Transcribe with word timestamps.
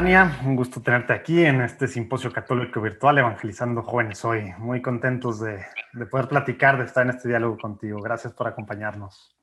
Dania, 0.00 0.40
un 0.46 0.56
gusto 0.56 0.80
tenerte 0.80 1.12
aquí 1.12 1.44
en 1.44 1.60
este 1.60 1.86
simposio 1.86 2.32
católico 2.32 2.80
virtual 2.80 3.18
Evangelizando 3.18 3.82
Jóvenes 3.82 4.24
hoy. 4.24 4.50
Muy 4.56 4.80
contentos 4.80 5.40
de, 5.40 5.62
de, 5.92 6.06
poder 6.06 6.26
platicar, 6.26 6.78
de 6.78 6.86
estar 6.86 7.04
en 7.04 7.10
este 7.10 7.28
diálogo 7.28 7.58
contigo. 7.58 8.00
Gracias 8.00 8.32
por 8.32 8.48
acompañarnos. 8.48 9.36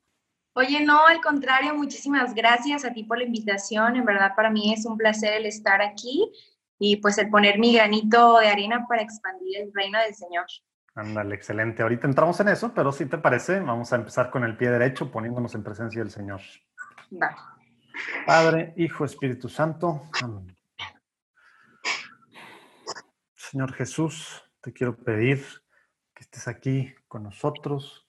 Oye, 0.54 0.84
no, 0.84 1.06
al 1.06 1.22
contrario, 1.22 1.76
muchísimas 1.76 2.34
gracias 2.34 2.86
a 2.86 2.92
ti 2.92 3.04
por 3.04 3.20
la 3.20 3.26
invitación. 3.26 3.98
En 3.98 4.06
verdad, 4.06 4.32
para 4.36 4.50
mí 4.50 4.74
es 4.74 4.84
un 4.88 4.98
placer 4.98 5.34
el 5.34 5.46
estar 5.46 5.80
aquí 5.80 6.28
y 6.80 6.96
pues 6.96 7.20
el 7.20 7.30
poner 7.30 7.60
mi 7.60 7.76
granito 7.76 8.40
de 8.40 8.48
arena 8.48 8.88
para 8.90 9.04
expandir 9.04 9.62
el 9.62 9.72
reino 9.76 10.00
del 10.00 10.16
Señor. 10.16 10.48
Ándale, 10.96 11.36
excelente. 11.36 11.84
Ahorita 11.84 12.08
entramos 12.08 12.40
en 12.40 12.48
eso, 12.48 12.72
pero 12.74 12.92
si 12.92 13.06
te 13.06 13.20
parece, 13.20 13.60
vamos 13.60 13.94
a 13.94 13.98
empezar 13.98 14.32
con 14.32 14.44
el 14.44 14.58
pie 14.58 14.72
derecho, 14.72 15.12
poniéndonos 15.12 15.54
en 15.54 15.62
presencia 15.62 16.02
del 16.02 16.10
Señor. 16.10 16.42
Va. 17.14 17.57
Padre, 18.26 18.74
Hijo, 18.78 19.06
Espíritu 19.06 19.50
Santo. 19.50 20.04
Amén. 20.22 20.56
Señor 23.36 23.74
Jesús, 23.74 24.44
te 24.60 24.74
quiero 24.74 24.98
pedir 24.98 25.42
que 26.14 26.24
estés 26.24 26.50
aquí 26.50 26.94
con 27.08 27.24
nosotros, 27.24 28.06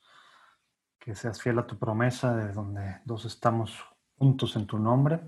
que 0.98 1.14
seas 1.14 1.40
fiel 1.40 1.60
a 1.60 1.66
tu 1.66 1.78
promesa 1.78 2.36
de 2.36 2.52
donde 2.52 3.00
dos 3.04 3.24
estamos 3.24 3.78
juntos 4.16 4.56
en 4.56 4.66
tu 4.66 4.78
nombre. 4.78 5.20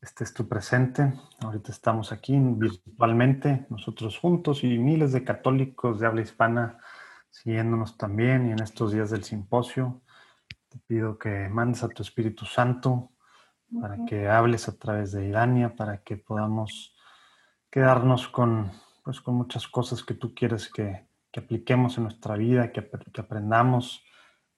Este 0.00 0.24
es 0.24 0.34
tu 0.34 0.48
presente. 0.48 1.14
Ahorita 1.40 1.70
estamos 1.70 2.10
aquí 2.10 2.36
virtualmente, 2.36 3.66
nosotros 3.70 4.18
juntos 4.18 4.64
y 4.64 4.76
miles 4.78 5.12
de 5.12 5.22
católicos 5.24 6.00
de 6.00 6.06
habla 6.06 6.22
hispana 6.22 6.78
siguiéndonos 7.30 7.96
también 7.96 8.48
y 8.48 8.52
en 8.52 8.60
estos 8.60 8.92
días 8.92 9.10
del 9.10 9.22
simposio. 9.22 10.02
Te 10.68 10.78
pido 10.78 11.18
que 11.18 11.48
mandes 11.48 11.84
a 11.84 11.88
tu 11.88 12.02
Espíritu 12.02 12.44
Santo 12.44 13.12
para 13.80 14.04
que 14.04 14.28
hables 14.28 14.68
a 14.68 14.78
través 14.78 15.12
de 15.12 15.26
Irania, 15.26 15.74
para 15.74 15.98
que 16.02 16.16
podamos 16.16 16.94
quedarnos 17.70 18.28
con, 18.28 18.70
pues, 19.04 19.20
con 19.20 19.34
muchas 19.34 19.66
cosas 19.68 20.02
que 20.02 20.14
tú 20.14 20.34
quieres 20.34 20.70
que, 20.72 21.04
apliquemos 21.36 21.98
en 21.98 22.04
nuestra 22.04 22.34
vida, 22.34 22.72
que, 22.72 22.88
que 23.12 23.20
aprendamos 23.20 24.02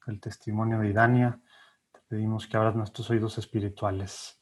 el 0.06 0.20
testimonio 0.20 0.78
de 0.78 0.90
Irania. 0.90 1.40
Te 1.92 1.98
pedimos 2.08 2.46
que 2.46 2.56
abras 2.56 2.76
nuestros 2.76 3.10
oídos 3.10 3.36
espirituales. 3.36 4.40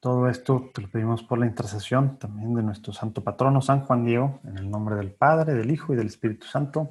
Todo 0.00 0.28
esto 0.28 0.70
te 0.72 0.82
lo 0.82 0.90
pedimos 0.90 1.22
por 1.22 1.38
la 1.38 1.46
intercesión 1.46 2.18
también 2.18 2.54
de 2.54 2.62
nuestro 2.62 2.92
santo 2.92 3.22
patrono, 3.22 3.60
San 3.60 3.84
Juan 3.84 4.04
Diego, 4.04 4.40
en 4.44 4.58
el 4.58 4.70
nombre 4.70 4.96
del 4.96 5.12
Padre, 5.12 5.54
del 5.54 5.70
Hijo 5.70 5.92
y 5.92 5.96
del 5.96 6.06
Espíritu 6.06 6.46
Santo. 6.46 6.90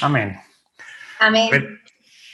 Amén. 0.00 0.36
Amén. 1.20 1.80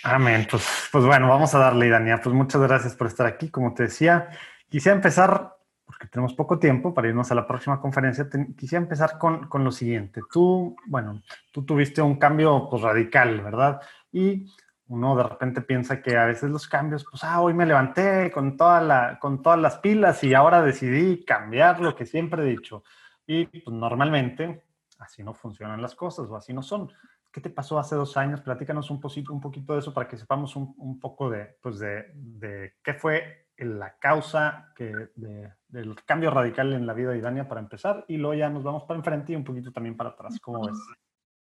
Amén. 0.05 0.47
Pues, 0.51 0.89
pues 0.93 1.07
bueno, 1.07 1.29
vamos 1.29 1.55
a 1.55 1.59
darle, 1.59 1.89
Dania. 1.89 2.21
Pues 2.23 2.35
muchas 2.35 2.61
gracias 2.61 2.95
por 2.95 3.07
estar 3.07 3.27
aquí. 3.27 3.49
Como 3.49 3.73
te 3.73 3.85
decía, 3.85 4.29
quisiera 4.69 4.95
empezar, 4.95 5.57
porque 5.87 6.09
tenemos 6.09 6.35
poco 6.35 6.59
tiempo 6.59 6.93
para 6.93 7.09
irnos 7.09 7.33
a 7.33 7.35
la 7.35 7.47
próxima 7.47 7.81
conferencia, 7.81 8.29
quisiera 8.55 8.83
empezar 8.83 9.19
con, 9.19 9.49
con, 9.49 9.65
lo 9.65 9.73
siguiente. 9.73 10.21
Tú, 10.31 10.77
bueno, 10.87 11.23
tú 11.53 11.65
tuviste 11.65 12.03
un 12.03 12.17
cambio 12.19 12.69
pues, 12.69 12.83
radical, 12.83 13.41
¿verdad? 13.41 13.81
Y 14.13 14.47
uno 14.89 15.17
de 15.17 15.23
repente 15.23 15.63
piensa 15.63 16.03
que 16.03 16.19
a 16.19 16.27
veces 16.27 16.51
los 16.51 16.69
cambios, 16.69 17.07
pues, 17.11 17.25
ah, 17.25 17.41
hoy 17.41 17.55
me 17.55 17.65
levanté 17.65 18.31
con, 18.31 18.59
toda 18.59 18.83
la, 18.83 19.19
con 19.19 19.41
todas 19.41 19.59
las 19.59 19.79
pilas 19.79 20.23
y 20.23 20.35
ahora 20.35 20.61
decidí 20.61 21.25
cambiar 21.25 21.81
lo 21.81 21.97
que 21.97 22.05
siempre 22.05 22.43
he 22.43 22.51
dicho. 22.51 22.85
Y 23.27 23.47
pues 23.47 23.75
normalmente 23.75 24.65
así 24.99 25.23
no 25.23 25.33
funcionan 25.33 25.81
las 25.81 25.95
cosas 25.95 26.29
o 26.29 26.37
así 26.37 26.53
no 26.53 26.63
son. 26.63 26.93
¿Qué 27.35 27.41
te 27.41 27.51
pasó 27.51 27.81
hace 27.81 27.97
dos 27.97 28.17
años? 28.17 28.43
Platícanos 28.43 28.93
un 28.93 29.01
poquito, 29.01 29.33
un 29.33 29.41
poquito 29.41 29.73
de 29.73 29.81
eso 29.81 29.93
para 29.93 30.07
que 30.07 30.17
sepamos 30.17 30.55
un, 30.55 30.73
un 30.79 31.01
poco 31.01 31.29
de, 31.29 31.57
pues 31.61 31.81
de, 31.81 32.05
de, 32.15 32.75
qué 32.81 32.95
fue 32.95 33.49
la 33.57 33.99
causa 33.99 34.73
que, 34.77 34.93
de, 35.17 35.53
del 35.67 35.97
cambio 36.05 36.31
radical 36.31 36.73
en 36.73 36.87
la 36.87 36.93
vida 36.93 37.11
de 37.11 37.19
Idania 37.19 37.49
para 37.49 37.61
empezar 37.61 38.05
y 38.07 38.19
luego 38.19 38.35
ya 38.35 38.49
nos 38.49 38.63
vamos 38.63 38.85
para 38.85 38.99
enfrente 38.99 39.33
y 39.33 39.37
un 39.37 39.43
poquito 39.43 39.73
también 39.73 39.97
para 39.97 40.11
atrás. 40.11 40.39
¿Cómo 40.41 40.65
ves? 40.65 40.79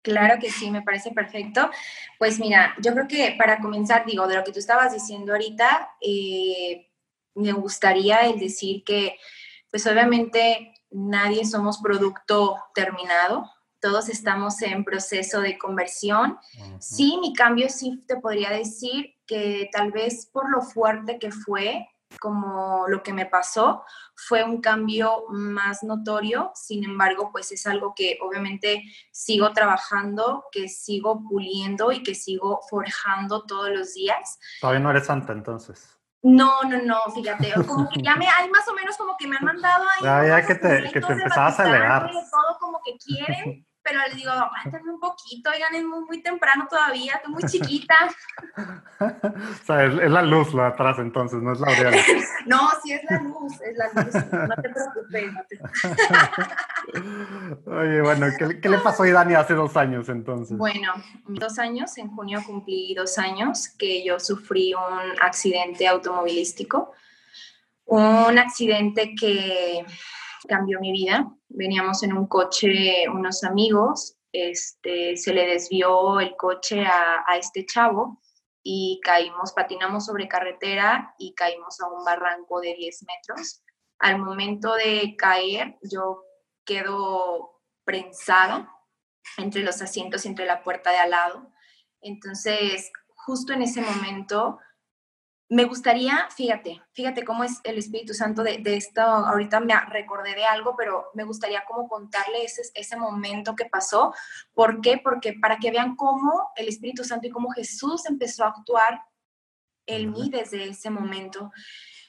Claro 0.02 0.38
que 0.38 0.50
sí, 0.50 0.70
me 0.70 0.82
parece 0.82 1.12
perfecto. 1.12 1.70
Pues 2.18 2.38
mira, 2.38 2.74
yo 2.82 2.92
creo 2.92 3.08
que 3.08 3.34
para 3.38 3.58
comenzar, 3.58 4.04
digo, 4.04 4.26
de 4.26 4.36
lo 4.36 4.44
que 4.44 4.52
tú 4.52 4.58
estabas 4.58 4.92
diciendo 4.92 5.32
ahorita, 5.32 5.92
eh, 6.02 6.90
me 7.36 7.52
gustaría 7.52 8.20
el 8.26 8.38
decir 8.38 8.84
que, 8.84 9.16
pues 9.70 9.86
obviamente 9.86 10.74
nadie 10.90 11.46
somos 11.46 11.78
producto 11.78 12.58
terminado, 12.74 13.50
todos 13.80 14.08
estamos 14.08 14.60
en 14.62 14.84
proceso 14.84 15.40
de 15.40 15.58
conversión. 15.58 16.38
Sí, 16.78 17.18
mi 17.20 17.32
cambio 17.32 17.68
sí 17.68 18.04
te 18.06 18.16
podría 18.16 18.50
decir 18.50 19.14
que 19.26 19.68
tal 19.72 19.92
vez 19.92 20.26
por 20.26 20.50
lo 20.50 20.62
fuerte 20.62 21.18
que 21.18 21.30
fue, 21.30 21.88
como 22.18 22.86
lo 22.88 23.02
que 23.02 23.12
me 23.12 23.26
pasó, 23.26 23.84
fue 24.14 24.42
un 24.42 24.60
cambio 24.60 25.24
más 25.28 25.82
notorio, 25.82 26.50
sin 26.54 26.84
embargo, 26.84 27.30
pues 27.32 27.52
es 27.52 27.66
algo 27.66 27.94
que 27.94 28.18
obviamente 28.20 28.82
sigo 29.12 29.52
trabajando, 29.52 30.44
que 30.50 30.68
sigo 30.68 31.22
puliendo 31.22 31.92
y 31.92 32.02
que 32.02 32.14
sigo 32.14 32.60
forjando 32.68 33.44
todos 33.44 33.70
los 33.70 33.94
días. 33.94 34.38
Todavía 34.60 34.80
no 34.80 34.90
eres 34.90 35.06
santa 35.06 35.32
entonces. 35.32 36.00
No, 36.22 36.62
no, 36.64 36.82
no, 36.82 36.98
fíjate, 37.14 37.52
como 37.66 37.88
que 37.88 38.02
ya 38.02 38.14
me, 38.16 38.26
hay 38.26 38.50
más 38.50 38.68
o 38.68 38.74
menos 38.74 38.96
como 38.96 39.16
que 39.16 39.26
me 39.26 39.36
han 39.36 39.44
mandado 39.44 39.84
ahí. 39.84 40.04
Ya, 40.04 40.26
ya 40.26 40.46
que 40.46 40.54
te, 40.54 40.90
que 40.92 41.00
te 41.00 41.12
empezabas 41.12 41.58
a 41.60 41.68
elevar. 41.68 42.10
Todo 42.10 42.58
como 42.60 42.80
que 42.84 42.96
quieren, 42.98 43.66
pero 43.82 44.00
le 44.08 44.14
digo, 44.14 44.30
aguántame 44.30 44.90
un 44.92 45.00
poquito, 45.00 45.50
oigan, 45.50 45.74
es 45.74 45.84
muy, 45.84 46.04
muy 46.04 46.22
temprano 46.22 46.66
todavía, 46.68 47.14
estoy 47.14 47.32
muy 47.32 47.42
chiquita. 47.44 47.94
o 49.00 49.64
sea, 49.64 49.84
es, 49.84 50.10
la 50.10 50.22
luz 50.22 50.52
lo 50.52 50.64
atrás 50.64 50.98
entonces, 50.98 51.40
no 51.42 51.52
es 51.52 51.60
la 51.60 51.68
aureola. 51.68 51.96
no, 52.46 52.68
sí 52.82 52.92
es 52.92 53.02
la 53.08 53.18
luz, 53.20 53.60
es 53.60 53.76
la 53.76 53.86
luz, 54.02 54.14
no 54.14 54.54
te 54.56 54.68
preocupes. 54.68 55.32
No 55.32 55.40
te... 55.48 55.58
Oye, 57.70 58.02
bueno, 58.02 58.26
¿qué, 58.38 58.60
¿qué, 58.60 58.68
le 58.68 58.78
pasó 58.78 59.04
a 59.04 59.10
Dani 59.10 59.34
hace 59.34 59.54
dos 59.54 59.76
años 59.76 60.08
entonces? 60.08 60.56
Bueno, 60.58 60.92
dos 61.26 61.58
años, 61.58 61.96
en 61.98 62.14
junio 62.14 62.40
cumplí 62.46 62.94
dos 62.94 63.18
años 63.18 63.68
que 63.78 64.04
yo 64.04 64.20
sufrí 64.20 64.74
un 64.74 65.20
accidente 65.22 65.88
automovilístico, 65.88 66.92
un 67.86 68.38
accidente 68.38 69.14
que 69.18 69.84
cambió 70.48 70.80
mi 70.80 70.92
vida. 70.92 71.30
Veníamos 71.48 72.02
en 72.02 72.12
un 72.12 72.26
coche 72.26 73.08
unos 73.08 73.44
amigos, 73.44 74.16
este, 74.32 75.16
se 75.16 75.34
le 75.34 75.46
desvió 75.46 76.20
el 76.20 76.36
coche 76.36 76.84
a, 76.84 77.24
este 77.36 77.66
chavo 77.66 78.20
y 78.62 79.00
caímos, 79.02 79.52
patinamos 79.52 80.06
sobre 80.06 80.28
carretera 80.28 81.14
y 81.18 81.34
caímos 81.34 81.80
a 81.80 81.88
un 81.88 82.04
barranco 82.04 82.60
de 82.60 82.74
10 82.74 83.04
metros. 83.06 83.62
Al 83.98 84.18
momento 84.18 84.74
de 84.74 85.14
caer, 85.16 85.78
yo 85.82 86.24
quedo 86.64 87.60
prensada 87.84 88.72
entre 89.36 89.62
los 89.62 89.82
asientos 89.82 90.24
y 90.24 90.28
entre 90.28 90.46
la 90.46 90.62
puerta 90.62 90.90
de 90.90 90.98
al 90.98 91.10
lado. 91.10 91.50
Entonces, 92.00 92.90
justo 93.14 93.52
en 93.52 93.62
ese 93.62 93.82
momento, 93.82 94.58
me 95.50 95.64
gustaría, 95.64 96.28
fíjate, 96.36 96.80
fíjate 96.92 97.24
cómo 97.24 97.42
es 97.42 97.60
el 97.64 97.76
Espíritu 97.76 98.14
Santo 98.14 98.44
de, 98.44 98.62
esto, 98.64 99.00
ahorita 99.00 99.58
me 99.58 99.74
recordé 99.86 100.36
de 100.36 100.44
algo, 100.44 100.76
pero 100.76 101.10
me 101.14 101.24
gustaría 101.24 101.64
como 101.66 101.88
contarle 101.88 102.44
ese, 102.44 102.62
ese 102.72 102.96
momento 102.96 103.56
que 103.56 103.64
pasó. 103.64 104.14
¿Por 104.54 104.80
qué? 104.80 105.00
Porque 105.02 105.32
para 105.32 105.58
que 105.58 105.72
vean 105.72 105.96
cómo 105.96 106.52
el 106.54 106.68
Espíritu 106.68 107.02
Santo 107.02 107.26
y 107.26 107.30
cómo 107.30 107.50
Jesús 107.50 108.06
empezó 108.06 108.44
a 108.44 108.50
actuar 108.50 109.02
en 109.86 110.12
mí 110.12 110.30
desde 110.30 110.68
ese 110.68 110.88
momento. 110.88 111.50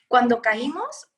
Cuando 0.07 0.39
caímos, 0.39 1.09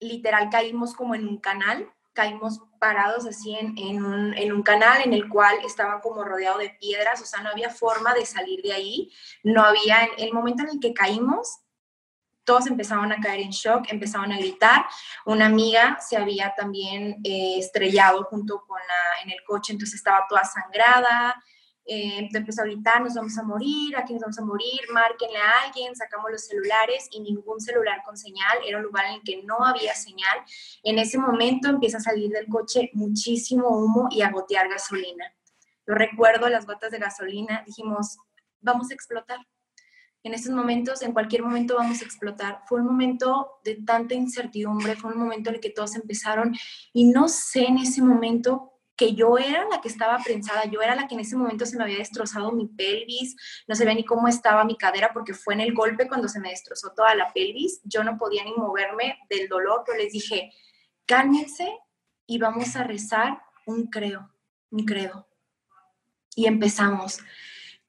literal 0.00 0.50
caímos 0.50 0.92
como 0.92 1.14
en 1.14 1.26
un 1.26 1.38
canal, 1.38 1.90
caímos 2.12 2.60
parados 2.78 3.26
así 3.26 3.54
en, 3.54 3.78
en, 3.78 4.04
un, 4.04 4.34
en, 4.34 4.52
un, 4.52 4.62
canal 4.62 5.00
en 5.00 5.14
el 5.14 5.30
cual 5.30 5.56
estaba 5.64 6.02
como 6.02 6.24
rodeado 6.24 6.58
de 6.58 6.76
piedras, 6.78 7.22
o 7.22 7.24
sea, 7.24 7.40
no 7.40 7.48
había 7.48 7.70
forma 7.70 8.12
de 8.12 8.26
salir 8.26 8.60
de 8.60 8.74
ahí, 8.74 9.10
no 9.42 9.62
había, 9.62 10.04
en 10.04 10.26
el 10.26 10.34
momento 10.34 10.62
en 10.64 10.70
el 10.70 10.80
que 10.80 10.92
caímos, 10.92 11.60
todos 12.44 12.66
empezaban 12.66 13.12
a 13.12 13.20
caer 13.20 13.40
en 13.40 13.50
shock, 13.50 13.86
empezaban 13.88 14.32
a 14.32 14.38
gritar. 14.38 14.86
Una 15.26 15.46
amiga 15.46 15.98
se 16.00 16.16
había 16.16 16.54
también 16.56 17.20
eh, 17.24 17.58
estrellado 17.58 18.24
junto 18.24 18.64
con 18.66 18.78
la, 18.78 19.22
en 19.22 19.30
el 19.30 19.42
coche, 19.44 19.72
entonces 19.72 19.96
estaba 19.96 20.26
toda 20.28 20.44
sangrada. 20.44 21.42
Eh, 21.92 22.28
empezó 22.32 22.62
a 22.62 22.66
gritar, 22.66 23.02
nos 23.02 23.14
vamos 23.14 23.36
a 23.36 23.42
morir, 23.42 23.96
aquí 23.96 24.12
nos 24.12 24.22
vamos 24.22 24.38
a 24.38 24.44
morir, 24.44 24.80
márquenle 24.92 25.38
a 25.38 25.62
alguien, 25.64 25.96
sacamos 25.96 26.30
los 26.30 26.46
celulares 26.46 27.08
y 27.10 27.20
ningún 27.20 27.60
celular 27.60 28.02
con 28.04 28.16
señal, 28.16 28.58
era 28.64 28.78
un 28.78 28.84
lugar 28.84 29.06
en 29.06 29.14
el 29.14 29.22
que 29.22 29.42
no 29.42 29.64
había 29.64 29.92
señal. 29.94 30.38
En 30.84 31.00
ese 31.00 31.18
momento 31.18 31.68
empieza 31.68 31.96
a 31.96 32.00
salir 32.00 32.30
del 32.30 32.46
coche 32.46 32.90
muchísimo 32.92 33.68
humo 33.68 34.08
y 34.10 34.22
a 34.22 34.30
gotear 34.30 34.68
gasolina. 34.68 35.34
Yo 35.84 35.94
recuerdo 35.94 36.48
las 36.48 36.64
gotas 36.64 36.92
de 36.92 36.98
gasolina, 36.98 37.64
dijimos, 37.66 38.18
vamos 38.60 38.90
a 38.90 38.94
explotar 38.94 39.38
en 40.22 40.34
estos 40.34 40.52
momentos, 40.52 41.02
en 41.02 41.12
cualquier 41.12 41.42
momento 41.42 41.76
vamos 41.76 42.02
a 42.02 42.04
explotar. 42.04 42.62
Fue 42.66 42.80
un 42.80 42.86
momento 42.86 43.60
de 43.64 43.76
tanta 43.76 44.14
incertidumbre, 44.14 44.96
fue 44.96 45.12
un 45.12 45.18
momento 45.18 45.50
en 45.50 45.56
el 45.56 45.60
que 45.60 45.70
todos 45.70 45.94
empezaron 45.96 46.54
y 46.92 47.04
no 47.04 47.28
sé 47.28 47.64
en 47.64 47.78
ese 47.78 48.02
momento 48.02 48.70
que 48.96 49.14
yo 49.14 49.38
era 49.38 49.66
la 49.70 49.80
que 49.80 49.88
estaba 49.88 50.18
prensada, 50.22 50.66
yo 50.66 50.82
era 50.82 50.94
la 50.94 51.08
que 51.08 51.14
en 51.14 51.20
ese 51.20 51.34
momento 51.34 51.64
se 51.64 51.78
me 51.78 51.84
había 51.84 51.96
destrozado 51.96 52.52
mi 52.52 52.66
pelvis, 52.66 53.34
no 53.66 53.74
sabía 53.74 53.94
ni 53.94 54.04
cómo 54.04 54.28
estaba 54.28 54.62
mi 54.64 54.76
cadera 54.76 55.10
porque 55.14 55.32
fue 55.32 55.54
en 55.54 55.60
el 55.60 55.72
golpe 55.72 56.06
cuando 56.06 56.28
se 56.28 56.38
me 56.38 56.50
destrozó 56.50 56.92
toda 56.92 57.14
la 57.14 57.32
pelvis, 57.32 57.80
yo 57.84 58.04
no 58.04 58.18
podía 58.18 58.44
ni 58.44 58.52
moverme 58.52 59.18
del 59.30 59.48
dolor, 59.48 59.84
pero 59.86 59.96
les 59.96 60.12
dije, 60.12 60.52
cálmense 61.06 61.66
y 62.26 62.36
vamos 62.36 62.76
a 62.76 62.84
rezar 62.84 63.40
un 63.64 63.86
creo, 63.86 64.30
un 64.70 64.84
credo. 64.84 65.26
Y 66.36 66.44
empezamos. 66.44 67.20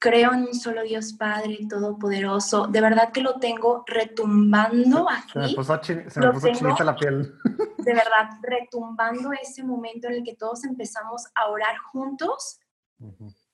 Creo 0.02 0.32
en 0.32 0.42
un 0.42 0.54
solo 0.54 0.82
Dios 0.82 1.12
Padre 1.12 1.60
Todopoderoso. 1.70 2.66
De 2.66 2.80
verdad 2.80 3.12
que 3.12 3.20
lo 3.20 3.38
tengo 3.38 3.84
retumbando 3.86 5.08
aquí. 5.08 5.30
Se 5.32 6.18
me 6.18 6.32
puso, 6.32 6.52
chinita 6.52 6.82
la 6.82 6.96
piel. 6.96 7.38
De 7.78 7.94
verdad, 7.94 8.30
retumbando 8.42 9.30
ese 9.32 9.62
momento 9.62 10.08
en 10.08 10.14
el 10.14 10.24
que 10.24 10.34
todos 10.34 10.64
empezamos 10.64 11.28
a 11.36 11.46
orar 11.46 11.78
juntos. 11.78 12.58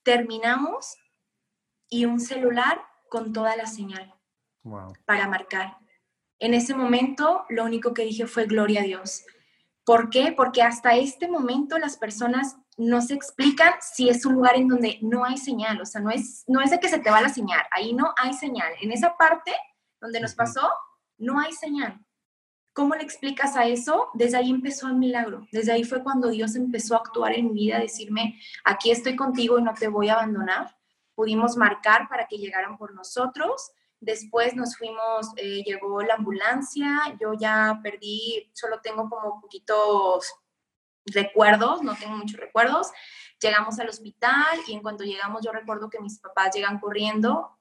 Terminamos 0.02 0.96
y 1.90 2.06
un 2.06 2.18
celular 2.18 2.80
con 3.10 3.34
toda 3.34 3.54
la 3.54 3.66
señal 3.66 4.14
para 5.04 5.28
marcar. 5.28 5.76
En 6.38 6.54
ese 6.54 6.74
momento, 6.74 7.44
lo 7.50 7.66
único 7.66 7.92
que 7.92 8.04
dije 8.04 8.26
fue 8.26 8.46
gloria 8.46 8.80
a 8.80 8.84
Dios. 8.84 9.22
¿Por 9.84 10.08
qué? 10.08 10.32
Porque 10.34 10.62
hasta 10.62 10.96
este 10.96 11.28
momento 11.28 11.78
las 11.78 11.98
personas 11.98 12.56
no 12.78 13.02
se 13.02 13.14
explican 13.14 13.74
si 13.80 14.08
es 14.08 14.24
un 14.24 14.34
lugar 14.34 14.56
en 14.56 14.68
donde 14.68 14.98
no 15.02 15.24
hay 15.24 15.36
señal, 15.36 15.80
o 15.80 15.84
sea, 15.84 16.00
no 16.00 16.10
es, 16.10 16.44
no 16.46 16.60
es 16.60 16.70
de 16.70 16.78
que 16.78 16.88
se 16.88 17.00
te 17.00 17.10
va 17.10 17.20
la 17.20 17.28
señal, 17.28 17.62
ahí 17.72 17.92
no 17.92 18.14
hay 18.16 18.32
señal. 18.32 18.72
En 18.80 18.92
esa 18.92 19.16
parte 19.16 19.52
donde 20.00 20.20
nos 20.20 20.34
pasó, 20.34 20.70
no 21.18 21.40
hay 21.40 21.52
señal. 21.52 22.00
¿Cómo 22.72 22.94
le 22.94 23.02
explicas 23.02 23.56
a 23.56 23.66
eso? 23.66 24.08
Desde 24.14 24.36
ahí 24.36 24.50
empezó 24.50 24.86
el 24.86 24.94
milagro. 24.94 25.48
Desde 25.50 25.72
ahí 25.72 25.82
fue 25.82 26.04
cuando 26.04 26.28
Dios 26.28 26.54
empezó 26.54 26.94
a 26.94 26.98
actuar 26.98 27.32
en 27.32 27.52
mi 27.52 27.54
vida, 27.54 27.80
decirme, 27.80 28.40
aquí 28.64 28.92
estoy 28.92 29.16
contigo 29.16 29.58
y 29.58 29.62
no 29.62 29.74
te 29.74 29.88
voy 29.88 30.08
a 30.08 30.14
abandonar. 30.14 30.76
Pudimos 31.16 31.56
marcar 31.56 32.08
para 32.08 32.28
que 32.28 32.38
llegaran 32.38 32.78
por 32.78 32.94
nosotros. 32.94 33.72
Después 33.98 34.54
nos 34.54 34.76
fuimos, 34.76 35.30
eh, 35.36 35.64
llegó 35.64 36.00
la 36.02 36.14
ambulancia, 36.14 37.16
yo 37.20 37.32
ya 37.34 37.80
perdí, 37.82 38.48
solo 38.54 38.80
tengo 38.80 39.10
como 39.10 39.40
poquitos 39.40 40.32
recuerdos, 41.14 41.82
no 41.82 41.94
tengo 41.96 42.16
muchos 42.16 42.38
recuerdos. 42.38 42.88
Llegamos 43.40 43.78
al 43.78 43.88
hospital 43.88 44.58
y 44.66 44.74
en 44.74 44.82
cuanto 44.82 45.04
llegamos 45.04 45.44
yo 45.44 45.52
recuerdo 45.52 45.90
que 45.90 46.00
mis 46.00 46.18
papás 46.18 46.54
llegan 46.54 46.78
corriendo 46.80 47.58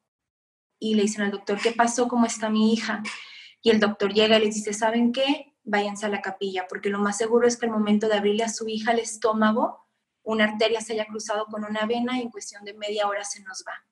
y 0.79 0.95
le 0.95 1.03
dicen 1.03 1.23
al 1.23 1.31
doctor, 1.31 1.59
¿qué 1.61 1.71
pasó? 1.71 2.07
¿Cómo 2.07 2.25
está 2.25 2.49
mi 2.49 2.73
hija? 2.73 3.03
Y 3.61 3.69
el 3.69 3.79
doctor 3.79 4.13
llega 4.13 4.37
y 4.37 4.45
les 4.45 4.55
dice, 4.55 4.73
¿saben 4.73 5.11
qué? 5.11 5.55
Váyanse 5.63 6.05
a 6.05 6.09
la 6.09 6.21
capilla, 6.21 6.67
porque 6.69 6.89
lo 6.89 6.99
más 6.99 7.17
seguro 7.17 7.47
es 7.47 7.57
que 7.57 7.65
el 7.65 7.71
momento 7.71 8.07
de 8.07 8.15
abrirle 8.15 8.43
a 8.43 8.49
su 8.49 8.67
hija 8.67 8.91
el 8.91 8.99
estómago, 8.99 9.87
una 10.23 10.45
arteria 10.45 10.81
se 10.81 10.93
haya 10.93 11.05
cruzado 11.05 11.45
con 11.45 11.65
una 11.65 11.85
vena 11.85 12.17
y 12.17 12.21
en 12.21 12.31
cuestión 12.31 12.63
de 12.63 12.73
media 12.73 13.07
hora 13.07 13.23
se 13.23 13.41
nos 13.43 13.63
va. 13.67 13.86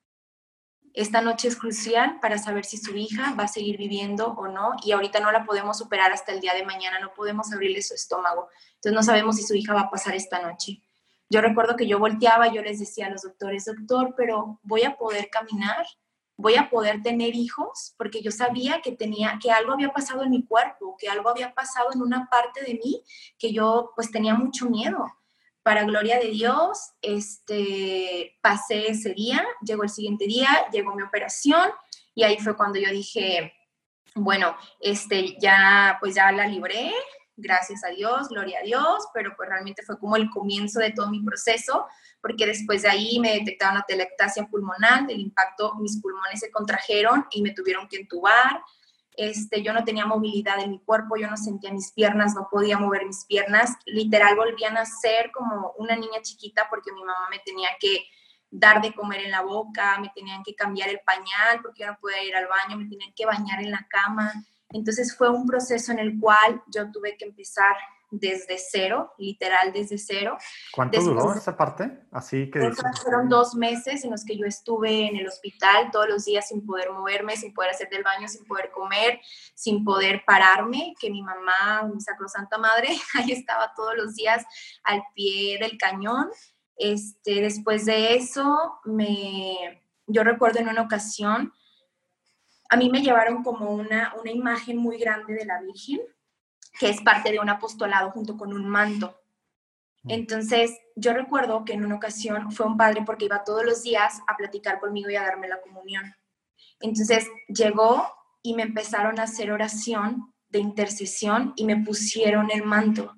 Esta 0.96 1.20
noche 1.20 1.50
es 1.50 1.58
crucial 1.58 2.22
para 2.22 2.38
saber 2.38 2.64
si 2.64 2.78
su 2.78 2.96
hija 2.96 3.36
va 3.38 3.44
a 3.44 3.48
seguir 3.50 3.78
viviendo 3.78 4.28
o 4.28 4.48
no 4.48 4.76
y 4.82 4.94
ahorita 4.94 5.20
no 5.20 5.30
la 5.30 5.44
podemos 5.44 5.78
superar 5.78 6.14
hasta 6.14 6.32
el 6.32 6.40
día 6.40 6.54
de 6.54 6.64
mañana, 6.64 7.02
no 7.02 7.14
podemos 7.14 7.52
abrirle 7.52 7.82
su 7.82 7.94
estómago. 7.94 8.48
Entonces 8.76 8.94
no 8.94 9.04
sabemos 9.04 9.36
si 9.36 9.44
su 9.44 9.56
hija 9.56 9.74
va 9.74 9.82
a 9.82 9.90
pasar 9.90 10.16
esta 10.16 10.42
noche. 10.42 10.82
Yo 11.30 11.42
recuerdo 11.42 11.76
que 11.76 11.86
yo 11.86 12.00
volteaba, 12.00 12.48
yo 12.48 12.62
les 12.62 12.80
decía 12.80 13.08
a 13.08 13.10
los 13.10 13.24
doctores, 13.24 13.66
doctor, 13.66 14.14
pero 14.16 14.62
voy 14.64 14.84
a 14.84 14.96
poder 14.96 15.30
caminar, 15.30 15.86
voy 16.38 16.56
a 16.56 16.70
poder 16.70 17.04
tener 17.04 17.36
hijos, 17.36 17.94
porque 17.98 18.22
yo 18.22 18.32
sabía 18.32 18.80
que 18.82 18.94
tenía, 18.94 19.38
que 19.44 19.52
algo 19.52 19.74
había 19.74 19.90
pasado 19.90 20.24
en 20.24 20.30
mi 20.30 20.46
cuerpo, 20.46 20.96
que 20.98 21.10
algo 21.10 21.28
había 21.28 21.54
pasado 21.54 21.90
en 21.94 22.02
una 22.02 22.30
parte 22.30 22.62
de 22.64 22.76
mí 22.76 23.04
que 23.38 23.52
yo 23.52 23.92
pues 23.98 24.12
tenía 24.12 24.34
mucho 24.34 24.70
miedo 24.70 25.06
para 25.66 25.84
gloria 25.84 26.20
de 26.20 26.28
Dios, 26.28 26.92
este, 27.02 28.38
pasé 28.40 28.92
ese 28.92 29.16
día, 29.16 29.44
llegó 29.66 29.82
el 29.82 29.90
siguiente 29.90 30.28
día, 30.28 30.48
llegó 30.72 30.94
mi 30.94 31.02
operación 31.02 31.72
y 32.14 32.22
ahí 32.22 32.38
fue 32.38 32.56
cuando 32.56 32.78
yo 32.78 32.92
dije, 32.92 33.52
bueno, 34.14 34.56
este, 34.80 35.36
ya, 35.40 35.98
pues 36.00 36.14
ya 36.14 36.32
la 36.32 36.46
libré, 36.46 36.94
gracias 37.36 37.84
a 37.84 37.88
Dios, 37.88 38.30
gloria 38.30 38.60
a 38.60 38.62
Dios, 38.62 39.08
pero 39.12 39.34
pues 39.36 39.50
realmente 39.50 39.82
fue 39.82 39.98
como 39.98 40.18
el 40.18 40.30
comienzo 40.30 40.80
de 40.80 40.92
todo 40.92 41.10
mi 41.10 41.24
proceso, 41.24 41.88
porque 42.22 42.46
después 42.46 42.84
de 42.84 42.90
ahí 42.90 43.20
me 43.20 43.34
detectaron 43.34 43.80
la 43.80 43.86
telectasia 43.88 44.46
pulmonar, 44.46 45.08
del 45.08 45.20
impacto 45.20 45.74
mis 45.80 46.00
pulmones 46.00 46.42
se 46.42 46.52
contrajeron 46.52 47.26
y 47.32 47.42
me 47.42 47.56
tuvieron 47.56 47.88
que 47.88 47.98
entubar, 47.98 48.62
este, 49.18 49.62
yo 49.62 49.74
no 49.74 49.84
tenía 49.84 50.06
movilidad 50.06 50.60
en 50.60 50.72
mi 50.72 50.80
cuerpo, 50.80 51.18
yo 51.18 51.30
no 51.30 51.38
sentía 51.38 51.72
mis 51.72 51.92
piernas, 51.92 52.36
no 52.36 52.48
podía 52.50 52.78
mover 52.78 53.06
mis 53.06 53.26
piernas, 53.26 53.72
literal 53.86 54.36
volvían 54.36 54.78
a 54.78 54.86
ser 54.86 55.32
como 55.32 55.74
una 55.78 55.96
niña 55.96 56.22
chiquita 56.22 56.68
porque 56.70 56.92
mi 56.92 57.04
mamá 57.04 57.28
me 57.30 57.40
tenía 57.40 57.70
que 57.80 58.06
dar 58.50 58.82
de 58.82 58.94
comer 58.94 59.22
en 59.22 59.32
la 59.32 59.42
boca, 59.42 60.00
me 60.00 60.12
tenían 60.16 60.44
que 60.44 60.56
cambiar 60.56 60.90
el 60.90 61.00
pañal 61.06 61.62
porque 61.62 61.84
yo 61.84 61.88
no 61.88 61.98
podía 62.00 62.24
ir 62.24 62.36
al 62.36 62.48
baño, 62.48 62.78
me 62.78 62.90
tenían 62.90 63.14
que 63.16 63.26
bañar 63.26 63.62
en 63.62 63.72
la 63.72 63.86
cama. 63.90 64.32
Entonces 64.70 65.16
fue 65.16 65.30
un 65.30 65.46
proceso 65.46 65.92
en 65.92 66.00
el 66.00 66.20
cual 66.20 66.62
yo 66.68 66.92
tuve 66.92 67.18
que 67.18 67.26
empezar 67.26 67.76
desde 68.20 68.58
cero, 68.58 69.14
literal 69.18 69.72
desde 69.74 69.98
cero. 69.98 70.38
¿Cuánto 70.72 71.02
duró 71.02 71.34
esa 71.34 71.56
parte? 71.56 72.00
Así 72.12 72.50
que... 72.50 72.72
Fueron 73.04 73.30
dos 73.30 73.56
meses 73.56 74.04
en 74.04 74.12
los 74.12 74.24
que 74.24 74.38
yo 74.38 74.46
estuve 74.46 75.08
en 75.08 75.16
el 75.16 75.28
hospital 75.28 75.90
todos 75.92 76.08
los 76.08 76.26
días 76.26 76.48
sin 76.48 76.66
poder 76.66 76.92
moverme, 76.92 77.36
sin 77.36 77.54
poder 77.54 77.72
hacer 77.72 77.90
del 77.90 78.04
baño, 78.04 78.28
sin 78.28 78.46
poder 78.46 78.72
comer, 78.72 79.20
sin 79.54 79.84
poder 79.84 80.24
pararme, 80.26 80.94
que 81.00 81.10
mi 81.10 81.22
mamá, 81.22 81.90
mi 81.94 82.00
sacrosanta 82.02 82.58
madre, 82.58 82.90
ahí 83.16 83.32
estaba 83.32 83.74
todos 83.76 83.96
los 83.96 84.16
días 84.16 84.46
al 84.84 85.04
pie 85.14 85.58
del 85.60 85.78
cañón. 85.78 86.30
Este, 86.78 87.42
después 87.42 87.86
de 87.86 88.16
eso, 88.16 88.80
me, 88.84 89.82
yo 90.08 90.24
recuerdo 90.24 90.60
en 90.60 90.70
una 90.70 90.82
ocasión, 90.82 91.54
a 92.70 92.78
mí 92.78 92.90
me 92.90 93.02
llevaron 93.02 93.44
como 93.44 93.70
una, 93.70 94.14
una 94.20 94.32
imagen 94.32 94.78
muy 94.78 94.98
grande 94.98 95.34
de 95.34 95.46
la 95.46 95.62
Virgen 95.62 96.02
que 96.80 96.89
es 96.89 97.01
parte 97.01 97.31
de 97.31 97.39
un 97.39 97.50
apostolado 97.50 98.12
junto 98.12 98.38
con 98.38 98.54
un 98.54 98.68
manto. 98.68 99.19
Mm. 100.04 100.12
Entonces, 100.12 100.77
yo 100.96 101.13
recuerdo 101.13 101.65
que 101.65 101.74
en 101.74 101.86
una 101.86 101.96
ocasión 101.96 102.51
fue 102.51 102.65
un 102.65 102.77
padre 102.77 103.03
porque 103.05 103.25
iba 103.25 103.44
todos 103.44 103.65
los 103.65 103.84
días 103.84 104.22
a 104.27 104.38
platicar 104.38 104.79
conmigo 104.79 105.10
y 105.10 105.15
a 105.15 105.24
darme 105.24 105.48
la 105.48 105.62
comunión. 105.62 106.15
Entonces, 106.79 107.27
llegó 107.48 108.08
y 108.41 108.53
me 108.53 108.63
empezaron 108.63 109.20
a 109.20 109.24
hacer 109.24 109.51
oración 109.51 110.34
de 110.50 110.60
intercesión 110.60 111.53
y 111.55 111.65
me 111.65 111.77
pusieron 111.77 112.51
el 112.51 112.63
manto 112.63 113.15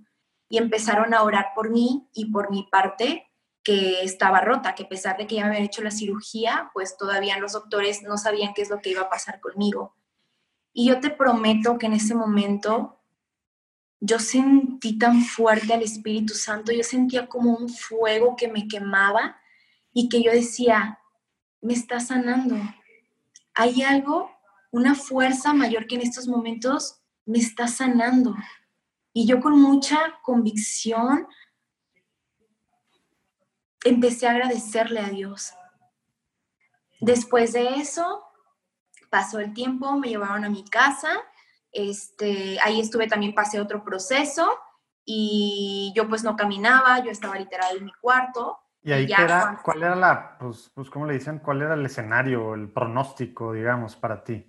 y 0.49 0.57
empezaron 0.57 1.13
a 1.13 1.23
orar 1.23 1.47
por 1.53 1.69
mí 1.69 2.09
y 2.13 2.31
por 2.31 2.49
mi 2.49 2.63
parte 2.71 3.27
que 3.63 4.01
estaba 4.01 4.39
rota, 4.39 4.75
que 4.75 4.83
a 4.83 4.87
pesar 4.89 5.17
de 5.17 5.27
que 5.27 5.35
ya 5.35 5.41
me 5.41 5.49
habían 5.49 5.65
hecho 5.65 5.83
la 5.83 5.91
cirugía, 5.91 6.71
pues 6.73 6.95
todavía 6.97 7.37
los 7.37 7.51
doctores 7.51 8.01
no 8.01 8.17
sabían 8.17 8.53
qué 8.53 8.61
es 8.61 8.69
lo 8.69 8.79
que 8.79 8.91
iba 8.91 9.01
a 9.01 9.09
pasar 9.09 9.41
conmigo. 9.41 9.93
Y 10.71 10.87
yo 10.87 11.01
te 11.01 11.09
prometo 11.09 11.77
que 11.77 11.87
en 11.87 11.93
ese 11.93 12.15
momento 12.15 12.96
yo 13.99 14.19
sentí 14.19 14.97
tan 14.97 15.23
fuerte 15.23 15.73
al 15.73 15.81
Espíritu 15.81 16.33
Santo, 16.33 16.71
yo 16.71 16.83
sentía 16.83 17.27
como 17.27 17.55
un 17.55 17.69
fuego 17.69 18.35
que 18.35 18.47
me 18.47 18.67
quemaba 18.67 19.37
y 19.93 20.09
que 20.09 20.21
yo 20.21 20.31
decía, 20.31 20.99
me 21.61 21.73
está 21.73 21.99
sanando. 21.99 22.55
Hay 23.55 23.81
algo, 23.81 24.31
una 24.71 24.93
fuerza 24.93 25.53
mayor 25.53 25.87
que 25.87 25.95
en 25.95 26.01
estos 26.01 26.27
momentos 26.27 27.01
me 27.25 27.39
está 27.39 27.67
sanando. 27.67 28.35
Y 29.13 29.25
yo 29.25 29.39
con 29.41 29.59
mucha 29.59 30.19
convicción 30.21 31.27
empecé 33.83 34.27
a 34.27 34.31
agradecerle 34.31 34.99
a 34.99 35.09
Dios. 35.09 35.53
Después 36.99 37.53
de 37.53 37.75
eso, 37.75 38.23
pasó 39.09 39.39
el 39.39 39.53
tiempo, 39.53 39.91
me 39.97 40.09
llevaron 40.09 40.45
a 40.45 40.49
mi 40.49 40.63
casa 40.63 41.09
este, 41.71 42.57
ahí 42.63 42.79
estuve 42.79 43.07
también, 43.07 43.35
pasé 43.35 43.59
otro 43.59 43.83
proceso 43.83 44.57
y 45.05 45.93
yo 45.95 46.07
pues 46.07 46.23
no 46.23 46.35
caminaba, 46.35 47.03
yo 47.03 47.11
estaba 47.11 47.35
literal 47.35 47.77
en 47.77 47.85
mi 47.85 47.93
cuarto. 48.01 48.59
¿Y 48.83 48.91
ahí 48.91 49.07
era, 49.11 49.59
cuál 49.63 49.83
era 49.83 49.95
la, 49.95 50.37
pues, 50.37 50.71
pues, 50.73 50.89
¿cómo 50.89 51.05
le 51.05 51.13
dicen? 51.13 51.39
¿Cuál 51.39 51.61
era 51.61 51.73
el 51.73 51.85
escenario, 51.85 52.53
el 52.53 52.69
pronóstico, 52.69 53.51
digamos, 53.51 53.95
para 53.95 54.23
ti? 54.23 54.45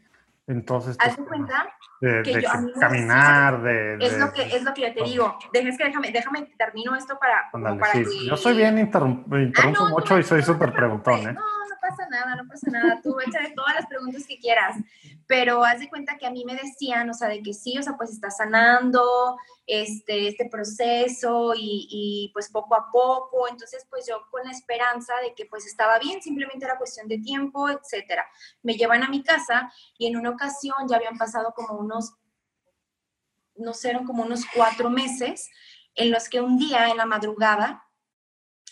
Entonces, 0.46 0.96
cuenta 1.28 1.68
de, 2.00 2.22
que 2.22 2.40
yo, 2.40 2.48
caminar, 2.80 3.62
de, 3.62 3.96
Es, 4.00 4.18
lo 4.18 4.32
que, 4.32 4.42
es 4.42 4.62
lo 4.62 4.72
que 4.72 4.82
yo 4.82 4.94
te 4.94 5.04
digo. 5.04 5.38
déjame, 5.52 6.10
déjame, 6.10 6.54
termino 6.56 6.96
esto 6.96 7.18
para, 7.18 7.50
para 7.52 7.92
que... 7.92 8.26
Yo 8.26 8.36
soy 8.36 8.56
bien, 8.56 8.78
interrumpo, 8.78 9.34
ah, 9.34 9.88
mucho 9.90 10.18
y 10.18 10.22
soy 10.22 10.42
súper 10.42 10.72
preguntón, 10.72 11.28
¿eh? 11.28 11.36
Pasa 11.88 12.08
nada, 12.08 12.36
no 12.36 12.46
pasa 12.46 12.70
nada, 12.70 13.00
tú 13.02 13.18
échale 13.20 13.50
todas 13.54 13.74
las 13.74 13.86
preguntas 13.86 14.26
que 14.26 14.38
quieras, 14.38 14.76
pero 15.26 15.64
haz 15.64 15.80
de 15.80 15.88
cuenta 15.88 16.16
que 16.16 16.26
a 16.26 16.30
mí 16.30 16.44
me 16.44 16.54
decían, 16.54 17.08
o 17.10 17.14
sea, 17.14 17.28
de 17.28 17.42
que 17.42 17.54
sí, 17.54 17.78
o 17.78 17.82
sea, 17.82 17.96
pues 17.96 18.10
está 18.10 18.30
sanando 18.30 19.36
este, 19.66 20.28
este 20.28 20.48
proceso 20.48 21.54
y, 21.54 21.88
y 21.90 22.30
pues 22.32 22.50
poco 22.50 22.74
a 22.74 22.90
poco, 22.90 23.48
entonces 23.48 23.86
pues 23.88 24.06
yo 24.06 24.22
con 24.30 24.44
la 24.44 24.50
esperanza 24.50 25.14
de 25.22 25.34
que 25.34 25.46
pues 25.46 25.66
estaba 25.66 25.98
bien, 25.98 26.22
simplemente 26.22 26.64
era 26.64 26.78
cuestión 26.78 27.08
de 27.08 27.18
tiempo, 27.18 27.68
etcétera. 27.68 28.26
Me 28.62 28.74
llevan 28.74 29.02
a 29.02 29.08
mi 29.08 29.22
casa 29.22 29.72
y 29.96 30.06
en 30.06 30.16
una 30.16 30.30
ocasión 30.30 30.76
ya 30.88 30.96
habían 30.96 31.18
pasado 31.18 31.52
como 31.54 31.78
unos, 31.78 32.14
no 33.56 33.74
sé, 33.74 33.90
eran 33.90 34.04
como 34.04 34.22
unos 34.22 34.44
cuatro 34.54 34.90
meses 34.90 35.50
en 35.94 36.10
los 36.10 36.28
que 36.28 36.40
un 36.40 36.58
día 36.58 36.88
en 36.88 36.96
la 36.96 37.06
madrugada 37.06 37.84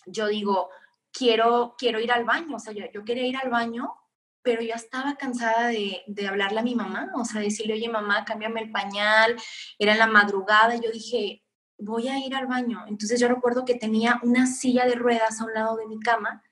yo 0.07 0.29
digo, 0.29 0.71
quiero, 1.17 1.75
quiero 1.79 2.01
ir 2.01 2.13
al 2.13 2.25
baño, 2.25 2.57
o 2.57 2.59
sea, 2.59 2.73
yo, 2.73 2.85
yo 2.93 3.05
quería 3.05 3.27
ir 3.27 3.37
al 3.37 3.51
baño, 3.51 3.95
pero 4.43 4.63
yo 4.63 4.75
estaba 4.75 5.17
cansada 5.17 5.69
de, 5.69 6.03
de, 6.07 6.29
hablarle 6.29 6.61
a 6.61 6.63
mi 6.63 6.75
mamá, 6.75 7.11
o 7.17 7.25
sea, 7.25 7.41
decirle, 7.41 7.75
oye 7.75 7.89
mamá, 7.89 8.25
cámbiame 8.25 8.61
el 8.61 8.71
pañal, 8.71 9.37
era 9.79 9.93
en 9.93 9.99
la 9.99 10.07
madrugada, 10.07 10.77
y 10.77 10.81
yo 10.81 10.91
dije, 10.91 11.43
voy 11.79 12.09
a 12.09 12.19
ir 12.19 12.35
al 12.35 12.47
baño. 12.47 12.85
Entonces 12.89 13.21
yo 13.21 13.29
recuerdo 13.29 13.65
que 13.65 13.75
tenía 13.75 14.21
una 14.23 14.47
silla 14.47 14.87
de 14.87 14.95
ruedas 14.95 15.41
a 15.41 15.45
un 15.45 15.55
lado 15.55 15.77
de 15.77 15.87
mi 15.87 15.99
cama. 16.01 16.43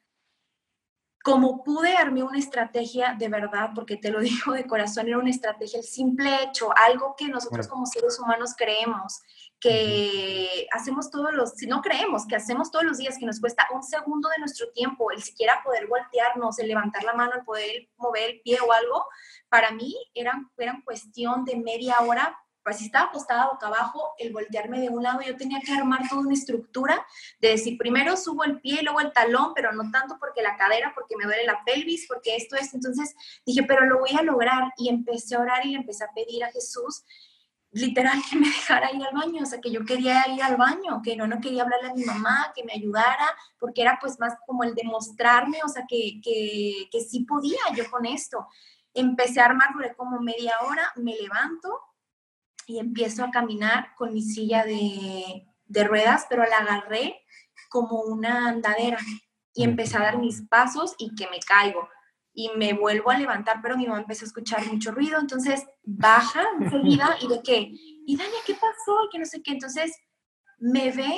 Como 1.25 1.65
pude 1.65 1.97
armé 1.97 2.23
una 2.23 2.39
estrategia 2.39 3.17
de 3.19 3.31
verdad, 3.31 3.71
porque 3.75 3.97
te 3.97 4.11
lo 4.11 4.21
digo 4.21 4.53
de 4.53 4.67
corazón, 4.67 5.09
era 5.09 5.17
una 5.17 5.31
estrategia, 5.31 5.79
el 5.79 5.85
simple 5.87 6.43
hecho, 6.43 6.69
algo 6.77 7.15
que 7.17 7.29
nosotros 7.29 7.67
como 7.67 7.87
seres 7.87 8.21
humanos 8.21 8.53
creemos, 8.55 9.23
que 9.59 10.67
hacemos 10.71 11.11
todos 11.11 11.33
los, 11.33 11.53
si 11.53 11.67
no 11.67 11.81
creemos, 11.81 12.27
que 12.27 12.37
hacemos 12.37 12.71
todos 12.71 12.85
los 12.85 12.99
días, 12.99 13.17
que 13.17 13.25
nos 13.25 13.41
cuesta 13.41 13.67
un 13.73 13.83
segundo 13.83 14.29
de 14.29 14.39
nuestro 14.39 14.71
tiempo, 14.73 15.11
el 15.13 15.23
siquiera 15.23 15.63
poder 15.65 15.87
voltearnos, 15.87 16.59
el 16.59 16.69
levantar 16.69 17.03
la 17.05 17.15
mano, 17.15 17.33
el 17.37 17.45
poder 17.45 17.89
mover 17.97 18.33
el 18.33 18.41
pie 18.43 18.59
o 18.61 18.71
algo, 18.71 19.07
para 19.49 19.71
mí 19.71 19.97
eran, 20.13 20.51
eran 20.59 20.83
cuestión 20.83 21.47
de 21.47 21.57
media 21.57 22.01
hora 22.01 22.39
pues 22.65 22.79
si 22.79 22.87
estaba 22.87 23.11
acostada 23.11 23.51
boca 23.51 23.67
abajo, 23.67 24.15
el 24.19 24.33
voltearme 24.33 24.81
de 24.81 24.89
un 24.89 25.03
lado, 25.03 25.21
yo 25.21 25.37
tenía 25.37 25.61
que 25.61 25.73
armar 25.73 26.09
toda 26.09 26.23
una 26.23 26.33
estructura 26.33 27.07
de 27.39 27.49
decir, 27.51 27.77
primero 27.77 28.17
subo 28.17 28.43
el 28.45 28.59
pie, 28.61 28.83
luego 28.83 29.01
el 29.01 29.13
talón, 29.13 29.53
pero 29.55 29.73
no 29.73 29.91
tanto 29.91 30.17
porque 30.19 30.41
la 30.41 30.57
cadera, 30.57 30.93
porque 30.95 31.15
me 31.17 31.25
duele 31.25 31.45
la 31.45 31.63
pelvis, 31.63 32.07
porque 32.09 32.37
esto 32.37 32.57
es. 32.57 32.73
Entonces 32.73 33.15
dije, 33.45 33.65
pero 33.65 33.85
lo 33.85 33.99
voy 33.99 34.17
a 34.19 34.23
lograr. 34.23 34.73
Y 34.79 34.89
empecé 34.89 35.37
a 35.37 35.41
orar 35.41 35.67
y 35.67 35.73
le 35.73 35.77
empecé 35.77 36.05
a 36.05 36.13
pedir 36.15 36.43
a 36.43 36.51
Jesús, 36.53 37.05
literal, 37.71 38.19
que 38.31 38.37
me 38.37 38.47
dejara 38.49 38.91
ir 38.93 39.05
al 39.05 39.15
baño. 39.15 39.43
O 39.43 39.47
sea, 39.47 39.61
que 39.61 39.71
yo 39.71 39.85
quería 39.85 40.27
ir 40.29 40.43
al 40.43 40.57
baño, 40.57 41.03
que 41.05 41.17
no, 41.17 41.27
no 41.27 41.41
quería 41.43 41.65
hablarle 41.65 41.91
a 41.91 41.95
mi 41.95 42.05
mamá, 42.05 42.51
que 42.57 42.65
me 42.65 42.73
ayudara, 42.73 43.27
porque 43.59 43.83
era 43.83 43.99
pues 44.01 44.19
más 44.19 44.39
como 44.47 44.65
el 44.65 44.75
demostrarme, 44.75 45.59
o 45.63 45.69
sea, 45.69 45.85
que, 45.87 46.19
que, 46.23 46.89
que 46.91 47.01
sí 47.01 47.27
podía 47.27 47.61
yo 47.77 47.91
con 47.91 48.07
esto. 48.07 48.49
Empecé 48.95 49.43
a 49.43 49.47
armar, 49.47 49.69
duré 49.75 49.95
como 49.95 50.19
media 50.21 50.55
hora, 50.63 50.91
me 50.97 51.15
levanto, 51.15 51.79
y 52.67 52.79
empiezo 52.79 53.25
a 53.25 53.31
caminar 53.31 53.95
con 53.97 54.13
mi 54.13 54.23
silla 54.23 54.65
de, 54.65 55.47
de 55.67 55.85
ruedas, 55.85 56.27
pero 56.29 56.45
la 56.45 56.59
agarré 56.59 57.21
como 57.69 58.03
una 58.03 58.49
andadera 58.49 58.99
y 59.55 59.65
empecé 59.65 59.97
a 59.97 60.03
dar 60.03 60.19
mis 60.19 60.43
pasos 60.43 60.95
y 60.99 61.15
que 61.15 61.29
me 61.29 61.41
caigo. 61.41 61.89
Y 62.33 62.51
me 62.57 62.73
vuelvo 62.73 63.11
a 63.11 63.19
levantar, 63.19 63.61
pero 63.63 63.77
mi 63.77 63.87
mamá 63.87 64.01
empezó 64.01 64.25
a 64.25 64.29
escuchar 64.29 64.67
mucho 64.67 64.91
ruido, 64.91 65.21
entonces 65.21 65.65
baja 65.85 66.45
enseguida 66.61 67.17
y 67.21 67.29
de 67.29 67.43
que, 67.43 67.71
y 67.73 68.17
Dania, 68.17 68.39
¿qué 68.45 68.55
pasó? 68.55 69.05
Y 69.05 69.09
que 69.13 69.19
no 69.21 69.25
sé 69.25 69.43
qué, 69.43 69.53
entonces 69.53 69.97
me 70.59 70.91
ve 70.91 71.13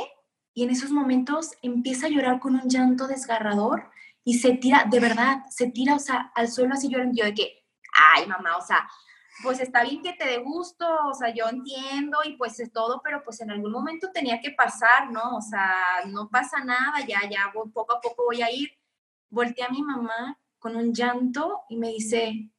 y 0.52 0.64
en 0.64 0.70
esos 0.70 0.90
momentos 0.90 1.52
empieza 1.62 2.06
a 2.06 2.10
llorar 2.10 2.40
con 2.40 2.54
un 2.54 2.68
llanto 2.68 3.06
desgarrador 3.06 3.90
y 4.24 4.38
se 4.38 4.54
tira, 4.54 4.86
de 4.90 5.00
verdad, 5.00 5.42
se 5.50 5.70
tira, 5.70 5.94
o 5.94 5.98
sea, 5.98 6.32
al 6.34 6.48
suelo 6.50 6.74
así 6.74 6.88
llorando, 6.88 7.14
yo 7.16 7.24
de 7.24 7.34
que, 7.34 7.64
ay 8.14 8.26
mamá, 8.26 8.56
o 8.56 8.62
sea, 8.62 8.86
pues 9.42 9.60
está 9.60 9.82
bien 9.82 10.02
que 10.02 10.14
te 10.14 10.26
dé 10.26 10.38
gusto, 10.38 10.86
o 11.06 11.14
sea, 11.14 11.32
yo 11.32 11.48
entiendo 11.48 12.18
y 12.24 12.36
pues 12.36 12.58
es 12.60 12.72
todo, 12.72 13.00
pero 13.04 13.22
pues 13.22 13.40
en 13.40 13.50
algún 13.50 13.72
momento 13.72 14.10
tenía 14.12 14.40
que 14.40 14.52
pasar, 14.52 15.10
¿no? 15.10 15.36
O 15.36 15.42
sea, 15.42 15.74
no 16.06 16.28
pasa 16.28 16.64
nada, 16.64 17.00
ya, 17.06 17.20
ya, 17.28 17.52
poco 17.72 17.94
a 17.94 18.00
poco 18.00 18.24
voy 18.24 18.42
a 18.42 18.50
ir. 18.50 18.70
Volteé 19.28 19.64
a 19.64 19.70
mi 19.70 19.82
mamá 19.82 20.38
con 20.58 20.76
un 20.76 20.94
llanto 20.94 21.62
y 21.68 21.76
me 21.76 21.88
dice, 21.88 22.50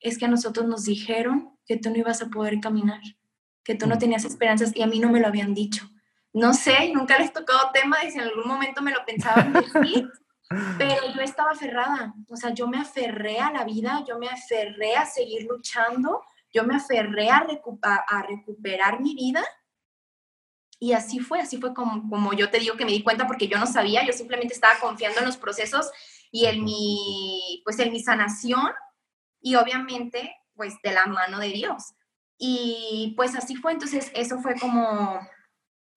es 0.00 0.18
que 0.18 0.24
a 0.24 0.28
nosotros 0.28 0.66
nos 0.66 0.84
dijeron 0.84 1.58
que 1.66 1.76
tú 1.76 1.90
no 1.90 1.96
ibas 1.96 2.22
a 2.22 2.28
poder 2.28 2.60
caminar, 2.60 3.00
que 3.62 3.74
tú 3.74 3.86
no 3.86 3.96
mm. 3.96 3.98
tenías 3.98 4.24
esperanzas 4.24 4.74
y 4.74 4.82
a 4.82 4.86
mí 4.86 4.98
no 4.98 5.10
me 5.10 5.20
lo 5.20 5.28
habían 5.28 5.54
dicho. 5.54 5.88
No 6.32 6.54
sé, 6.54 6.92
nunca 6.94 7.18
les 7.18 7.32
tocado 7.32 7.70
tema 7.72 8.04
y 8.04 8.10
si 8.10 8.18
en 8.18 8.24
algún 8.24 8.48
momento 8.48 8.80
me 8.80 8.92
lo 8.92 9.04
pensaban 9.04 9.52
decir, 9.74 10.10
pero 10.78 11.12
yo 11.14 11.20
estaba 11.20 11.52
aferrada, 11.52 12.14
o 12.28 12.36
sea, 12.36 12.50
yo 12.50 12.66
me 12.66 12.78
aferré 12.78 13.38
a 13.38 13.50
la 13.50 13.64
vida, 13.64 14.04
yo 14.06 14.18
me 14.18 14.28
aferré 14.28 14.96
a 14.96 15.06
seguir 15.06 15.46
luchando, 15.48 16.22
yo 16.52 16.64
me 16.64 16.76
aferré 16.76 17.30
a, 17.30 17.46
recuperar 18.28 19.00
mi 19.00 19.14
vida. 19.14 19.42
Y 20.78 20.94
así 20.94 21.20
fue, 21.20 21.40
así 21.40 21.58
fue 21.58 21.72
como, 21.72 22.08
como 22.08 22.32
yo 22.32 22.50
te 22.50 22.58
digo 22.58 22.76
que 22.76 22.84
me 22.84 22.90
di 22.90 23.02
cuenta 23.02 23.26
porque 23.26 23.46
yo 23.46 23.58
no 23.58 23.66
sabía, 23.66 24.04
yo 24.04 24.12
simplemente 24.12 24.52
estaba 24.52 24.78
confiando 24.80 25.20
en 25.20 25.26
los 25.26 25.36
procesos 25.36 25.90
y 26.32 26.46
en 26.46 26.64
mi, 26.64 27.62
pues 27.64 27.78
en 27.78 27.92
mi 27.92 28.00
sanación 28.00 28.72
y 29.40 29.54
obviamente 29.54 30.34
pues 30.54 30.74
de 30.82 30.92
la 30.92 31.06
mano 31.06 31.38
de 31.38 31.48
Dios. 31.48 31.94
Y 32.36 33.14
pues 33.16 33.36
así 33.36 33.54
fue, 33.54 33.72
entonces 33.72 34.10
eso 34.14 34.40
fue 34.40 34.58
como 34.58 35.20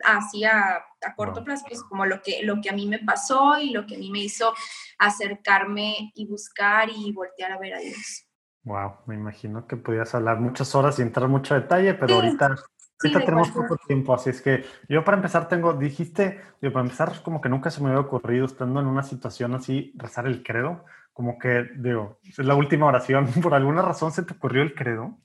así 0.05 0.43
a, 0.43 0.83
corto 1.15 1.43
plazo, 1.43 1.65
pues 1.67 1.83
como 1.83 2.05
lo 2.05 2.21
que, 2.21 2.43
lo 2.43 2.61
que 2.61 2.69
a 2.69 2.73
mí 2.73 2.87
me 2.87 2.99
pasó 2.99 3.59
y 3.59 3.69
lo 3.69 3.85
que 3.85 3.95
a 3.95 3.99
mí 3.99 4.09
me 4.09 4.19
hizo 4.19 4.53
acercarme 4.97 6.11
y 6.15 6.27
buscar 6.27 6.89
y 6.89 7.11
voltear 7.11 7.51
a 7.51 7.59
ver 7.59 7.75
a 7.75 7.79
Dios. 7.79 8.25
Wow, 8.63 8.95
me 9.05 9.15
imagino 9.15 9.67
que 9.67 9.77
podías 9.77 10.15
hablar 10.15 10.39
muchas 10.39 10.73
horas 10.73 10.97
y 10.97 11.03
entrar 11.03 11.27
mucho 11.27 11.53
detalle, 11.53 11.93
pero 11.93 12.15
ahorita, 12.15 12.55
tenemos 12.99 13.51
poco 13.51 13.77
tiempo, 13.85 14.13
así 14.15 14.31
es 14.31 14.41
que 14.41 14.65
yo 14.89 15.03
para 15.03 15.17
empezar 15.17 15.47
tengo, 15.47 15.73
dijiste, 15.73 16.41
yo 16.61 16.73
para 16.73 16.83
empezar 16.83 17.21
como 17.21 17.41
que 17.41 17.49
nunca 17.49 17.69
se 17.69 17.81
me 17.81 17.89
había 17.89 18.01
ocurrido 18.01 18.45
estando 18.45 18.79
en 18.79 18.87
una 18.87 19.03
situación 19.03 19.53
así, 19.53 19.93
rezar 19.97 20.25
el 20.25 20.41
credo, 20.41 20.83
como 21.13 21.37
que 21.37 21.65
digo, 21.77 22.19
es 22.23 22.39
la 22.39 22.55
última 22.55 22.87
oración, 22.87 23.27
por 23.43 23.53
alguna 23.53 23.81
razón 23.81 24.11
se 24.11 24.23
te 24.23 24.33
ocurrió 24.33 24.63
el 24.63 24.73
credo. 24.73 25.17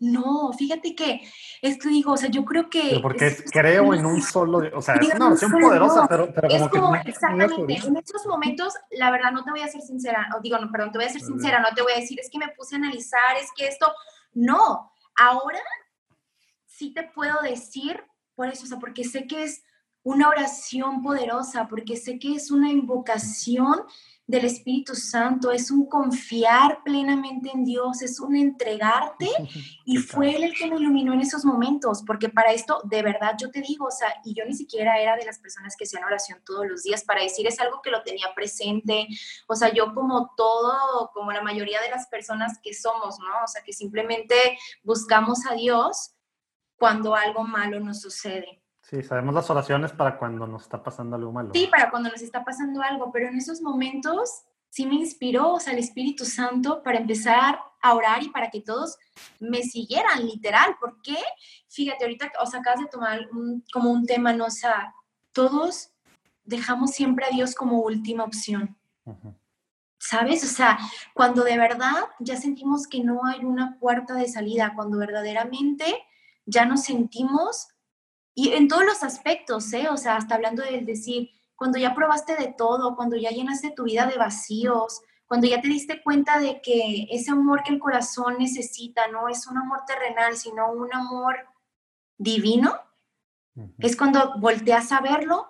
No, 0.00 0.50
fíjate 0.54 0.94
que 0.94 1.20
es 1.60 1.78
que 1.78 1.90
digo, 1.90 2.12
o 2.12 2.16
sea, 2.16 2.30
yo 2.30 2.42
creo 2.46 2.70
que. 2.70 2.82
Pero 2.88 3.02
porque 3.02 3.36
creo 3.52 3.92
en 3.92 4.06
un 4.06 4.22
solo, 4.22 4.62
o 4.74 4.80
sea, 4.80 4.94
es 4.94 5.14
una 5.14 5.26
oración 5.26 5.52
poderosa, 5.52 6.08
pero, 6.08 6.32
pero 6.32 6.48
como, 6.48 6.70
como 6.70 7.02
que. 7.02 7.10
Exactamente, 7.10 7.86
en 7.86 7.96
estos 7.98 8.24
momentos, 8.26 8.72
la 8.92 9.10
verdad, 9.10 9.30
no 9.30 9.44
te 9.44 9.50
voy 9.50 9.60
a 9.60 9.68
ser 9.68 9.82
sincera, 9.82 10.26
o 10.36 10.40
digo, 10.40 10.56
no, 10.58 10.70
perdón, 10.72 10.92
te 10.92 10.98
voy 10.98 11.06
a 11.06 11.10
ser 11.10 11.20
sincera, 11.20 11.60
no 11.60 11.68
te 11.74 11.82
voy 11.82 11.92
a 11.92 12.00
decir, 12.00 12.18
es 12.18 12.30
que 12.30 12.38
me 12.38 12.48
puse 12.48 12.76
a 12.76 12.78
analizar, 12.78 13.36
es 13.38 13.50
que 13.54 13.66
esto. 13.66 13.92
No, 14.32 14.90
ahora 15.18 15.60
sí 16.64 16.94
te 16.94 17.02
puedo 17.02 17.38
decir, 17.42 18.02
por 18.34 18.48
eso, 18.48 18.64
o 18.64 18.68
sea, 18.68 18.78
porque 18.78 19.04
sé 19.04 19.26
que 19.26 19.42
es 19.42 19.62
una 20.02 20.28
oración 20.28 21.02
poderosa, 21.02 21.68
porque 21.68 21.98
sé 21.98 22.18
que 22.18 22.36
es 22.36 22.50
una 22.50 22.70
invocación 22.70 23.82
del 24.30 24.44
Espíritu 24.44 24.94
Santo, 24.94 25.50
es 25.50 25.70
un 25.70 25.86
confiar 25.86 26.82
plenamente 26.84 27.50
en 27.52 27.64
Dios, 27.64 28.00
es 28.00 28.20
un 28.20 28.36
entregarte 28.36 29.28
y 29.84 29.96
fue 29.96 30.36
Él 30.36 30.44
el 30.44 30.54
que 30.54 30.68
me 30.68 30.76
iluminó 30.76 31.12
en 31.12 31.20
esos 31.20 31.44
momentos, 31.44 32.04
porque 32.06 32.28
para 32.28 32.52
esto, 32.52 32.80
de 32.84 33.02
verdad, 33.02 33.34
yo 33.38 33.50
te 33.50 33.60
digo, 33.60 33.86
o 33.86 33.90
sea, 33.90 34.14
y 34.24 34.34
yo 34.34 34.44
ni 34.44 34.54
siquiera 34.54 35.00
era 35.00 35.16
de 35.16 35.24
las 35.24 35.40
personas 35.40 35.74
que 35.76 35.84
hacían 35.84 36.04
oración 36.04 36.40
todos 36.46 36.66
los 36.66 36.84
días, 36.84 37.02
para 37.04 37.22
decir 37.22 37.46
es 37.46 37.58
algo 37.58 37.82
que 37.82 37.90
lo 37.90 38.02
tenía 38.02 38.32
presente, 38.34 39.08
o 39.48 39.56
sea, 39.56 39.72
yo 39.72 39.92
como 39.94 40.32
todo, 40.36 41.10
como 41.12 41.32
la 41.32 41.42
mayoría 41.42 41.80
de 41.80 41.90
las 41.90 42.06
personas 42.06 42.58
que 42.62 42.72
somos, 42.72 43.18
¿no? 43.18 43.44
O 43.44 43.48
sea, 43.48 43.62
que 43.62 43.72
simplemente 43.72 44.58
buscamos 44.84 45.44
a 45.50 45.54
Dios 45.54 46.12
cuando 46.76 47.14
algo 47.14 47.42
malo 47.42 47.80
nos 47.80 48.00
sucede. 48.00 48.59
Sí, 48.90 49.04
sabemos 49.04 49.32
las 49.36 49.48
oraciones 49.48 49.92
para 49.92 50.18
cuando 50.18 50.48
nos 50.48 50.62
está 50.62 50.82
pasando 50.82 51.14
algo 51.14 51.30
malo. 51.30 51.50
Sí, 51.54 51.68
para 51.70 51.92
cuando 51.92 52.10
nos 52.10 52.22
está 52.22 52.44
pasando 52.44 52.82
algo, 52.82 53.12
pero 53.12 53.28
en 53.28 53.36
esos 53.36 53.62
momentos 53.62 54.42
sí 54.68 54.84
me 54.84 54.96
inspiró, 54.96 55.52
o 55.52 55.60
sea, 55.60 55.74
el 55.74 55.78
Espíritu 55.78 56.24
Santo 56.24 56.82
para 56.82 56.98
empezar 56.98 57.60
a 57.80 57.94
orar 57.94 58.20
y 58.24 58.30
para 58.30 58.50
que 58.50 58.60
todos 58.60 58.98
me 59.38 59.62
siguieran, 59.62 60.26
literal. 60.26 60.76
¿Por 60.80 61.00
qué? 61.02 61.16
Fíjate, 61.68 62.04
ahorita, 62.04 62.32
o 62.42 62.46
sea, 62.46 62.58
acabas 62.58 62.80
de 62.80 62.86
tomar 62.86 63.28
como 63.72 63.92
un 63.92 64.06
tema, 64.06 64.32
¿no? 64.32 64.46
O 64.46 64.50
sea, 64.50 64.92
todos 65.30 65.92
dejamos 66.42 66.90
siempre 66.90 67.26
a 67.26 67.30
Dios 67.30 67.54
como 67.54 67.82
última 67.82 68.24
opción. 68.24 68.76
¿Sabes? 69.98 70.42
O 70.42 70.48
sea, 70.48 70.80
cuando 71.14 71.44
de 71.44 71.56
verdad 71.56 72.08
ya 72.18 72.36
sentimos 72.36 72.88
que 72.88 73.04
no 73.04 73.24
hay 73.24 73.44
una 73.44 73.78
puerta 73.78 74.14
de 74.14 74.26
salida, 74.26 74.72
cuando 74.74 74.98
verdaderamente 74.98 75.84
ya 76.44 76.64
nos 76.64 76.82
sentimos 76.82 77.68
y 78.34 78.52
en 78.52 78.68
todos 78.68 78.84
los 78.84 79.02
aspectos, 79.02 79.72
¿eh? 79.72 79.88
O 79.88 79.96
sea, 79.96 80.16
hasta 80.16 80.34
hablando 80.34 80.62
del 80.62 80.86
decir, 80.86 81.30
cuando 81.56 81.78
ya 81.78 81.94
probaste 81.94 82.36
de 82.36 82.54
todo, 82.56 82.96
cuando 82.96 83.16
ya 83.16 83.30
llenaste 83.30 83.72
tu 83.72 83.84
vida 83.84 84.06
de 84.06 84.16
vacíos, 84.16 85.02
cuando 85.26 85.46
ya 85.46 85.60
te 85.60 85.68
diste 85.68 86.02
cuenta 86.02 86.40
de 86.40 86.60
que 86.60 87.06
ese 87.10 87.30
amor 87.30 87.62
que 87.62 87.72
el 87.72 87.78
corazón 87.78 88.36
necesita 88.38 89.08
no 89.08 89.28
es 89.28 89.46
un 89.46 89.58
amor 89.58 89.80
terrenal, 89.86 90.36
sino 90.36 90.72
un 90.72 90.92
amor 90.92 91.36
divino, 92.18 92.78
es 93.78 93.96
cuando 93.96 94.38
volteas 94.38 94.90
a 94.92 95.00
verlo 95.00 95.46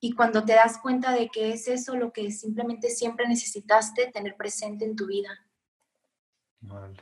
y 0.00 0.12
cuando 0.12 0.44
te 0.44 0.52
das 0.52 0.78
cuenta 0.78 1.12
de 1.12 1.28
que 1.28 1.52
es 1.52 1.66
eso 1.66 1.96
lo 1.96 2.12
que 2.12 2.30
simplemente 2.30 2.90
siempre 2.90 3.26
necesitaste 3.26 4.10
tener 4.12 4.36
presente 4.36 4.84
en 4.84 4.94
tu 4.94 5.06
vida. 5.06 5.30
Vale. 6.60 6.96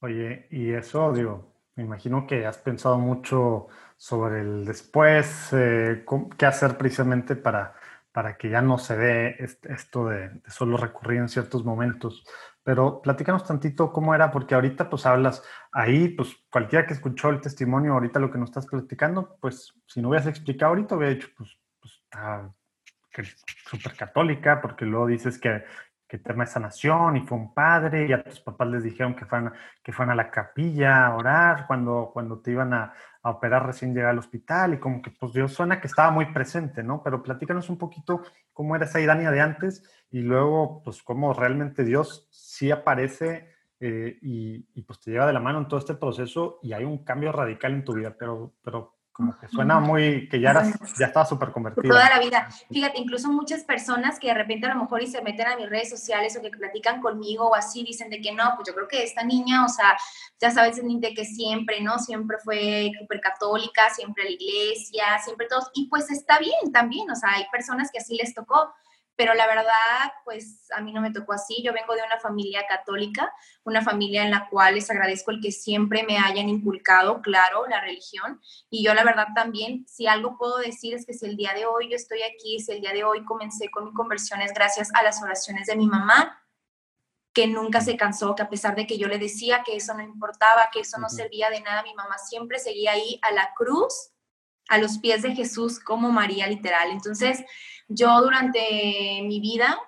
Oye, 0.00 0.48
y 0.50 0.72
eso, 0.72 1.12
digo, 1.12 1.53
me 1.76 1.84
imagino 1.84 2.26
que 2.26 2.46
has 2.46 2.58
pensado 2.58 2.98
mucho 2.98 3.68
sobre 3.96 4.40
el 4.40 4.64
después, 4.64 5.48
eh, 5.52 6.04
qué 6.36 6.46
hacer 6.46 6.76
precisamente 6.76 7.36
para, 7.36 7.74
para 8.12 8.36
que 8.36 8.48
ya 8.48 8.62
no 8.62 8.78
se 8.78 8.96
dé 8.96 9.36
esto 9.62 10.08
de, 10.08 10.40
solo 10.46 10.76
recurrir 10.76 11.18
en 11.18 11.28
ciertos 11.28 11.64
momentos. 11.64 12.24
Pero 12.62 13.02
platícanos 13.02 13.44
tantito 13.44 13.92
cómo 13.92 14.14
era, 14.14 14.30
porque 14.30 14.54
ahorita 14.54 14.88
pues 14.88 15.04
hablas 15.04 15.42
ahí, 15.72 16.08
pues 16.08 16.36
cualquiera 16.50 16.86
que 16.86 16.94
escuchó 16.94 17.30
el 17.30 17.40
testimonio 17.40 17.92
ahorita 17.92 18.20
lo 18.20 18.30
que 18.30 18.38
nos 18.38 18.50
estás 18.50 18.66
platicando, 18.66 19.36
pues 19.40 19.74
si 19.86 20.00
no 20.00 20.08
hubieras 20.08 20.28
explicado 20.28 20.70
ahorita, 20.70 20.96
hubiera 20.96 21.14
dicho, 21.14 21.28
pues, 21.36 21.58
pues 21.80 21.94
está 21.94 22.54
súper 23.68 23.96
católica, 23.96 24.60
porque 24.60 24.84
luego 24.84 25.06
dices 25.06 25.38
que, 25.38 25.64
que 26.14 26.18
tema 26.20 26.44
de 26.44 26.50
sanación 26.50 27.16
y 27.16 27.22
fue 27.22 27.36
un 27.36 27.52
padre, 27.52 28.06
y 28.06 28.12
a 28.12 28.22
tus 28.22 28.38
papás 28.38 28.68
les 28.68 28.84
dijeron 28.84 29.16
que 29.16 29.24
fueran, 29.24 29.52
que 29.82 29.92
fueran 29.92 30.12
a 30.12 30.14
la 30.14 30.30
capilla 30.30 31.06
a 31.06 31.16
orar 31.16 31.66
cuando, 31.66 32.10
cuando 32.12 32.38
te 32.38 32.52
iban 32.52 32.72
a, 32.72 32.92
a 33.20 33.30
operar 33.30 33.66
recién 33.66 33.92
llegar 33.92 34.10
al 34.10 34.18
hospital 34.18 34.74
y 34.74 34.78
como 34.78 35.02
que 35.02 35.10
pues 35.10 35.32
Dios 35.32 35.52
suena 35.52 35.80
que 35.80 35.88
estaba 35.88 36.12
muy 36.12 36.26
presente, 36.26 36.84
¿no? 36.84 37.02
Pero 37.02 37.20
platícanos 37.20 37.68
un 37.68 37.78
poquito 37.78 38.22
cómo 38.52 38.76
era 38.76 38.84
esa 38.84 39.00
Idania 39.00 39.32
de 39.32 39.40
antes 39.40 39.82
y 40.12 40.20
luego 40.20 40.82
pues 40.84 41.02
cómo 41.02 41.32
realmente 41.32 41.82
Dios 41.82 42.28
sí 42.30 42.70
aparece 42.70 43.48
eh, 43.80 44.16
y, 44.22 44.68
y, 44.72 44.82
pues 44.82 45.00
te 45.00 45.10
lleva 45.10 45.26
de 45.26 45.32
la 45.32 45.40
mano 45.40 45.58
en 45.58 45.66
todo 45.66 45.80
este 45.80 45.94
proceso 45.94 46.60
y 46.62 46.74
hay 46.74 46.84
un 46.84 46.98
cambio 46.98 47.32
radical 47.32 47.72
en 47.72 47.84
tu 47.84 47.92
vida, 47.92 48.14
pero, 48.16 48.54
pero 48.62 48.93
como 49.14 49.38
que 49.38 49.46
suena 49.46 49.78
muy, 49.78 50.28
que 50.28 50.40
ya, 50.40 50.50
eras, 50.50 50.74
ya 50.98 51.06
estaba 51.06 51.24
súper 51.24 51.52
convertida. 51.52 51.88
Toda 51.88 52.10
la 52.10 52.18
vida. 52.18 52.48
Fíjate, 52.68 52.98
incluso 52.98 53.30
muchas 53.30 53.62
personas 53.62 54.18
que 54.18 54.26
de 54.26 54.34
repente 54.34 54.66
a 54.66 54.74
lo 54.74 54.82
mejor 54.82 55.04
y 55.04 55.06
se 55.06 55.22
meten 55.22 55.46
a 55.46 55.56
mis 55.56 55.70
redes 55.70 55.88
sociales 55.88 56.36
o 56.36 56.42
que 56.42 56.50
platican 56.50 57.00
conmigo 57.00 57.46
o 57.48 57.54
así, 57.54 57.84
dicen 57.84 58.10
de 58.10 58.20
que 58.20 58.32
no, 58.32 58.42
pues 58.56 58.66
yo 58.66 58.74
creo 58.74 58.88
que 58.88 59.04
esta 59.04 59.22
niña, 59.22 59.64
o 59.64 59.68
sea, 59.68 59.96
ya 60.40 60.50
sabes 60.50 60.82
de 60.82 61.14
que 61.14 61.24
siempre, 61.24 61.80
¿no? 61.80 62.00
Siempre 62.00 62.38
fue 62.42 62.90
súper 63.00 63.20
católica, 63.20 63.88
siempre 63.90 64.24
a 64.24 64.26
la 64.26 64.32
iglesia, 64.32 65.04
siempre 65.22 65.46
todos, 65.48 65.70
y 65.74 65.88
pues 65.88 66.10
está 66.10 66.40
bien 66.40 66.72
también, 66.72 67.08
o 67.08 67.14
sea, 67.14 67.34
hay 67.34 67.44
personas 67.52 67.90
que 67.92 68.00
así 68.00 68.16
les 68.16 68.34
tocó, 68.34 68.74
pero 69.16 69.34
la 69.34 69.46
verdad, 69.46 70.12
pues 70.24 70.70
a 70.72 70.80
mí 70.80 70.92
no 70.92 71.00
me 71.00 71.12
tocó 71.12 71.32
así. 71.32 71.62
Yo 71.62 71.72
vengo 71.72 71.94
de 71.94 72.02
una 72.02 72.18
familia 72.18 72.66
católica, 72.68 73.32
una 73.64 73.82
familia 73.82 74.24
en 74.24 74.30
la 74.30 74.48
cual 74.48 74.74
les 74.74 74.90
agradezco 74.90 75.30
el 75.30 75.40
que 75.40 75.52
siempre 75.52 76.02
me 76.02 76.18
hayan 76.18 76.48
inculcado, 76.48 77.22
claro, 77.22 77.66
la 77.68 77.80
religión. 77.80 78.40
Y 78.70 78.84
yo 78.84 78.92
la 78.94 79.04
verdad 79.04 79.28
también, 79.34 79.86
si 79.86 80.06
algo 80.06 80.36
puedo 80.36 80.58
decir 80.58 80.94
es 80.94 81.06
que 81.06 81.14
si 81.14 81.26
el 81.26 81.36
día 81.36 81.54
de 81.54 81.66
hoy 81.66 81.88
yo 81.90 81.96
estoy 81.96 82.22
aquí, 82.22 82.58
si 82.58 82.72
el 82.72 82.80
día 82.80 82.92
de 82.92 83.04
hoy 83.04 83.24
comencé 83.24 83.70
con 83.70 83.84
mi 83.84 83.92
conversión 83.92 84.40
es 84.42 84.52
gracias 84.52 84.90
a 84.94 85.02
las 85.02 85.22
oraciones 85.22 85.66
de 85.66 85.76
mi 85.76 85.86
mamá, 85.86 86.40
que 87.32 87.46
nunca 87.48 87.80
se 87.80 87.96
cansó, 87.96 88.34
que 88.34 88.42
a 88.42 88.48
pesar 88.48 88.76
de 88.76 88.86
que 88.86 88.96
yo 88.96 89.08
le 89.08 89.18
decía 89.18 89.62
que 89.64 89.76
eso 89.76 89.92
no 89.94 90.02
importaba, 90.02 90.70
que 90.72 90.80
eso 90.80 90.98
no 90.98 91.08
servía 91.08 91.50
de 91.50 91.60
nada, 91.60 91.82
mi 91.82 91.92
mamá 91.94 92.16
siempre 92.16 92.60
seguía 92.60 92.92
ahí 92.92 93.18
a 93.22 93.32
la 93.32 93.52
cruz, 93.56 94.13
a 94.68 94.78
los 94.78 94.98
pies 94.98 95.22
de 95.22 95.34
Jesús 95.34 95.78
como 95.80 96.10
María 96.10 96.46
literal. 96.46 96.90
Entonces, 96.90 97.44
yo 97.88 98.20
durante 98.20 99.22
mi 99.22 99.40
vida, 99.40 99.78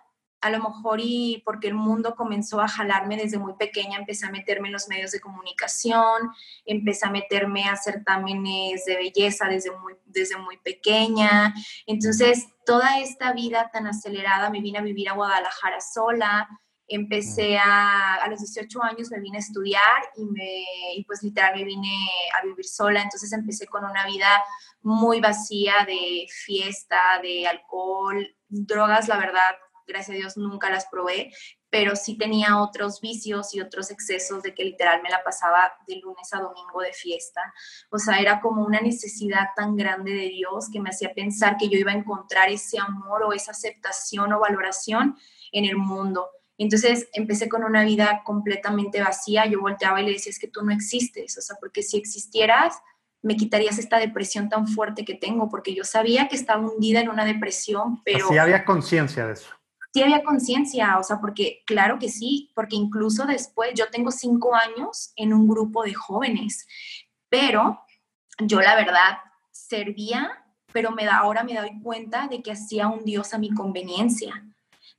a 0.40 0.50
lo 0.50 0.58
mejor 0.58 1.00
y 1.02 1.42
porque 1.44 1.68
el 1.68 1.74
mundo 1.74 2.14
comenzó 2.14 2.60
a 2.60 2.68
jalarme 2.68 3.16
desde 3.16 3.38
muy 3.38 3.54
pequeña, 3.54 3.98
empecé 3.98 4.26
a 4.26 4.30
meterme 4.30 4.68
en 4.68 4.74
los 4.74 4.88
medios 4.88 5.10
de 5.10 5.20
comunicación, 5.20 6.30
empecé 6.64 7.06
a 7.06 7.10
meterme 7.10 7.64
a 7.64 7.76
certámenes 7.76 8.84
de 8.84 8.96
belleza 8.96 9.48
desde 9.48 9.70
muy, 9.76 9.94
desde 10.04 10.36
muy 10.36 10.58
pequeña. 10.58 11.54
Entonces, 11.86 12.46
toda 12.64 13.00
esta 13.00 13.32
vida 13.32 13.70
tan 13.72 13.86
acelerada, 13.86 14.50
me 14.50 14.60
vine 14.60 14.78
a 14.78 14.82
vivir 14.82 15.08
a 15.08 15.14
Guadalajara 15.14 15.80
sola, 15.80 16.48
empecé 16.88 17.58
a, 17.58 18.14
a 18.14 18.28
los 18.28 18.40
18 18.40 18.82
años 18.82 19.10
me 19.10 19.20
vine 19.20 19.38
a 19.38 19.40
estudiar 19.40 20.02
y, 20.16 20.24
me, 20.24 20.64
y 20.96 21.04
pues 21.04 21.22
literal 21.22 21.56
me 21.56 21.64
vine 21.64 21.96
a 22.38 22.44
vivir 22.44 22.64
sola, 22.64 23.02
entonces 23.02 23.32
empecé 23.32 23.66
con 23.66 23.84
una 23.84 24.06
vida 24.06 24.28
muy 24.82 25.20
vacía 25.20 25.84
de 25.86 26.26
fiesta, 26.30 27.00
de 27.22 27.46
alcohol, 27.46 28.34
drogas, 28.48 29.08
la 29.08 29.18
verdad, 29.18 29.56
gracias 29.86 30.14
a 30.14 30.18
Dios 30.18 30.36
nunca 30.36 30.70
las 30.70 30.86
probé, 30.86 31.32
pero 31.70 31.96
sí 31.96 32.16
tenía 32.16 32.60
otros 32.60 33.00
vicios 33.00 33.54
y 33.54 33.60
otros 33.60 33.90
excesos 33.90 34.42
de 34.42 34.54
que 34.54 34.64
literal 34.64 35.02
me 35.02 35.10
la 35.10 35.22
pasaba 35.22 35.74
de 35.86 35.96
lunes 35.96 36.32
a 36.32 36.40
domingo 36.40 36.80
de 36.80 36.92
fiesta. 36.92 37.40
O 37.90 37.98
sea, 37.98 38.18
era 38.18 38.40
como 38.40 38.64
una 38.64 38.80
necesidad 38.80 39.48
tan 39.54 39.76
grande 39.76 40.12
de 40.12 40.28
Dios 40.28 40.70
que 40.72 40.80
me 40.80 40.90
hacía 40.90 41.12
pensar 41.12 41.56
que 41.56 41.68
yo 41.68 41.78
iba 41.78 41.92
a 41.92 41.96
encontrar 41.96 42.48
ese 42.50 42.78
amor 42.78 43.24
o 43.24 43.32
esa 43.32 43.50
aceptación 43.50 44.32
o 44.32 44.40
valoración 44.40 45.16
en 45.52 45.64
el 45.64 45.76
mundo. 45.76 46.30
Entonces 46.58 47.08
empecé 47.12 47.48
con 47.48 47.64
una 47.64 47.84
vida 47.84 48.22
completamente 48.24 49.00
vacía. 49.00 49.46
Yo 49.46 49.60
volteaba 49.60 50.00
y 50.00 50.06
le 50.06 50.12
decía, 50.12 50.30
es 50.30 50.38
que 50.38 50.48
tú 50.48 50.62
no 50.62 50.72
existes, 50.72 51.36
o 51.36 51.40
sea, 51.40 51.56
porque 51.60 51.82
si 51.82 51.96
existieras, 51.98 52.74
me 53.22 53.36
quitarías 53.36 53.78
esta 53.78 53.98
depresión 53.98 54.48
tan 54.48 54.68
fuerte 54.68 55.04
que 55.04 55.14
tengo, 55.14 55.48
porque 55.48 55.74
yo 55.74 55.84
sabía 55.84 56.28
que 56.28 56.36
estaba 56.36 56.66
hundida 56.66 57.00
en 57.00 57.08
una 57.08 57.24
depresión, 57.24 58.00
pero... 58.04 58.28
Sí 58.28 58.38
había 58.38 58.64
conciencia 58.64 59.26
de 59.26 59.32
eso. 59.34 59.50
Sí 59.92 60.02
había 60.02 60.22
conciencia, 60.22 60.98
o 60.98 61.02
sea, 61.02 61.20
porque 61.20 61.62
claro 61.66 61.98
que 61.98 62.08
sí, 62.08 62.52
porque 62.54 62.76
incluso 62.76 63.26
después, 63.26 63.70
yo 63.74 63.88
tengo 63.90 64.10
cinco 64.10 64.54
años 64.54 65.12
en 65.16 65.32
un 65.32 65.48
grupo 65.48 65.82
de 65.82 65.94
jóvenes, 65.94 66.66
pero 67.28 67.80
yo 68.38 68.60
la 68.60 68.76
verdad 68.76 69.18
servía, 69.50 70.44
pero 70.72 70.90
me 70.90 71.04
da, 71.04 71.18
ahora 71.18 71.42
me 71.42 71.54
doy 71.54 71.80
cuenta 71.82 72.28
de 72.28 72.42
que 72.42 72.52
hacía 72.52 72.88
un 72.88 73.04
Dios 73.04 73.32
a 73.32 73.38
mi 73.38 73.50
conveniencia, 73.50 74.44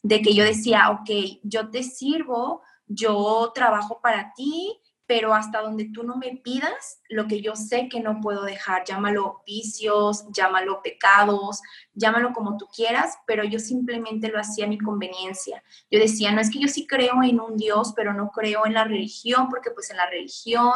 de 0.02 0.22
que 0.22 0.34
yo 0.34 0.44
decía, 0.44 0.90
ok, 0.92 1.40
yo 1.44 1.70
te 1.70 1.84
sirvo, 1.84 2.62
yo 2.88 3.52
trabajo 3.54 4.00
para 4.02 4.34
ti, 4.34 4.80
pero 5.08 5.34
hasta 5.34 5.62
donde 5.62 5.86
tú 5.86 6.04
no 6.04 6.18
me 6.18 6.36
pidas 6.44 7.00
lo 7.10 7.28
que 7.28 7.42
yo 7.42 7.56
sé 7.56 7.88
que 7.88 8.02
no 8.02 8.20
puedo 8.20 8.44
dejar, 8.44 8.84
llámalo 8.86 9.42
vicios, 9.46 10.26
llámalo 10.34 10.82
pecados, 10.82 11.62
llámalo 11.94 12.34
como 12.34 12.58
tú 12.58 12.68
quieras, 12.68 13.18
pero 13.26 13.46
yo 13.46 13.58
simplemente 13.58 14.28
lo 14.28 14.40
hacía 14.40 14.66
a 14.66 14.70
mi 14.70 14.78
conveniencia. 14.78 15.64
Yo 15.90 16.00
decía, 16.00 16.34
no 16.34 16.42
es 16.42 16.52
que 16.52 16.60
yo 16.60 16.68
sí 16.68 16.86
creo 16.86 17.24
en 17.24 17.40
un 17.40 17.56
Dios, 17.56 17.94
pero 17.96 18.14
no 18.14 18.30
creo 18.32 18.66
en 18.66 18.74
la 18.74 18.84
religión, 18.84 19.48
porque 19.50 19.72
pues 19.72 19.90
en 19.90 19.98
la 19.98 20.10
religión 20.10 20.74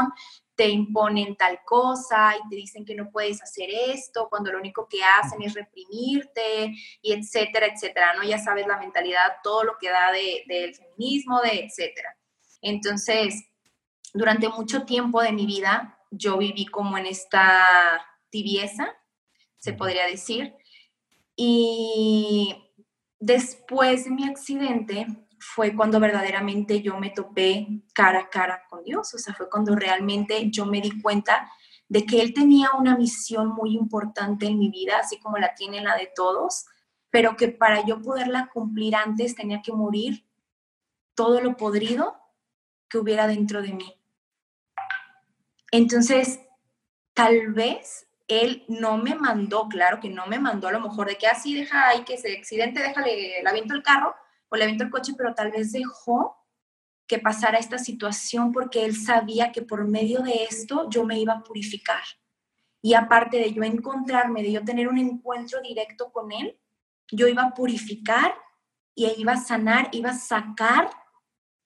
te 0.55 0.67
imponen 0.69 1.35
tal 1.35 1.59
cosa 1.65 2.35
y 2.37 2.49
te 2.49 2.55
dicen 2.55 2.85
que 2.85 2.93
no 2.93 3.09
puedes 3.09 3.41
hacer 3.41 3.69
esto, 3.69 4.27
cuando 4.29 4.51
lo 4.51 4.59
único 4.59 4.87
que 4.87 5.03
hacen 5.03 5.41
es 5.41 5.53
reprimirte 5.53 6.73
y 7.01 7.13
etcétera, 7.13 7.67
etcétera, 7.67 8.13
¿no? 8.13 8.23
Ya 8.23 8.37
sabes 8.37 8.67
la 8.67 8.77
mentalidad, 8.77 9.37
todo 9.43 9.63
lo 9.63 9.77
que 9.79 9.89
da 9.89 10.11
del 10.11 10.75
feminismo, 10.75 11.41
de 11.41 11.65
etcétera. 11.65 12.15
Entonces, 12.61 13.43
durante 14.13 14.49
mucho 14.49 14.83
tiempo 14.83 15.21
de 15.21 15.31
mi 15.31 15.45
vida 15.45 15.97
yo 16.11 16.37
viví 16.37 16.65
como 16.65 16.97
en 16.97 17.05
esta 17.05 18.05
tibieza, 18.29 18.95
se 19.57 19.73
podría 19.73 20.05
decir. 20.05 20.53
Y 21.35 22.55
después 23.19 24.03
de 24.03 24.11
mi 24.11 24.27
accidente 24.27 25.07
fue 25.41 25.75
cuando 25.75 25.99
verdaderamente 25.99 26.81
yo 26.81 26.99
me 26.99 27.09
topé 27.09 27.67
cara 27.95 28.19
a 28.19 28.29
cara 28.29 28.63
con 28.69 28.83
Dios, 28.83 29.11
o 29.15 29.17
sea, 29.17 29.33
fue 29.33 29.49
cuando 29.49 29.75
realmente 29.75 30.51
yo 30.51 30.67
me 30.67 30.81
di 30.81 31.01
cuenta 31.01 31.51
de 31.89 32.05
que 32.05 32.21
Él 32.21 32.33
tenía 32.33 32.69
una 32.77 32.95
misión 32.95 33.49
muy 33.49 33.73
importante 33.75 34.45
en 34.45 34.59
mi 34.59 34.69
vida, 34.69 34.99
así 34.99 35.19
como 35.19 35.39
la 35.39 35.55
tiene 35.55 35.81
la 35.81 35.95
de 35.95 36.11
todos, 36.15 36.65
pero 37.09 37.35
que 37.35 37.47
para 37.47 37.83
yo 37.83 38.01
poderla 38.03 38.51
cumplir 38.53 38.95
antes 38.95 39.35
tenía 39.35 39.63
que 39.63 39.73
morir 39.73 40.25
todo 41.15 41.41
lo 41.41 41.57
podrido 41.57 42.15
que 42.87 42.99
hubiera 42.99 43.25
dentro 43.27 43.63
de 43.63 43.73
mí. 43.73 43.99
Entonces, 45.71 46.39
tal 47.15 47.51
vez 47.53 48.07
él 48.27 48.63
no 48.67 48.97
me 48.97 49.15
mandó, 49.15 49.67
claro 49.67 49.99
que 49.99 50.09
no 50.09 50.27
me 50.27 50.37
mandó 50.37 50.67
a 50.67 50.71
lo 50.71 50.81
mejor 50.81 51.07
de 51.07 51.17
que 51.17 51.27
así 51.27 51.55
ah, 51.57 51.59
deja 51.59 51.87
ahí 51.87 52.03
que 52.03 52.17
se 52.17 52.37
accidente, 52.37 52.81
déjale, 52.81 53.41
le 53.41 53.49
aviento 53.49 53.73
el 53.73 53.81
carro 53.81 54.15
o 54.51 54.57
le 54.57 54.65
aviento 54.65 54.83
el 54.83 54.91
coche, 54.91 55.13
pero 55.17 55.33
tal 55.33 55.51
vez 55.51 55.71
dejó 55.71 56.37
que 57.07 57.19
pasara 57.19 57.57
esta 57.57 57.77
situación 57.77 58.51
porque 58.51 58.85
él 58.85 58.95
sabía 58.95 59.51
que 59.51 59.61
por 59.61 59.87
medio 59.87 60.21
de 60.21 60.43
esto 60.43 60.89
yo 60.89 61.05
me 61.05 61.19
iba 61.19 61.33
a 61.33 61.43
purificar. 61.43 62.03
Y 62.81 62.93
aparte 62.93 63.37
de 63.37 63.53
yo 63.53 63.63
encontrarme, 63.63 64.43
de 64.43 64.51
yo 64.51 64.63
tener 64.63 64.87
un 64.87 64.97
encuentro 64.97 65.61
directo 65.61 66.11
con 66.11 66.31
él, 66.31 66.59
yo 67.11 67.27
iba 67.27 67.43
a 67.43 67.53
purificar 67.53 68.35
y 68.93 69.07
iba 69.17 69.33
a 69.33 69.37
sanar, 69.37 69.89
iba 69.93 70.11
a 70.11 70.17
sacar 70.17 70.89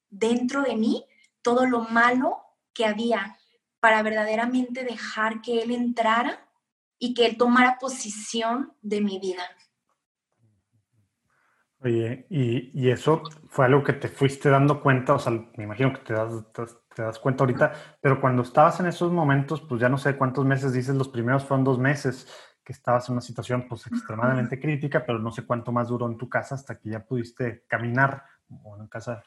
dentro 0.09 0.61
de 0.61 0.75
mí 0.75 1.05
todo 1.41 1.65
lo 1.65 1.81
malo 1.81 2.39
que 2.73 2.85
había, 2.85 3.37
para 3.79 4.01
verdaderamente 4.01 4.83
dejar 4.83 5.41
que 5.41 5.61
Él 5.61 5.71
entrara 5.71 6.49
y 6.97 7.13
que 7.13 7.25
Él 7.25 7.37
tomara 7.37 7.77
posición 7.77 8.73
de 8.81 9.01
mi 9.01 9.19
vida. 9.19 9.43
Oye, 11.85 12.25
y, 12.31 12.89
eso 12.89 13.21
fue 13.47 13.65
algo 13.65 13.83
que 13.83 13.93
te 13.93 14.07
fuiste 14.07 14.49
dando 14.49 14.81
cuenta, 14.81 15.13
o 15.13 15.19
sea, 15.19 15.31
me 15.55 15.65
imagino 15.65 15.93
que 15.93 15.99
te 15.99 16.13
das, 16.13 16.51
te, 16.51 17.03
das 17.03 17.19
cuenta 17.19 17.43
ahorita, 17.43 17.73
pero 18.01 18.19
cuando 18.19 18.41
estabas 18.41 18.79
en 18.79 18.87
esos 18.87 19.11
momentos, 19.11 19.61
pues 19.61 19.81
ya 19.81 19.87
no 19.87 19.99
sé 19.99 20.17
cuántos 20.17 20.45
meses 20.45 20.73
dices, 20.73 20.95
los 20.95 21.09
primeros 21.09 21.45
fueron 21.45 21.63
dos 21.63 21.77
meses, 21.77 22.27
que 22.63 22.73
estabas 22.73 23.07
en 23.07 23.13
una 23.13 23.21
situación 23.21 23.67
pues 23.69 23.85
extremadamente 23.85 24.59
crítica, 24.59 25.05
pero 25.05 25.19
no 25.19 25.29
sé 25.29 25.45
cuánto 25.45 25.71
más 25.71 25.89
duró 25.89 26.07
en 26.07 26.17
tu 26.17 26.27
casa 26.27 26.55
hasta 26.55 26.79
que 26.79 26.89
ya 26.89 27.05
pudiste 27.05 27.65
caminar, 27.67 28.23
bueno, 28.47 28.85
en 28.85 28.89
casa 28.89 29.21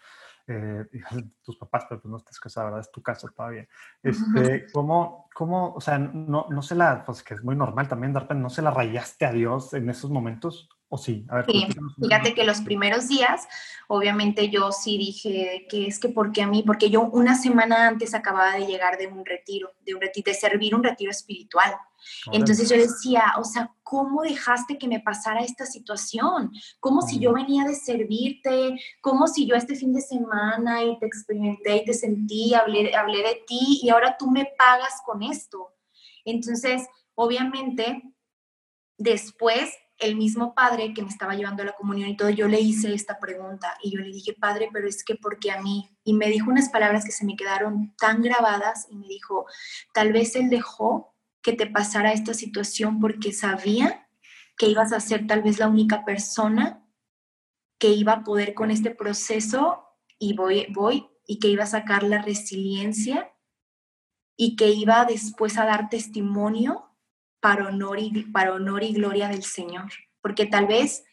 eh, 0.49 0.85
tus 1.45 1.57
papás, 1.59 1.87
pero 1.89 2.01
pues 2.01 2.11
no 2.11 2.17
estás 2.17 2.41
casada, 2.41 2.67
¿verdad? 2.67 2.81
Es 2.81 2.91
tu 2.91 3.03
casa 3.03 3.29
todavía. 3.29 3.69
Este, 4.03 4.67
¿cómo, 4.73 5.29
¿Cómo, 5.33 5.75
o 5.75 5.81
sea, 5.81 5.97
no, 5.97 6.47
no 6.51 6.63
se 6.63 6.75
la, 6.75 7.05
pues 7.05 7.23
que 7.23 7.35
es 7.35 7.45
muy 7.45 7.55
normal 7.55 7.87
también 7.87 8.13
dar 8.13 8.35
no 8.35 8.51
se 8.51 8.63
la 8.63 8.73
rayaste 8.73 9.27
a 9.27 9.33
Dios 9.33 9.75
en 9.75 9.89
esos 9.89 10.11
momentos? 10.11 10.69
¿O 10.91 10.97
sí? 10.97 11.27
A 11.29 11.37
ver, 11.37 11.47
sí, 11.47 11.67
fíjate 12.01 12.35
que 12.35 12.45
los 12.45 12.63
primeros 12.63 13.09
días, 13.09 13.47
obviamente 13.89 14.49
yo 14.49 14.73
sí 14.73 14.97
dije 14.97 15.67
que 15.69 15.87
es 15.87 15.99
que 15.99 16.09
porque 16.09 16.41
a 16.41 16.47
mí, 16.47 16.63
porque 16.63 16.89
yo 16.89 17.03
una 17.03 17.35
semana 17.35 17.87
antes 17.89 18.15
acababa 18.15 18.55
de 18.55 18.67
llegar 18.67 18.97
de 18.97 19.07
un 19.07 19.27
retiro, 19.27 19.75
de 19.85 19.95
un 19.95 20.01
retiro, 20.01 20.33
de 20.33 20.35
servir 20.35 20.75
un 20.75 20.83
retiro 20.83 21.11
espiritual. 21.11 21.75
Entonces 22.33 22.71
yo 22.71 22.77
decía, 22.77 23.35
o 23.39 23.45
sea, 23.45 23.75
¿cómo 23.83 24.23
dejaste 24.23 24.79
que 24.79 24.89
me 24.89 25.01
pasara 25.01 25.41
esta 25.41 25.67
situación? 25.67 26.53
Como 26.81 27.03
si 27.03 27.19
yo 27.19 27.35
venía 27.35 27.65
de 27.65 27.75
servirte, 27.75 28.81
como 29.03 29.27
si 29.27 29.47
yo 29.47 29.57
este 29.57 29.75
fin 29.75 29.93
de 29.93 30.01
semana 30.01 30.83
y 30.85 30.99
te 30.99 31.07
experimenté 31.07 31.77
y 31.77 31.85
te 31.85 31.93
sentí, 31.93 32.55
hablé, 32.55 32.95
hablé 32.95 33.19
de 33.19 33.43
ti 33.47 33.81
y 33.83 33.91
ahora 33.91 34.17
tú 34.19 34.31
me 34.31 34.47
pagas 34.57 35.03
con 35.05 35.23
esto. 35.23 35.75
Entonces, 36.25 36.87
obviamente, 37.15 38.03
después 38.97 39.71
el 39.99 40.17
mismo 40.17 40.55
padre 40.55 40.95
que 40.95 41.03
me 41.03 41.09
estaba 41.09 41.35
llevando 41.35 41.63
a 41.63 41.67
la 41.67 41.73
comunión 41.73 42.09
y 42.09 42.17
todo, 42.17 42.31
yo 42.31 42.47
le 42.47 42.61
hice 42.61 42.95
esta 42.95 43.19
pregunta 43.19 43.77
y 43.83 43.91
yo 43.91 44.01
le 44.01 44.09
dije, 44.09 44.33
padre, 44.33 44.69
pero 44.73 44.87
es 44.87 45.05
que 45.05 45.17
porque 45.17 45.51
a 45.51 45.61
mí? 45.61 45.89
Y 46.05 46.15
me 46.15 46.29
dijo 46.29 46.51
unas 46.51 46.69
palabras 46.69 47.05
que 47.05 47.11
se 47.11 47.25
me 47.25 47.37
quedaron 47.37 47.95
tan 47.99 48.23
grabadas 48.23 48.87
y 48.91 48.97
me 48.97 49.09
dijo, 49.09 49.47
tal 49.93 50.13
vez 50.13 50.37
él 50.37 50.51
dejó 50.51 51.15
que 51.43 51.53
te 51.53 51.67
pasara 51.67 52.13
esta 52.13 52.35
situación 52.35 53.01
porque 53.01 53.33
sabía 53.33 54.09
que 54.57 54.67
ibas 54.67 54.93
a 54.93 55.01
ser 55.01 55.27
tal 55.27 55.43
vez 55.43 55.59
la 55.59 55.69
única 55.69 56.05
persona 56.05 56.85
que 57.79 57.89
iba 57.89 58.13
a 58.13 58.25
poder 58.25 58.55
con 58.55 58.71
este 58.71 58.91
proceso 58.91 59.85
y 60.19 60.35
voy, 60.35 60.67
voy 60.71 61.09
y 61.27 61.39
que 61.39 61.49
iba 61.49 61.65
a 61.65 61.69
sacar 61.69 62.03
la 62.03 62.23
resiliencia 62.23 63.33
y 64.37 64.57
que 64.57 64.71
iba 64.71 65.05
después 65.05 65.59
a 65.59 65.65
dar 65.65 65.89
testimonio 65.89 66.88
para 67.41 67.69
honor 67.69 67.99
y, 67.99 68.25
para 68.25 68.53
honor 68.53 68.83
y 68.83 68.93
gloria 68.93 69.29
del 69.29 69.45
Señor. 69.45 69.91
Porque 70.21 70.47
tal 70.47 70.67
vez 70.67 71.05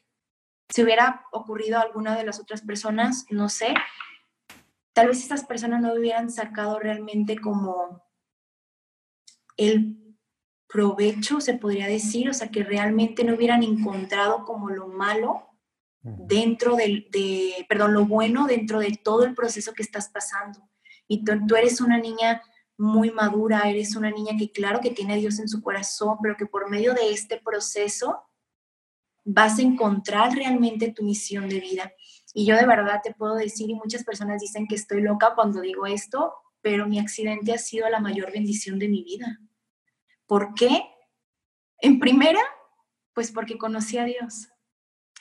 si 0.69 0.83
hubiera 0.83 1.25
ocurrido 1.31 1.77
a 1.77 1.81
alguna 1.81 2.17
de 2.17 2.25
las 2.25 2.39
otras 2.39 2.61
personas, 2.61 3.25
no 3.29 3.49
sé, 3.49 3.73
tal 4.93 5.07
vez 5.07 5.19
estas 5.19 5.45
personas 5.45 5.81
no 5.81 5.93
hubieran 5.93 6.31
sacado 6.31 6.79
realmente 6.79 7.38
como 7.38 8.03
el 9.57 10.15
provecho, 10.67 11.39
se 11.39 11.53
podría 11.53 11.88
decir, 11.88 12.29
o 12.29 12.33
sea, 12.33 12.49
que 12.49 12.63
realmente 12.63 13.23
no 13.23 13.35
hubieran 13.35 13.63
encontrado 13.63 14.43
como 14.43 14.69
lo 14.69 14.88
malo 14.88 15.49
dentro 16.01 16.75
del, 16.75 17.07
de, 17.11 17.65
perdón, 17.69 17.93
lo 17.93 18.05
bueno 18.05 18.45
dentro 18.45 18.79
de 18.79 18.99
todo 19.03 19.23
el 19.23 19.33
proceso 19.33 19.73
que 19.73 19.83
estás 19.83 20.09
pasando. 20.09 20.59
Y 21.07 21.23
tú 21.23 21.55
eres 21.55 21.81
una 21.81 21.97
niña 21.97 22.41
muy 22.77 23.11
madura, 23.11 23.69
eres 23.69 23.95
una 23.95 24.11
niña 24.11 24.38
que 24.38 24.51
claro 24.51 24.79
que 24.81 24.91
tiene 24.91 25.13
a 25.13 25.17
Dios 25.17 25.39
en 25.39 25.47
su 25.47 25.61
corazón, 25.61 26.17
pero 26.21 26.35
que 26.35 26.45
por 26.45 26.69
medio 26.69 26.93
de 26.93 27.11
este 27.11 27.38
proceso 27.38 28.23
vas 29.23 29.59
a 29.59 29.63
encontrar 29.63 30.33
realmente 30.33 30.91
tu 30.91 31.03
misión 31.03 31.49
de 31.49 31.59
vida. 31.59 31.93
Y 32.33 32.45
yo 32.45 32.55
de 32.55 32.65
verdad 32.65 33.01
te 33.03 33.13
puedo 33.13 33.35
decir, 33.35 33.69
y 33.69 33.75
muchas 33.75 34.03
personas 34.03 34.41
dicen 34.41 34.67
que 34.67 34.75
estoy 34.75 35.01
loca 35.01 35.33
cuando 35.35 35.61
digo 35.61 35.85
esto, 35.85 36.33
pero 36.61 36.88
mi 36.88 36.99
accidente 36.99 37.53
ha 37.53 37.57
sido 37.57 37.89
la 37.89 37.99
mayor 37.99 38.31
bendición 38.31 38.77
de 38.77 38.89
mi 38.89 39.03
vida. 39.03 39.39
¿Por 40.27 40.53
qué? 40.53 40.83
En 41.79 41.99
primera, 41.99 42.41
pues 43.13 43.31
porque 43.31 43.57
conocí 43.57 43.97
a 43.97 44.03
Dios. 44.03 44.49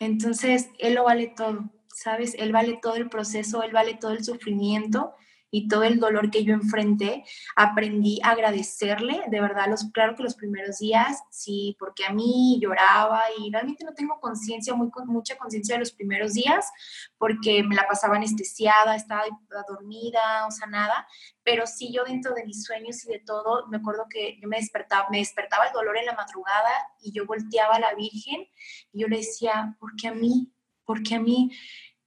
Entonces, 0.01 0.71
Él 0.79 0.95
lo 0.95 1.05
vale 1.05 1.33
todo, 1.37 1.71
¿sabes? 1.95 2.35
Él 2.39 2.53
vale 2.53 2.79
todo 2.83 2.97
el 2.97 3.09
proceso, 3.09 3.63
Él 3.63 3.73
vale 3.73 3.95
todo 3.95 4.11
el 4.11 4.25
sufrimiento 4.25 5.15
y 5.55 5.69
todo 5.69 5.85
el 5.85 6.01
dolor 6.01 6.33
que 6.33 6.43
yo 6.43 6.53
enfrenté, 6.53 7.25
aprendí 7.55 8.19
a 8.25 8.31
agradecerle, 8.31 9.23
de 9.29 9.41
verdad, 9.41 9.69
los, 9.69 9.85
claro 9.93 10.17
que 10.17 10.25
los 10.25 10.35
primeros 10.35 10.79
días, 10.79 11.23
sí, 11.31 11.77
porque 11.79 12.05
a 12.05 12.13
mí 12.13 12.59
lloraba 12.61 13.23
y 13.39 13.53
realmente 13.53 13.85
no 13.85 13.95
tengo 13.95 14.19
conciencia, 14.19 14.75
mucha 14.75 15.39
conciencia 15.39 15.77
de 15.77 15.79
los 15.79 15.93
primeros 15.93 16.35
días, 16.35 16.73
porque 17.19 17.63
me 17.63 17.77
la 17.77 17.87
pasaba 17.87 18.17
anestesiada, 18.17 18.97
estaba 18.97 19.23
dormida, 19.69 20.45
o 20.49 20.51
sea, 20.51 20.67
nada, 20.67 21.07
pero 21.45 21.69
sí 21.69 21.93
yo 21.93 22.03
dentro 22.03 22.35
de 22.35 22.45
mis 22.45 22.65
sueños 22.65 23.05
y 23.05 23.13
de 23.13 23.21
todo, 23.21 23.69
me 23.69 23.77
acuerdo 23.77 24.07
que 24.11 24.37
yo 24.43 24.49
me 24.49 24.57
despertaba, 24.57 25.07
me 25.09 25.19
despertaba 25.19 25.67
el 25.67 25.73
dolor 25.73 25.97
en 25.97 26.07
la 26.07 26.15
madrugada 26.15 26.73
y 27.01 27.13
yo 27.13 27.27
volteaba 27.27 27.77
a 27.77 27.79
la 27.79 27.95
Virgen 27.95 28.45
y 28.93 29.03
yo 29.03 29.07
le 29.07 29.19
decía, 29.19 29.77
¿por 29.79 29.95
qué 29.95 30.09
a 30.09 30.15
mí? 30.15 30.53
¿Por 30.85 31.05
qué 31.05 31.15
a 31.15 31.21
mí? 31.21 31.53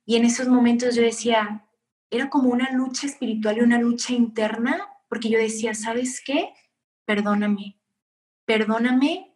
Y 0.05 0.17
en 0.17 0.25
esos 0.25 0.49
momentos 0.49 0.95
yo 0.95 1.01
decía, 1.01 1.63
era 2.10 2.30
como 2.30 2.50
una 2.50 2.72
lucha 2.72 3.08
espiritual 3.08 3.58
y 3.58 3.62
una 3.62 3.80
lucha 3.80 4.13
interna, 4.13 4.88
porque 5.10 5.30
yo 5.30 5.39
decía, 5.39 5.74
¿sabes 5.74 6.22
qué? 6.26 6.54
Perdóname, 7.06 7.80
perdóname, 8.46 9.34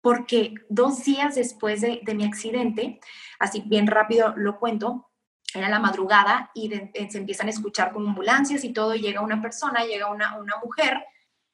porque 0.00 0.54
dos 0.68 1.04
días 1.04 1.34
después 1.34 1.80
de, 1.80 2.02
mi 2.14 2.24
accidente, 2.24 3.00
así 3.38 3.62
bien 3.66 3.86
rápido 3.86 4.34
lo 4.36 4.58
cuento, 4.58 5.10
era 5.54 5.68
la 5.68 5.80
madrugada 5.80 6.50
y 6.54 6.68
se 6.68 7.18
empiezan 7.18 7.46
a 7.46 7.50
escuchar 7.50 7.92
como 7.92 8.08
ambulancias 8.08 8.62
y 8.64 8.72
todo, 8.72 8.94
y 8.94 9.00
llega 9.00 9.20
una 9.20 9.40
persona, 9.40 9.84
llega 9.84 10.10
una, 10.10 10.38
una 10.38 10.58
mujer 10.62 11.04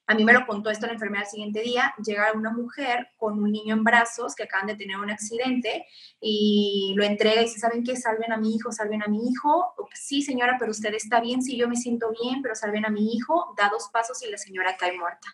a 0.07 0.15
mí 0.15 0.25
me 0.25 0.33
lo 0.33 0.47
contó 0.47 0.71
esto 0.71 0.87
la 0.87 0.95
enfermera 0.95 1.23
el 1.23 1.31
siguiente 1.31 1.61
día, 1.61 1.95
llega 2.05 2.33
una 2.33 2.51
mujer 2.51 3.09
con 3.17 3.43
un 3.43 3.53
niño 3.53 3.75
en 3.75 3.85
brazos 3.85 4.35
que 4.35 4.43
acaban 4.43 4.67
de 4.67 4.75
tener 4.75 4.97
un 4.97 5.11
accidente 5.11 5.87
y 6.21 6.93
lo 6.97 7.05
entrega 7.05 7.41
y 7.41 7.45
dice, 7.45 7.61
¿saben 7.61 7.85
qué? 7.85 7.97
Salven 7.97 8.33
a 8.33 8.37
mi 8.37 8.55
hijo, 8.55 8.73
salven 8.73 9.03
a 9.03 9.07
mi 9.07 9.29
hijo. 9.29 9.75
Sí, 9.95 10.23
señora, 10.23 10.57
pero 10.59 10.73
usted 10.73 10.93
está 10.95 11.21
bien, 11.21 11.43
sí, 11.43 11.57
yo 11.57 11.69
me 11.69 11.77
siento 11.77 12.11
bien, 12.11 12.43
pero 12.43 12.55
salven 12.55 12.85
a 12.85 12.91
mi 12.91 13.15
hijo. 13.15 13.55
Da 13.57 13.69
dos 13.69 13.91
pasos 13.93 14.23
y 14.23 14.31
la 14.31 14.39
señora 14.39 14.77
cae 14.77 14.99
muerta. 14.99 15.29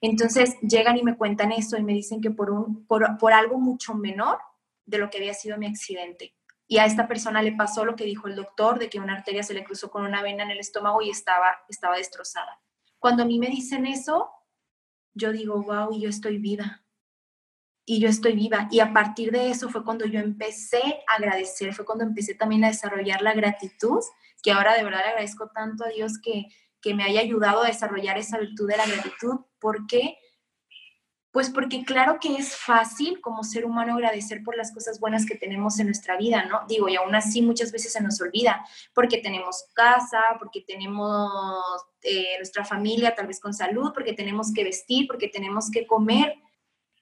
Entonces 0.00 0.56
llegan 0.60 0.98
y 0.98 1.02
me 1.02 1.16
cuentan 1.16 1.50
eso 1.52 1.78
y 1.78 1.82
me 1.82 1.94
dicen 1.94 2.20
que 2.20 2.30
por, 2.30 2.50
un, 2.50 2.86
por, 2.86 3.16
por 3.18 3.32
algo 3.32 3.58
mucho 3.58 3.94
menor 3.94 4.38
de 4.84 4.98
lo 4.98 5.08
que 5.08 5.18
había 5.18 5.32
sido 5.32 5.56
mi 5.56 5.66
accidente. 5.66 6.34
Y 6.66 6.78
a 6.78 6.84
esta 6.84 7.08
persona 7.08 7.42
le 7.42 7.52
pasó 7.52 7.84
lo 7.84 7.96
que 7.96 8.04
dijo 8.04 8.28
el 8.28 8.36
doctor, 8.36 8.78
de 8.78 8.88
que 8.90 9.00
una 9.00 9.14
arteria 9.14 9.42
se 9.42 9.54
le 9.54 9.64
cruzó 9.64 9.90
con 9.90 10.04
una 10.04 10.22
vena 10.22 10.44
en 10.44 10.50
el 10.50 10.58
estómago 10.58 11.00
y 11.02 11.10
estaba, 11.10 11.58
estaba 11.68 11.96
destrozada. 11.96 12.60
Cuando 13.04 13.24
a 13.24 13.26
mí 13.26 13.38
me 13.38 13.48
dicen 13.48 13.84
eso, 13.84 14.30
yo 15.12 15.30
digo, 15.30 15.62
wow, 15.62 15.94
yo 15.94 16.08
estoy 16.08 16.38
viva. 16.38 16.86
Y 17.84 18.00
yo 18.00 18.08
estoy 18.08 18.32
viva. 18.32 18.66
Y 18.70 18.80
a 18.80 18.94
partir 18.94 19.30
de 19.30 19.50
eso 19.50 19.68
fue 19.68 19.84
cuando 19.84 20.06
yo 20.06 20.20
empecé 20.20 21.02
a 21.06 21.16
agradecer, 21.16 21.74
fue 21.74 21.84
cuando 21.84 22.04
empecé 22.04 22.34
también 22.34 22.64
a 22.64 22.68
desarrollar 22.68 23.20
la 23.20 23.34
gratitud, 23.34 24.00
que 24.42 24.52
ahora 24.52 24.72
de 24.72 24.84
verdad 24.84 25.02
agradezco 25.06 25.50
tanto 25.50 25.84
a 25.84 25.88
Dios 25.88 26.18
que, 26.18 26.46
que 26.80 26.94
me 26.94 27.04
haya 27.04 27.20
ayudado 27.20 27.62
a 27.62 27.66
desarrollar 27.66 28.16
esa 28.16 28.38
virtud 28.38 28.70
de 28.70 28.78
la 28.78 28.86
gratitud, 28.86 29.40
porque 29.58 30.16
pues 31.34 31.50
porque 31.50 31.84
claro 31.84 32.20
que 32.20 32.36
es 32.36 32.54
fácil 32.54 33.20
como 33.20 33.42
ser 33.42 33.64
humano 33.64 33.94
agradecer 33.94 34.44
por 34.44 34.56
las 34.56 34.72
cosas 34.72 35.00
buenas 35.00 35.26
que 35.26 35.34
tenemos 35.34 35.80
en 35.80 35.86
nuestra 35.86 36.16
vida, 36.16 36.44
¿no? 36.44 36.60
Digo, 36.68 36.88
y 36.88 36.94
aún 36.94 37.12
así 37.16 37.42
muchas 37.42 37.72
veces 37.72 37.92
se 37.92 38.00
nos 38.00 38.20
olvida, 38.20 38.64
porque 38.94 39.18
tenemos 39.18 39.64
casa, 39.74 40.22
porque 40.38 40.60
tenemos 40.60 41.60
eh, 42.02 42.36
nuestra 42.38 42.64
familia 42.64 43.16
tal 43.16 43.26
vez 43.26 43.40
con 43.40 43.52
salud, 43.52 43.90
porque 43.92 44.12
tenemos 44.12 44.52
que 44.52 44.62
vestir, 44.62 45.08
porque 45.08 45.26
tenemos 45.26 45.72
que 45.72 45.88
comer, 45.88 46.36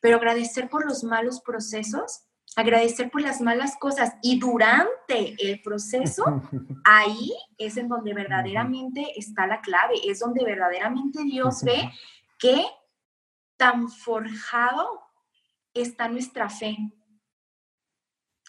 pero 0.01 0.17
agradecer 0.17 0.71
por 0.71 0.87
los 0.87 1.05
malos 1.05 1.43
procesos, 1.43 2.23
agradecer 2.57 3.11
por 3.11 3.21
las 3.21 3.43
malas 3.43 3.77
cosas 3.79 4.15
y 4.23 4.39
durante 4.39 5.37
el 5.41 5.61
proceso, 5.61 6.25
ahí 6.85 7.35
es 7.59 7.77
en 7.77 7.87
donde 7.87 8.15
verdaderamente 8.15 9.09
está 9.15 9.47
la 9.47 9.61
clave, 9.61 9.97
es 10.09 10.21
donde 10.21 10.43
verdaderamente 10.43 11.23
Dios 11.23 11.63
ve 11.65 11.91
que 12.39 12.65
tan 13.63 13.89
forjado 13.89 15.01
está 15.73 16.09
nuestra 16.09 16.51
fe. 16.51 16.77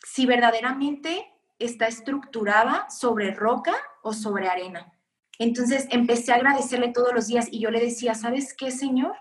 Si 0.04 0.26
verdaderamente 0.26 1.32
está 1.60 1.86
estructurada 1.86 2.89
sobre 2.89 3.30
roca 3.30 3.76
o 4.02 4.12
sobre 4.12 4.47
arena. 4.47 4.91
Entonces 5.38 5.86
empecé 5.91 6.32
a 6.32 6.38
agradecerle 6.38 6.88
todos 6.88 7.13
los 7.13 7.28
días 7.28 7.47
y 7.52 7.60
yo 7.60 7.69
le 7.69 7.80
decía, 7.80 8.15
¿sabes 8.15 8.56
qué, 8.58 8.71
Señor? 8.71 9.15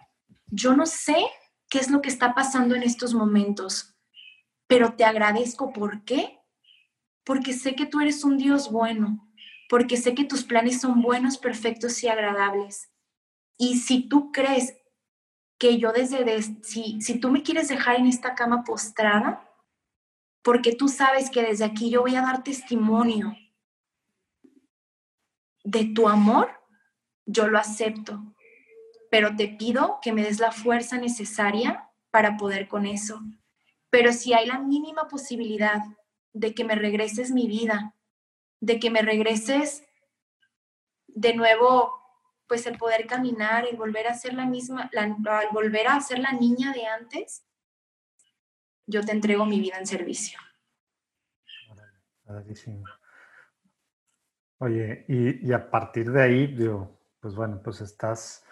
Yo 0.46 0.74
no 0.74 0.86
sé 0.86 1.26
qué 1.68 1.80
es 1.80 1.90
lo 1.90 2.00
que 2.00 2.08
está 2.08 2.34
pasando 2.34 2.74
en 2.74 2.84
estos 2.84 3.12
momentos, 3.12 3.94
pero 4.66 4.94
te 4.94 5.04
agradezco. 5.04 5.74
¿Por 5.74 6.04
qué? 6.04 6.40
Porque 7.22 7.52
sé 7.52 7.74
que 7.74 7.84
tú 7.84 8.00
eres 8.00 8.24
un 8.24 8.38
Dios 8.38 8.72
bueno, 8.72 9.30
porque 9.68 9.98
sé 9.98 10.14
que 10.14 10.24
tus 10.24 10.42
planes 10.42 10.80
son 10.80 11.02
buenos, 11.02 11.36
perfectos 11.36 12.02
y 12.02 12.08
agradables. 12.08 12.90
Y 13.58 13.76
si 13.76 14.08
tú 14.08 14.32
crees 14.32 14.78
que 15.62 15.78
yo 15.78 15.92
desde, 15.92 16.42
si, 16.64 17.00
si 17.00 17.20
tú 17.20 17.30
me 17.30 17.44
quieres 17.44 17.68
dejar 17.68 17.94
en 17.94 18.08
esta 18.08 18.34
cama 18.34 18.64
postrada, 18.64 19.48
porque 20.42 20.74
tú 20.74 20.88
sabes 20.88 21.30
que 21.30 21.40
desde 21.40 21.64
aquí 21.64 21.88
yo 21.88 22.00
voy 22.00 22.16
a 22.16 22.20
dar 22.20 22.42
testimonio 22.42 23.36
de 25.62 25.84
tu 25.84 26.08
amor, 26.08 26.50
yo 27.26 27.46
lo 27.46 27.60
acepto, 27.60 28.34
pero 29.08 29.36
te 29.36 29.46
pido 29.46 30.00
que 30.02 30.12
me 30.12 30.24
des 30.24 30.40
la 30.40 30.50
fuerza 30.50 30.98
necesaria 30.98 31.88
para 32.10 32.36
poder 32.36 32.66
con 32.66 32.84
eso. 32.84 33.20
Pero 33.88 34.12
si 34.12 34.32
hay 34.32 34.46
la 34.46 34.58
mínima 34.58 35.06
posibilidad 35.06 35.80
de 36.32 36.54
que 36.54 36.64
me 36.64 36.74
regreses 36.74 37.30
mi 37.30 37.46
vida, 37.46 37.94
de 38.58 38.80
que 38.80 38.90
me 38.90 39.02
regreses 39.02 39.84
de 41.06 41.34
nuevo 41.34 42.01
pues 42.52 42.66
el 42.66 42.76
poder 42.76 43.06
caminar, 43.06 43.64
el 43.66 43.78
volver 43.78 44.06
a 44.08 44.12
ser 44.12 44.34
la 44.34 44.44
misma, 44.44 44.90
volver 45.52 45.88
a 45.88 45.98
ser 46.02 46.18
la 46.18 46.32
niña 46.32 46.70
de 46.74 46.84
antes, 46.84 47.46
yo 48.86 49.02
te 49.02 49.12
entrego 49.12 49.46
mi 49.46 49.58
vida 49.58 49.78
en 49.78 49.86
servicio. 49.86 50.38
Oye, 54.58 55.06
y, 55.08 55.50
a 55.50 55.70
partir 55.70 56.12
de 56.12 56.22
ahí, 56.22 56.46
digo, 56.48 57.00
pues 57.20 57.34
bueno, 57.34 57.58
pues 57.64 57.80
estás 57.80 58.44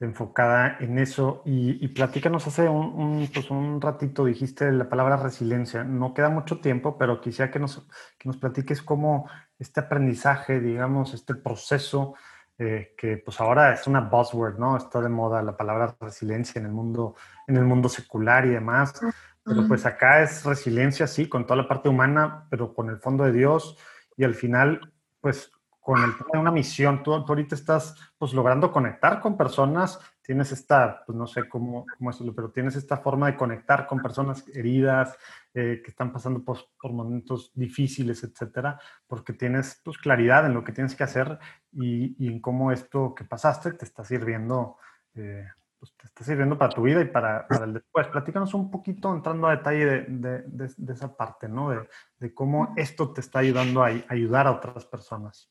enfocada 0.00 0.78
en 0.80 0.98
eso 0.98 1.42
y, 1.44 1.86
platícanos 1.86 2.48
hace 2.48 2.68
un, 2.68 3.30
pues 3.32 3.52
un 3.52 3.80
ratito 3.80 4.24
dijiste 4.24 4.72
la 4.72 4.88
palabra 4.88 5.16
resiliencia. 5.16 5.84
No 5.84 6.12
queda 6.12 6.28
mucho 6.28 6.58
tiempo, 6.58 6.98
pero 6.98 7.20
quisiera 7.20 7.52
que 7.52 7.60
nos, 7.60 7.86
que 8.18 8.28
nos 8.28 8.36
platiques 8.36 8.82
cómo 8.82 9.30
este 9.60 9.78
aprendizaje, 9.78 10.58
digamos, 10.58 11.14
este 11.14 11.36
proceso 11.36 12.16
eh, 12.58 12.94
que 12.96 13.16
pues 13.18 13.40
ahora 13.40 13.72
es 13.72 13.86
una 13.86 14.00
buzzword, 14.00 14.58
¿no? 14.58 14.76
Está 14.76 15.00
de 15.00 15.08
moda 15.08 15.42
la 15.42 15.56
palabra 15.56 15.96
resiliencia 16.00 16.60
en 16.60 16.66
el 16.66 16.72
mundo, 16.72 17.16
en 17.46 17.56
el 17.56 17.64
mundo 17.64 17.88
secular 17.88 18.46
y 18.46 18.50
demás. 18.50 19.00
Pero 19.44 19.68
pues 19.68 19.84
acá 19.84 20.22
es 20.22 20.42
resiliencia, 20.44 21.06
sí, 21.06 21.28
con 21.28 21.44
toda 21.44 21.62
la 21.62 21.68
parte 21.68 21.90
humana, 21.90 22.46
pero 22.48 22.72
con 22.72 22.88
el 22.88 22.98
fondo 22.98 23.24
de 23.24 23.32
Dios 23.32 23.76
y 24.16 24.24
al 24.24 24.34
final, 24.34 24.92
pues 25.20 25.52
con 25.80 26.02
el 26.02 26.12
de 26.32 26.38
una 26.38 26.50
misión. 26.50 27.02
Tú, 27.02 27.12
ahorita 27.12 27.54
estás 27.54 27.94
pues 28.16 28.32
logrando 28.32 28.72
conectar 28.72 29.20
con 29.20 29.36
personas, 29.36 30.00
tienes 30.24 30.52
esta, 30.52 31.04
pues 31.04 31.16
no 31.16 31.26
sé 31.26 31.48
cómo, 31.48 31.84
cómo 31.98 32.10
es, 32.10 32.18
pero 32.34 32.50
tienes 32.50 32.76
esta 32.76 32.96
forma 32.96 33.26
de 33.26 33.36
conectar 33.36 33.86
con 33.86 34.00
personas 34.00 34.44
heridas, 34.54 35.16
eh, 35.52 35.82
que 35.84 35.90
están 35.90 36.12
pasando 36.12 36.42
por, 36.42 36.58
por, 36.80 36.92
momentos 36.92 37.52
difíciles, 37.54 38.24
etcétera, 38.24 38.80
porque 39.06 39.34
tienes 39.34 39.80
pues 39.84 39.98
claridad 39.98 40.46
en 40.46 40.54
lo 40.54 40.64
que 40.64 40.72
tienes 40.72 40.94
que 40.94 41.04
hacer 41.04 41.38
y, 41.72 42.16
y 42.24 42.28
en 42.28 42.40
cómo 42.40 42.72
esto 42.72 43.14
que 43.14 43.24
pasaste 43.24 43.72
te 43.72 43.84
está 43.84 44.04
sirviendo 44.04 44.78
eh, 45.14 45.46
pues, 45.84 45.94
te 45.98 46.06
está 46.06 46.24
sirviendo 46.24 46.56
para 46.56 46.72
tu 46.72 46.80
vida 46.80 47.02
y 47.02 47.04
para, 47.04 47.46
para 47.46 47.66
el 47.66 47.74
después. 47.74 48.06
Platícanos 48.06 48.54
un 48.54 48.70
poquito, 48.70 49.14
entrando 49.14 49.48
a 49.48 49.56
detalle 49.56 49.84
de, 49.84 50.42
de, 50.46 50.72
de, 50.74 50.92
esa 50.94 51.14
parte, 51.14 51.46
¿no? 51.46 51.68
De, 51.68 51.86
de, 52.18 52.32
cómo 52.32 52.72
esto 52.76 53.12
te 53.12 53.20
está 53.20 53.40
ayudando 53.40 53.84
a, 53.84 53.88
ayudar 54.08 54.46
a 54.46 54.52
otras 54.52 54.86
personas. 54.86 55.50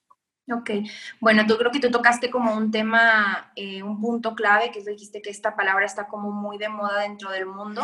Ok, 0.51 0.71
bueno, 1.21 1.45
tú 1.47 1.57
creo 1.57 1.71
que 1.71 1.79
tú 1.79 1.89
tocaste 1.89 2.29
como 2.29 2.53
un 2.53 2.69
tema, 2.69 3.53
eh, 3.55 3.81
un 3.81 4.01
punto 4.01 4.35
clave, 4.35 4.71
que 4.71 4.83
dijiste 4.83 5.21
que 5.21 5.29
esta 5.29 5.55
palabra 5.55 5.85
está 5.85 6.07
como 6.07 6.31
muy 6.31 6.57
de 6.57 6.67
moda 6.67 6.99
dentro 6.99 7.31
del 7.31 7.45
mundo 7.45 7.81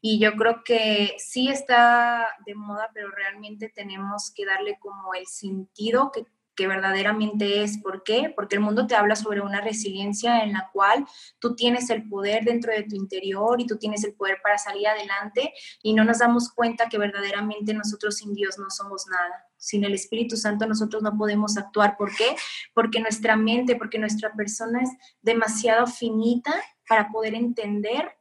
y 0.00 0.20
yo 0.20 0.34
creo 0.36 0.62
que 0.64 1.16
sí 1.18 1.48
está 1.48 2.28
de 2.46 2.54
moda, 2.54 2.90
pero 2.94 3.10
realmente 3.10 3.68
tenemos 3.68 4.32
que 4.32 4.46
darle 4.46 4.78
como 4.78 5.14
el 5.14 5.26
sentido 5.26 6.12
que 6.12 6.26
que 6.56 6.66
verdaderamente 6.66 7.62
es. 7.62 7.78
¿Por 7.78 8.02
qué? 8.02 8.32
Porque 8.34 8.56
el 8.56 8.62
mundo 8.62 8.86
te 8.86 8.96
habla 8.96 9.14
sobre 9.14 9.42
una 9.42 9.60
resiliencia 9.60 10.42
en 10.42 10.54
la 10.54 10.70
cual 10.72 11.06
tú 11.38 11.54
tienes 11.54 11.90
el 11.90 12.08
poder 12.08 12.44
dentro 12.44 12.72
de 12.72 12.82
tu 12.82 12.96
interior 12.96 13.60
y 13.60 13.66
tú 13.66 13.76
tienes 13.76 14.02
el 14.04 14.14
poder 14.14 14.38
para 14.42 14.58
salir 14.58 14.88
adelante 14.88 15.52
y 15.82 15.92
no 15.94 16.04
nos 16.04 16.18
damos 16.18 16.48
cuenta 16.48 16.88
que 16.88 16.98
verdaderamente 16.98 17.74
nosotros 17.74 18.16
sin 18.16 18.34
Dios 18.34 18.58
no 18.58 18.70
somos 18.70 19.06
nada. 19.06 19.45
Sin 19.66 19.82
el 19.82 19.94
Espíritu 19.94 20.36
Santo 20.36 20.64
nosotros 20.64 21.02
no 21.02 21.18
podemos 21.18 21.56
actuar. 21.56 21.96
¿Por 21.96 22.14
qué? 22.14 22.36
Porque 22.72 23.00
nuestra 23.00 23.34
mente, 23.34 23.74
porque 23.74 23.98
nuestra 23.98 24.32
persona 24.32 24.80
es 24.80 24.90
demasiado 25.22 25.88
finita 25.88 26.54
para 26.88 27.08
poder 27.08 27.34
entender 27.34 28.16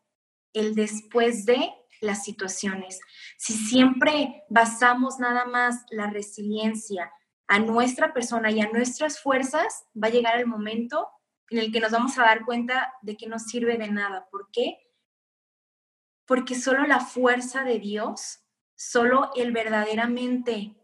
el 0.54 0.74
después 0.74 1.46
de 1.46 1.70
las 2.02 2.24
situaciones. 2.24 3.00
Si 3.38 3.54
siempre 3.54 4.44
basamos 4.50 5.20
nada 5.20 5.46
más 5.46 5.86
la 5.92 6.10
resiliencia 6.10 7.12
a 7.46 7.60
nuestra 7.60 8.12
persona 8.12 8.50
y 8.50 8.62
a 8.62 8.72
nuestras 8.72 9.20
fuerzas, 9.20 9.86
va 9.96 10.08
a 10.08 10.12
llegar 10.12 10.40
el 10.40 10.48
momento 10.48 11.08
en 11.52 11.60
el 11.60 11.72
que 11.72 11.80
nos 11.80 11.92
vamos 11.92 12.18
a 12.18 12.24
dar 12.24 12.44
cuenta 12.44 12.92
de 13.04 13.16
que 13.18 13.28
no 13.28 13.38
sirve 13.38 13.78
de 13.78 13.92
nada. 13.92 14.28
¿Por 14.32 14.50
qué? 14.52 14.80
Porque 16.26 16.56
solo 16.56 16.88
la 16.88 17.02
fuerza 17.02 17.64
de 17.64 17.78
Dios, 17.78 18.40
solo 18.74 19.30
el 19.36 19.52
verdaderamente 19.52 20.76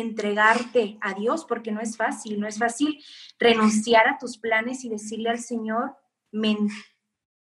entregarte 0.00 0.98
a 1.00 1.14
Dios, 1.14 1.44
porque 1.44 1.72
no 1.72 1.80
es 1.80 1.96
fácil, 1.96 2.40
no 2.40 2.46
es 2.46 2.58
fácil 2.58 3.02
renunciar 3.38 4.08
a 4.08 4.18
tus 4.18 4.38
planes 4.38 4.84
y 4.84 4.88
decirle 4.88 5.30
al 5.30 5.38
Señor, 5.38 5.96
me, 6.30 6.56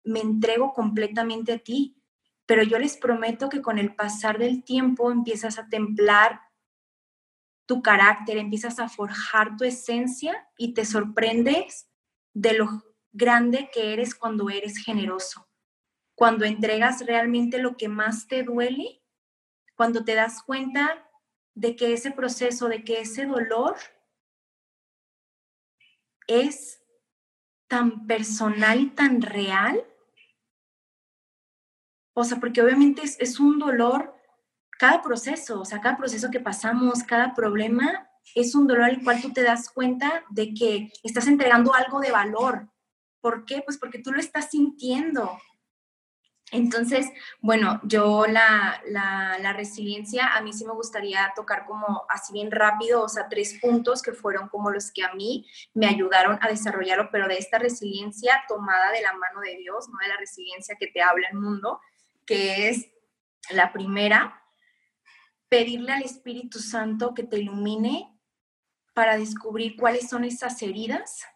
me 0.04 0.20
entrego 0.20 0.72
completamente 0.72 1.52
a 1.52 1.58
ti. 1.58 2.02
Pero 2.46 2.62
yo 2.62 2.78
les 2.78 2.96
prometo 2.96 3.48
que 3.48 3.62
con 3.62 3.78
el 3.78 3.94
pasar 3.94 4.38
del 4.38 4.62
tiempo 4.62 5.10
empiezas 5.10 5.58
a 5.58 5.68
templar 5.68 6.40
tu 7.66 7.82
carácter, 7.82 8.38
empiezas 8.38 8.78
a 8.78 8.88
forjar 8.88 9.56
tu 9.56 9.64
esencia 9.64 10.48
y 10.56 10.72
te 10.72 10.84
sorprendes 10.84 11.88
de 12.32 12.54
lo 12.54 12.84
grande 13.12 13.70
que 13.72 13.92
eres 13.92 14.14
cuando 14.14 14.50
eres 14.50 14.78
generoso, 14.78 15.48
cuando 16.14 16.44
entregas 16.44 17.04
realmente 17.04 17.58
lo 17.58 17.76
que 17.76 17.88
más 17.88 18.28
te 18.28 18.42
duele, 18.44 19.02
cuando 19.74 20.04
te 20.04 20.14
das 20.14 20.42
cuenta 20.42 21.05
de 21.56 21.74
que 21.74 21.94
ese 21.94 22.12
proceso, 22.12 22.68
de 22.68 22.84
que 22.84 23.00
ese 23.00 23.24
dolor 23.26 23.76
es 26.28 26.82
tan 27.66 28.06
personal 28.06 28.80
y 28.80 28.90
tan 28.90 29.22
real. 29.22 29.84
O 32.14 32.24
sea, 32.24 32.38
porque 32.38 32.62
obviamente 32.62 33.02
es, 33.02 33.18
es 33.18 33.40
un 33.40 33.58
dolor 33.58 34.14
cada 34.78 35.00
proceso, 35.00 35.62
o 35.62 35.64
sea, 35.64 35.80
cada 35.80 35.96
proceso 35.96 36.30
que 36.30 36.40
pasamos, 36.40 37.02
cada 37.02 37.34
problema, 37.34 38.10
es 38.34 38.54
un 38.54 38.66
dolor 38.66 38.84
al 38.84 39.02
cual 39.02 39.22
tú 39.22 39.32
te 39.32 39.42
das 39.42 39.70
cuenta 39.70 40.24
de 40.28 40.52
que 40.52 40.92
estás 41.02 41.26
entregando 41.26 41.74
algo 41.74 42.00
de 42.00 42.12
valor. 42.12 42.68
¿Por 43.22 43.46
qué? 43.46 43.62
Pues 43.64 43.78
porque 43.78 43.98
tú 43.98 44.12
lo 44.12 44.20
estás 44.20 44.50
sintiendo. 44.50 45.38
Entonces, 46.52 47.08
bueno, 47.40 47.80
yo 47.82 48.24
la, 48.26 48.80
la, 48.86 49.52
resiliencia, 49.52 50.28
a 50.28 50.40
mí 50.42 50.52
sí 50.52 50.64
me 50.64 50.74
gustaría 50.74 51.32
tocar 51.34 51.66
como 51.66 52.06
así 52.08 52.32
bien 52.32 52.52
rápido, 52.52 53.02
o 53.02 53.08
sea, 53.08 53.28
tres 53.28 53.58
puntos 53.60 54.00
que 54.00 54.12
fueron 54.12 54.48
como 54.48 54.70
los 54.70 54.92
que 54.92 55.02
a 55.02 55.12
mí 55.14 55.44
me 55.74 55.86
ayudaron 55.86 56.38
a 56.40 56.48
desarrollarlo, 56.48 57.08
pero 57.10 57.26
de 57.26 57.38
esta 57.38 57.58
resiliencia 57.58 58.44
tomada 58.46 58.92
de 58.92 59.00
la 59.00 59.12
mano 59.14 59.40
de 59.40 59.56
Dios, 59.56 59.88
no 59.88 59.98
de 60.00 60.08
la 60.08 60.16
resiliencia 60.18 60.76
que 60.78 60.86
te 60.86 61.02
habla 61.02 61.26
el 61.32 61.38
mundo, 61.38 61.80
que 62.24 62.68
es 62.68 62.86
la 63.50 63.72
primera, 63.72 64.42
pedirle 65.48 65.92
al 65.92 66.02
Espíritu 66.02 66.60
Santo 66.60 67.14
que 67.14 67.24
te 67.24 67.38
ilumine 67.38 68.16
para 68.94 69.16
descubrir 69.16 69.76
cuáles 69.76 70.08
son 70.08 70.24
esas 70.24 70.62
heridas 70.62 71.26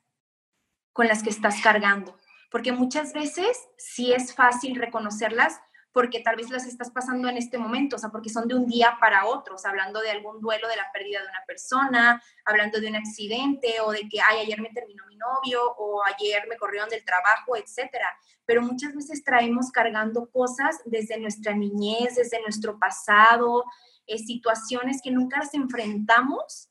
con 0.93 1.09
las 1.09 1.23
que 1.23 1.31
estás 1.31 1.61
cargando. 1.63 2.20
Porque 2.51 2.73
muchas 2.73 3.13
veces 3.13 3.69
sí 3.77 4.13
es 4.13 4.35
fácil 4.35 4.77
reconocerlas 4.77 5.61
porque 5.93 6.21
tal 6.21 6.37
vez 6.37 6.51
las 6.51 6.67
estás 6.67 6.91
pasando 6.91 7.29
en 7.29 7.37
este 7.37 7.59
momento, 7.59 7.97
o 7.97 7.99
sea, 7.99 8.11
porque 8.11 8.29
son 8.29 8.47
de 8.47 8.55
un 8.55 8.67
día 8.67 8.97
para 9.01 9.27
otro, 9.27 9.57
o 9.57 9.59
sea, 9.59 9.71
hablando 9.71 10.01
de 10.01 10.11
algún 10.11 10.41
duelo 10.41 10.69
de 10.69 10.77
la 10.77 10.91
pérdida 10.93 11.21
de 11.21 11.27
una 11.27 11.45
persona, 11.47 12.23
hablando 12.45 12.81
de 12.81 12.89
un 12.89 12.97
accidente 12.97 13.81
o 13.85 13.91
de 13.91 14.09
que, 14.09 14.21
ay, 14.21 14.41
ayer 14.41 14.61
me 14.61 14.71
terminó 14.71 15.05
mi 15.07 15.17
novio 15.17 15.75
o 15.79 16.03
ayer 16.05 16.47
me 16.49 16.57
corrieron 16.57 16.89
del 16.89 17.05
trabajo, 17.05 17.57
etcétera. 17.57 18.07
Pero 18.45 18.63
muchas 18.63 18.95
veces 18.95 19.25
traemos 19.25 19.71
cargando 19.73 20.31
cosas 20.31 20.81
desde 20.85 21.19
nuestra 21.19 21.55
niñez, 21.55 22.15
desde 22.15 22.41
nuestro 22.41 22.79
pasado, 22.79 23.65
eh, 24.07 24.19
situaciones 24.19 25.01
que 25.03 25.11
nunca 25.11 25.39
las 25.39 25.55
enfrentamos 25.55 26.69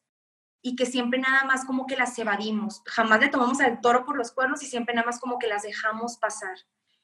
y 0.62 0.76
que 0.76 0.86
siempre 0.86 1.19
nada 1.19 1.45
más 1.45 1.65
como 1.65 1.86
que 1.86 1.95
las 1.95 2.17
evadimos. 2.19 2.82
Jamás 2.86 3.19
le 3.22 3.30
tomamos 3.30 3.60
al 3.62 3.82
toro 3.82 4.06
por 4.06 4.17
los 4.17 4.32
cuernos 4.32 4.62
y 4.63 4.67
siempre 4.67 4.93
nada 4.93 5.06
más 5.06 5.19
como 5.19 5.39
que 5.39 5.48
las 5.48 5.63
dejamos 5.63 6.17
pasar. 6.17 6.58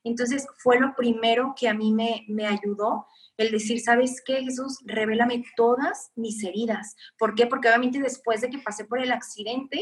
Entonces 0.04 0.48
fue 0.58 0.80
lo 0.80 0.94
primero 0.96 1.56
que 1.58 1.68
a 1.68 1.74
mí 1.74 1.91
me, 1.91 2.26
me 2.28 2.46
ayudó, 2.46 3.08
el 3.38 3.52
decir, 3.52 3.82
¿sabes 3.82 4.22
qué, 4.26 4.44
Jesús? 4.44 4.80
Revélame 4.86 5.44
todas 5.58 6.12
mis 6.15 6.44
heridas. 6.44 6.96
¿Por 7.18 7.36
qué? 7.36 7.48
Porque 7.48 7.68
obviamente 7.68 8.00
después 8.00 8.41
de 8.41 8.50
que 8.50 8.60
pasé 8.60 8.86
por 8.86 9.00
el 9.00 9.12
accidente, 9.12 9.82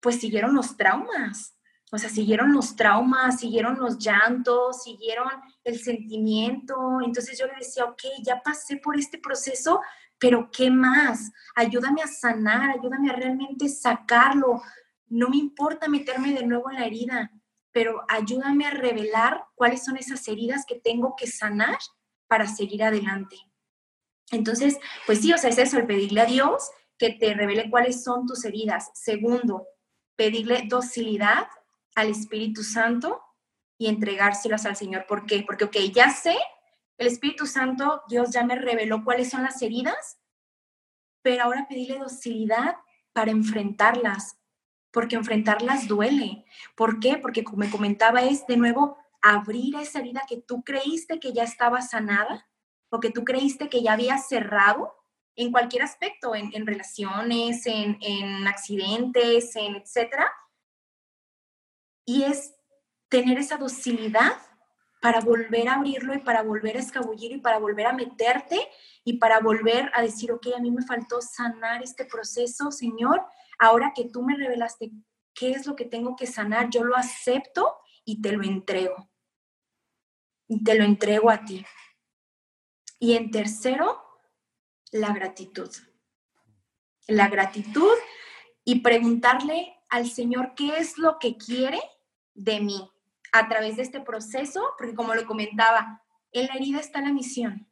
pues 0.00 0.20
siguieron 0.20 0.54
los 0.54 0.76
traumas. 0.76 1.56
O 1.90 1.98
sea, 1.98 2.08
siguieron 2.08 2.52
los 2.52 2.74
traumas, 2.74 3.40
siguieron 3.40 3.78
los 3.78 3.98
llantos, 3.98 4.82
siguieron 4.82 5.28
el 5.64 5.78
sentimiento. 5.78 7.00
Entonces 7.04 7.38
yo 7.38 7.46
le 7.46 7.54
decía, 7.58 7.84
ok, 7.84 8.02
ya 8.22 8.40
pasé 8.42 8.76
por 8.76 8.96
este 8.96 9.18
proceso, 9.18 9.80
pero 10.22 10.50
¿qué 10.52 10.70
más? 10.70 11.32
Ayúdame 11.56 12.00
a 12.00 12.06
sanar, 12.06 12.70
ayúdame 12.70 13.10
a 13.10 13.14
realmente 13.14 13.68
sacarlo. 13.68 14.62
No 15.08 15.28
me 15.28 15.36
importa 15.36 15.88
meterme 15.88 16.32
de 16.32 16.46
nuevo 16.46 16.70
en 16.70 16.78
la 16.78 16.86
herida, 16.86 17.32
pero 17.72 18.04
ayúdame 18.08 18.66
a 18.66 18.70
revelar 18.70 19.42
cuáles 19.56 19.84
son 19.84 19.96
esas 19.96 20.28
heridas 20.28 20.64
que 20.64 20.78
tengo 20.78 21.16
que 21.16 21.26
sanar 21.26 21.76
para 22.28 22.46
seguir 22.46 22.84
adelante. 22.84 23.36
Entonces, 24.30 24.78
pues 25.06 25.22
sí, 25.22 25.32
o 25.32 25.38
sea, 25.38 25.50
es 25.50 25.58
eso, 25.58 25.76
el 25.76 25.86
pedirle 25.86 26.20
a 26.20 26.26
Dios 26.26 26.70
que 26.98 27.10
te 27.10 27.34
revele 27.34 27.68
cuáles 27.68 28.04
son 28.04 28.24
tus 28.24 28.44
heridas. 28.44 28.92
Segundo, 28.94 29.66
pedirle 30.14 30.66
docilidad 30.68 31.48
al 31.96 32.10
Espíritu 32.10 32.62
Santo 32.62 33.20
y 33.76 33.88
entregárselas 33.88 34.66
al 34.66 34.76
Señor. 34.76 35.04
¿Por 35.08 35.26
qué? 35.26 35.42
Porque, 35.44 35.64
ok, 35.64 35.76
ya 35.92 36.10
sé, 36.10 36.36
el 36.98 37.06
Espíritu 37.06 37.46
Santo, 37.46 38.02
Dios 38.08 38.30
ya 38.30 38.44
me 38.44 38.56
reveló 38.56 39.04
cuáles 39.04 39.30
son 39.30 39.42
las 39.42 39.60
heridas, 39.62 40.18
pero 41.22 41.44
ahora 41.44 41.66
pedirle 41.68 41.98
docilidad 41.98 42.76
para 43.12 43.30
enfrentarlas, 43.30 44.38
porque 44.90 45.16
enfrentarlas 45.16 45.88
duele. 45.88 46.44
¿Por 46.76 47.00
qué? 47.00 47.16
Porque 47.16 47.44
como 47.44 47.58
me 47.58 47.70
comentaba 47.70 48.22
es 48.22 48.46
de 48.46 48.56
nuevo 48.56 48.98
abrir 49.20 49.76
esa 49.76 50.00
herida 50.00 50.22
que 50.28 50.40
tú 50.40 50.62
creíste 50.62 51.20
que 51.20 51.32
ya 51.32 51.44
estaba 51.44 51.80
sanada 51.80 52.48
o 52.90 53.00
que 53.00 53.10
tú 53.10 53.24
creíste 53.24 53.68
que 53.68 53.82
ya 53.82 53.94
había 53.94 54.18
cerrado 54.18 54.94
en 55.34 55.50
cualquier 55.50 55.82
aspecto, 55.82 56.34
en, 56.34 56.66
relaciones, 56.66 57.66
en, 57.66 57.96
en, 58.00 58.46
accidentes, 58.46 59.56
en 59.56 59.76
etcétera. 59.76 60.30
Y 62.04 62.24
es 62.24 62.54
tener 63.08 63.38
esa 63.38 63.56
docilidad 63.56 64.36
para 65.02 65.20
volver 65.20 65.68
a 65.68 65.74
abrirlo 65.74 66.14
y 66.14 66.20
para 66.20 66.44
volver 66.44 66.76
a 66.76 66.80
escabullir 66.80 67.32
y 67.32 67.38
para 67.38 67.58
volver 67.58 67.86
a 67.86 67.92
meterte 67.92 68.68
y 69.02 69.14
para 69.14 69.40
volver 69.40 69.90
a 69.94 70.00
decir, 70.00 70.30
ok, 70.30 70.46
a 70.56 70.60
mí 70.60 70.70
me 70.70 70.86
faltó 70.86 71.20
sanar 71.20 71.82
este 71.82 72.04
proceso, 72.04 72.70
Señor, 72.70 73.20
ahora 73.58 73.92
que 73.96 74.04
tú 74.04 74.22
me 74.22 74.36
revelaste 74.36 74.92
qué 75.34 75.50
es 75.50 75.66
lo 75.66 75.74
que 75.74 75.86
tengo 75.86 76.14
que 76.14 76.28
sanar, 76.28 76.70
yo 76.70 76.84
lo 76.84 76.94
acepto 76.94 77.78
y 78.04 78.22
te 78.22 78.30
lo 78.30 78.44
entrego. 78.44 79.10
Y 80.46 80.62
te 80.62 80.76
lo 80.76 80.84
entrego 80.84 81.30
a 81.30 81.44
ti. 81.44 81.66
Y 83.00 83.16
en 83.16 83.32
tercero, 83.32 84.00
la 84.92 85.12
gratitud. 85.12 85.70
La 87.08 87.28
gratitud 87.28 87.96
y 88.64 88.82
preguntarle 88.82 89.74
al 89.88 90.08
Señor 90.08 90.54
qué 90.54 90.76
es 90.76 90.96
lo 90.96 91.18
que 91.18 91.36
quiere 91.36 91.80
de 92.34 92.60
mí 92.60 92.91
a 93.32 93.48
través 93.48 93.76
de 93.76 93.82
este 93.82 94.00
proceso, 94.00 94.62
porque 94.78 94.94
como 94.94 95.14
lo 95.14 95.26
comentaba, 95.26 96.02
en 96.32 96.46
la 96.46 96.54
herida 96.54 96.80
está 96.80 97.00
la 97.00 97.12
misión. 97.12 97.68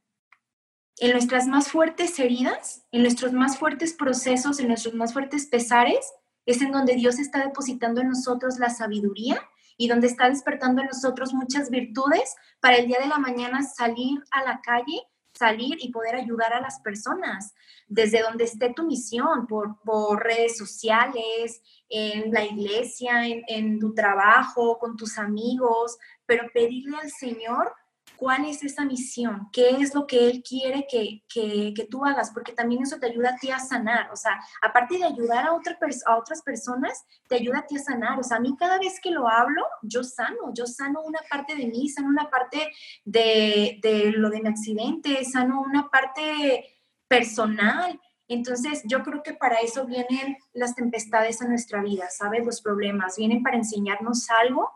En 0.98 1.12
nuestras 1.12 1.46
más 1.46 1.68
fuertes 1.68 2.18
heridas, 2.18 2.86
en 2.90 3.02
nuestros 3.02 3.32
más 3.32 3.58
fuertes 3.58 3.92
procesos, 3.94 4.58
en 4.60 4.68
nuestros 4.68 4.94
más 4.94 5.12
fuertes 5.12 5.46
pesares, 5.46 6.12
es 6.46 6.60
en 6.62 6.72
donde 6.72 6.94
Dios 6.94 7.18
está 7.18 7.44
depositando 7.44 8.00
en 8.00 8.08
nosotros 8.08 8.58
la 8.58 8.70
sabiduría 8.70 9.40
y 9.76 9.88
donde 9.88 10.08
está 10.08 10.28
despertando 10.28 10.82
en 10.82 10.88
nosotros 10.88 11.32
muchas 11.32 11.70
virtudes 11.70 12.34
para 12.60 12.76
el 12.76 12.86
día 12.86 12.98
de 13.00 13.08
la 13.08 13.18
mañana 13.18 13.62
salir 13.62 14.22
a 14.30 14.42
la 14.44 14.60
calle 14.60 15.00
salir 15.40 15.78
y 15.80 15.90
poder 15.90 16.14
ayudar 16.16 16.52
a 16.52 16.60
las 16.60 16.80
personas 16.80 17.54
desde 17.88 18.20
donde 18.20 18.44
esté 18.44 18.74
tu 18.74 18.84
misión, 18.84 19.46
por, 19.46 20.22
redes 20.22 20.58
sociales, 20.58 21.62
en 21.88 22.30
la 22.30 22.44
iglesia, 22.44 23.22
en 23.26 23.78
tu 23.78 23.94
trabajo, 23.94 24.78
con 24.78 24.96
tus 24.96 25.16
amigos, 25.18 25.98
pero 26.26 26.44
pedirle 26.52 26.98
al 26.98 27.10
Señor 27.10 27.72
cuál 28.20 28.44
es 28.44 28.62
esa 28.62 28.84
misión, 28.84 29.48
qué 29.50 29.70
es 29.70 29.94
lo 29.94 30.06
que 30.06 30.28
Él 30.28 30.42
quiere 30.46 30.86
que, 30.86 31.24
que, 31.26 31.86
tú 31.90 32.04
hagas, 32.04 32.30
porque 32.32 32.52
también 32.52 32.82
eso 32.82 32.98
te 32.98 33.06
ayuda 33.06 33.30
a 33.30 33.36
ti 33.36 33.50
a 33.50 33.58
sanar, 33.58 34.10
o 34.12 34.16
sea, 34.16 34.38
aparte 34.60 34.98
de 34.98 35.04
ayudar 35.04 35.46
a, 35.46 35.54
otra 35.54 35.78
a 36.04 36.18
otras 36.18 36.42
personas, 36.42 37.02
te 37.28 37.36
ayuda 37.36 37.60
a 37.60 37.66
ti 37.66 37.76
a 37.76 37.82
sanar, 37.82 38.20
o 38.20 38.22
sea, 38.22 38.36
a 38.36 38.40
mí 38.40 38.54
cada 38.58 38.78
vez 38.78 39.00
que 39.02 39.10
lo 39.10 39.26
hablo, 39.26 39.64
yo 39.80 40.04
sano, 40.04 40.52
yo 40.52 40.66
sano 40.66 41.00
una 41.00 41.20
parte 41.30 41.56
de 41.56 41.66
mí, 41.66 41.88
sano 41.88 42.08
una 42.08 42.28
parte 42.28 42.70
de, 43.06 43.78
de 43.80 44.12
lo 44.12 44.28
de 44.28 44.42
mi 44.42 44.50
accidente, 44.50 45.24
sano 45.24 45.62
una 45.62 45.88
parte 45.88 46.76
personal, 47.08 47.98
entonces, 48.28 48.82
yo 48.84 49.02
creo 49.02 49.24
que 49.24 49.32
para 49.32 49.56
eso 49.56 49.86
vienen 49.86 50.36
las 50.52 50.76
tempestades 50.76 51.40
a 51.42 51.48
nuestra 51.48 51.82
vida, 51.82 52.08
¿sabes? 52.10 52.46
Los 52.46 52.60
problemas 52.60 53.16
vienen 53.16 53.42
para 53.42 53.56
enseñarnos 53.56 54.30
algo, 54.30 54.70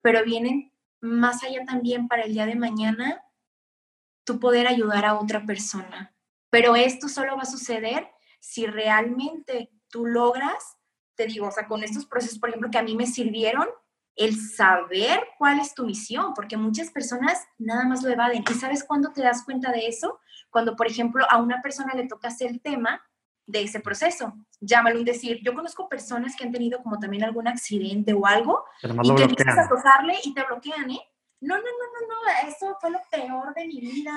pero 0.00 0.22
vienen 0.22 0.69
más 1.00 1.42
allá 1.42 1.64
también 1.64 2.08
para 2.08 2.22
el 2.22 2.32
día 2.32 2.46
de 2.46 2.56
mañana, 2.56 3.24
tú 4.24 4.38
poder 4.38 4.66
ayudar 4.66 5.04
a 5.04 5.18
otra 5.18 5.44
persona. 5.44 6.14
Pero 6.50 6.76
esto 6.76 7.08
solo 7.08 7.36
va 7.36 7.42
a 7.42 7.46
suceder 7.46 8.08
si 8.40 8.66
realmente 8.66 9.70
tú 9.88 10.06
logras, 10.06 10.78
te 11.14 11.26
digo, 11.26 11.48
o 11.48 11.50
sea, 11.50 11.66
con 11.66 11.82
estos 11.82 12.06
procesos, 12.06 12.38
por 12.38 12.48
ejemplo, 12.48 12.70
que 12.70 12.78
a 12.78 12.82
mí 12.82 12.96
me 12.96 13.06
sirvieron, 13.06 13.68
el 14.16 14.38
saber 14.38 15.20
cuál 15.38 15.60
es 15.60 15.74
tu 15.74 15.86
misión, 15.86 16.34
porque 16.34 16.56
muchas 16.56 16.90
personas 16.90 17.46
nada 17.58 17.84
más 17.84 18.02
lo 18.02 18.10
evaden. 18.10 18.44
¿Y 18.50 18.54
sabes 18.54 18.84
cuándo 18.84 19.12
te 19.12 19.22
das 19.22 19.44
cuenta 19.44 19.72
de 19.72 19.86
eso? 19.86 20.20
Cuando, 20.50 20.76
por 20.76 20.86
ejemplo, 20.86 21.24
a 21.30 21.38
una 21.38 21.62
persona 21.62 21.94
le 21.94 22.06
toca 22.06 22.28
hacer 22.28 22.50
el 22.50 22.60
tema 22.60 23.00
de 23.50 23.62
ese 23.62 23.80
proceso. 23.80 24.34
Llámalo 24.60 24.98
un 24.98 25.04
decir. 25.04 25.40
Yo 25.42 25.54
conozco 25.54 25.88
personas 25.88 26.36
que 26.36 26.44
han 26.44 26.52
tenido 26.52 26.82
como 26.82 26.98
también 26.98 27.24
algún 27.24 27.48
accidente 27.48 28.12
o 28.12 28.26
algo 28.26 28.64
y 28.82 29.14
que 29.14 29.24
empiezas 29.24 29.58
a 29.58 29.68
tocarle 29.68 30.14
y 30.24 30.34
te 30.34 30.44
bloquean, 30.44 30.90
¿eh? 30.90 31.00
No, 31.40 31.56
no, 31.56 31.62
no, 31.62 31.64
no, 31.64 32.06
no, 32.06 32.48
eso 32.48 32.76
fue 32.80 32.90
lo 32.90 33.00
peor 33.10 33.54
de 33.54 33.66
mi 33.66 33.80
vida, 33.80 34.12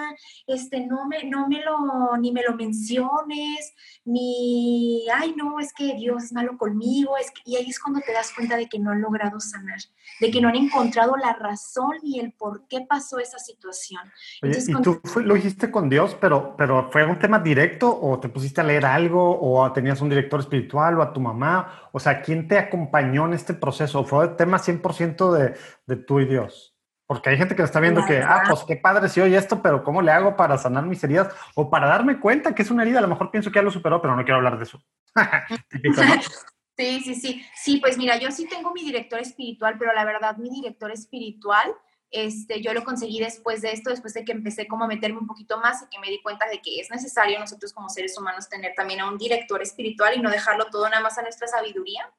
este, 0.46 0.86
no 0.86 1.08
me, 1.08 1.24
no 1.24 1.48
me 1.48 1.62
lo, 1.62 2.18
ni 2.18 2.32
me 2.32 2.44
lo 2.44 2.56
menciones, 2.56 3.74
ni, 4.04 5.06
ay, 5.14 5.34
no, 5.38 5.60
es 5.60 5.72
que 5.74 5.96
Dios 5.96 6.26
es 6.26 6.34
malo 6.34 6.58
conmigo, 6.58 7.16
es 7.18 7.32
y 7.46 7.56
ahí 7.56 7.70
es 7.70 7.80
cuando 7.80 8.02
te 8.02 8.12
das 8.12 8.34
cuenta 8.34 8.58
de 8.58 8.68
que 8.68 8.78
no 8.78 8.92
han 8.92 9.02
logrado 9.02 9.40
sanar, 9.40 9.80
de 10.20 10.32
que 10.32 10.42
no 10.42 10.50
han 10.50 10.56
encontrado 10.56 11.16
la 11.16 11.34
razón 11.34 11.94
y 12.02 12.20
el 12.20 12.34
por 12.34 12.68
qué 12.68 12.82
pasó 12.82 13.20
esa 13.20 13.40
situación. 13.40 14.02
¿y 14.42 14.82
tú 14.82 15.02
lo 15.24 15.38
hiciste 15.38 15.72
con 15.72 15.90
Dios, 15.90 16.18
pero, 16.20 16.56
pero 16.58 16.90
fue 16.92 17.06
un 17.06 17.20
tema 17.20 17.40
directo 17.40 17.98
o 18.02 18.20
te 18.20 18.30
pusiste 18.30 18.62
a 18.62 18.66
leer 18.66 18.86
algo 18.86 19.40
o 19.42 19.72
tenías 19.72 20.02
un 20.02 20.10
director 20.10 20.40
espiritual 20.40 21.00
o 21.00 21.02
a 21.02 21.14
tu 21.14 21.22
mamá? 21.22 21.90
O 21.94 22.00
sea, 22.00 22.22
¿quién 22.22 22.48
te 22.48 22.58
acompañó 22.58 23.26
en 23.26 23.34
este 23.34 23.54
proceso? 23.54 24.04
¿Fue 24.04 24.26
el 24.26 24.36
tema 24.36 24.58
100% 24.60 25.32
de, 25.32 25.56
de 25.86 25.96
tú 25.96 26.20
y 26.20 26.26
Dios? 26.26 26.73
Porque 27.14 27.30
hay 27.30 27.38
gente 27.38 27.56
que 27.56 27.62
está 27.62 27.80
viendo 27.80 28.06
que, 28.06 28.22
ah, 28.22 28.44
pues 28.48 28.64
qué 28.68 28.76
padre 28.76 29.08
si 29.08 29.22
oye 29.22 29.38
esto, 29.38 29.62
pero 29.62 29.84
¿cómo 29.84 30.02
le 30.02 30.12
hago 30.12 30.36
para 30.36 30.58
sanar 30.58 30.86
mis 30.86 31.04
heridas? 31.04 31.34
O 31.56 31.70
para 31.70 31.88
darme 31.88 32.20
cuenta 32.20 32.56
que 32.56 32.64
es 32.64 32.72
una 32.72 32.84
herida. 32.84 33.00
A 33.00 33.04
lo 33.04 33.08
mejor 33.08 33.30
pienso 33.30 33.52
que 33.52 33.60
ya 33.60 33.64
lo 33.64 33.72
superó, 33.72 34.02
pero 34.02 34.16
no 34.16 34.24
quiero 34.24 34.38
hablar 34.38 34.58
de 34.58 34.64
eso. 34.64 34.84
Sí, 36.76 37.02
sí, 37.02 37.14
sí. 37.14 37.46
Sí, 37.56 37.78
pues 37.78 38.00
mira, 38.00 38.18
yo 38.18 38.32
sí 38.32 38.48
tengo 38.48 38.74
mi 38.74 38.84
director 38.84 39.20
espiritual, 39.20 39.76
pero 39.78 39.94
la 39.94 40.06
verdad, 40.06 40.38
mi 40.38 40.50
director 40.50 40.92
espiritual, 40.92 41.72
este, 42.10 42.62
yo 42.62 42.74
lo 42.74 42.84
conseguí 42.84 43.20
después 43.20 43.62
de 43.62 43.72
esto, 43.74 43.92
después 43.92 44.16
de 44.16 44.26
que 44.26 44.32
empecé 44.32 44.68
como 44.68 44.86
a 44.86 44.88
meterme 44.88 45.20
un 45.20 45.28
poquito 45.28 45.60
más 45.60 45.84
y 45.84 45.90
que 45.90 46.00
me 46.00 46.10
di 46.10 46.20
cuenta 46.24 46.48
de 46.48 46.62
que 46.62 46.80
es 46.80 46.90
necesario 46.90 47.40
nosotros 47.40 47.74
como 47.74 47.90
seres 47.90 48.18
humanos 48.18 48.50
tener 48.50 48.74
también 48.76 49.02
a 49.02 49.08
un 49.08 49.20
director 49.20 49.62
espiritual 49.62 50.16
y 50.18 50.22
no 50.22 50.32
dejarlo 50.32 50.66
todo 50.72 50.90
nada 50.90 51.04
más 51.04 51.16
a 51.20 51.22
nuestra 51.22 51.48
sabiduría. 51.48 52.12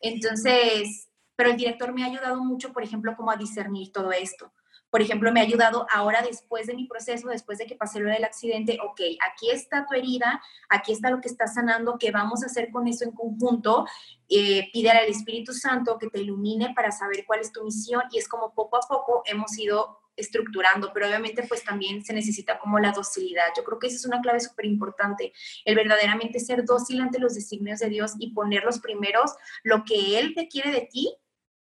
Entonces, 0.00 1.08
pero 1.36 1.50
el 1.50 1.56
director 1.56 1.92
me 1.92 2.02
ha 2.02 2.06
ayudado 2.06 2.42
mucho, 2.42 2.72
por 2.72 2.82
ejemplo, 2.82 3.14
como 3.16 3.30
a 3.30 3.36
discernir 3.36 3.92
todo 3.92 4.12
esto. 4.12 4.52
Por 4.90 5.02
ejemplo, 5.02 5.32
me 5.32 5.40
ha 5.40 5.42
ayudado 5.42 5.86
ahora 5.90 6.22
después 6.22 6.66
de 6.66 6.74
mi 6.74 6.86
proceso, 6.86 7.28
después 7.28 7.58
de 7.58 7.66
que 7.66 7.74
pasé 7.74 8.00
lo 8.00 8.08
del 8.08 8.24
accidente, 8.24 8.78
ok, 8.82 9.00
aquí 9.30 9.50
está 9.50 9.84
tu 9.84 9.94
herida, 9.94 10.40
aquí 10.68 10.92
está 10.92 11.10
lo 11.10 11.20
que 11.20 11.28
está 11.28 11.46
sanando, 11.46 11.98
¿qué 11.98 12.12
vamos 12.12 12.42
a 12.42 12.46
hacer 12.46 12.70
con 12.70 12.86
eso 12.86 13.04
en 13.04 13.10
conjunto? 13.10 13.86
Eh, 14.28 14.70
pídele 14.72 15.00
al 15.00 15.10
Espíritu 15.10 15.52
Santo 15.52 15.98
que 15.98 16.08
te 16.08 16.20
ilumine 16.20 16.72
para 16.74 16.92
saber 16.92 17.24
cuál 17.26 17.40
es 17.40 17.52
tu 17.52 17.64
misión 17.64 18.02
y 18.12 18.18
es 18.18 18.28
como 18.28 18.54
poco 18.54 18.76
a 18.76 18.80
poco 18.88 19.22
hemos 19.26 19.58
ido 19.58 20.00
estructurando, 20.16 20.92
pero 20.94 21.06
obviamente 21.06 21.42
pues 21.42 21.62
también 21.62 22.02
se 22.04 22.14
necesita 22.14 22.58
como 22.58 22.78
la 22.78 22.92
docilidad. 22.92 23.48
Yo 23.56 23.64
creo 23.64 23.78
que 23.78 23.88
esa 23.88 23.96
es 23.96 24.06
una 24.06 24.20
clave 24.22 24.40
súper 24.40 24.64
importante, 24.64 25.32
el 25.64 25.74
verdaderamente 25.74 26.40
ser 26.40 26.64
dócil 26.64 27.00
ante 27.00 27.18
los 27.18 27.34
designios 27.34 27.80
de 27.80 27.90
Dios 27.90 28.14
y 28.18 28.32
poner 28.32 28.64
los 28.64 28.78
primeros 28.78 29.32
lo 29.62 29.84
que 29.84 30.18
Él 30.18 30.34
te 30.34 30.48
quiere 30.48 30.70
de 30.70 30.88
ti 30.90 31.14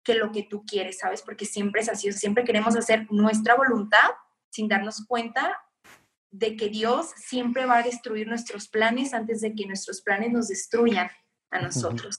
que 0.04 0.16
lo 0.16 0.32
que 0.32 0.44
tú 0.44 0.66
quieres, 0.66 1.00
¿sabes? 1.00 1.22
Porque 1.22 1.46
siempre 1.46 1.82
es 1.82 1.90
así, 1.90 2.12
siempre 2.12 2.44
queremos 2.44 2.76
hacer 2.76 3.08
nuestra 3.12 3.56
voluntad 3.56 4.10
sin 4.50 4.68
darnos 4.68 5.06
cuenta 5.08 5.60
de 6.30 6.56
que 6.56 6.70
Dios 6.70 7.12
siempre 7.16 7.66
va 7.66 7.78
a 7.78 7.84
destruir 7.84 8.28
nuestros 8.28 8.68
planes 8.68 9.14
antes 9.14 9.42
de 9.42 9.54
que 9.54 9.66
nuestros 9.66 10.02
planes 10.02 10.32
nos 10.32 10.48
destruyan 10.48 11.10
a 11.52 11.62
nosotros. 11.62 12.18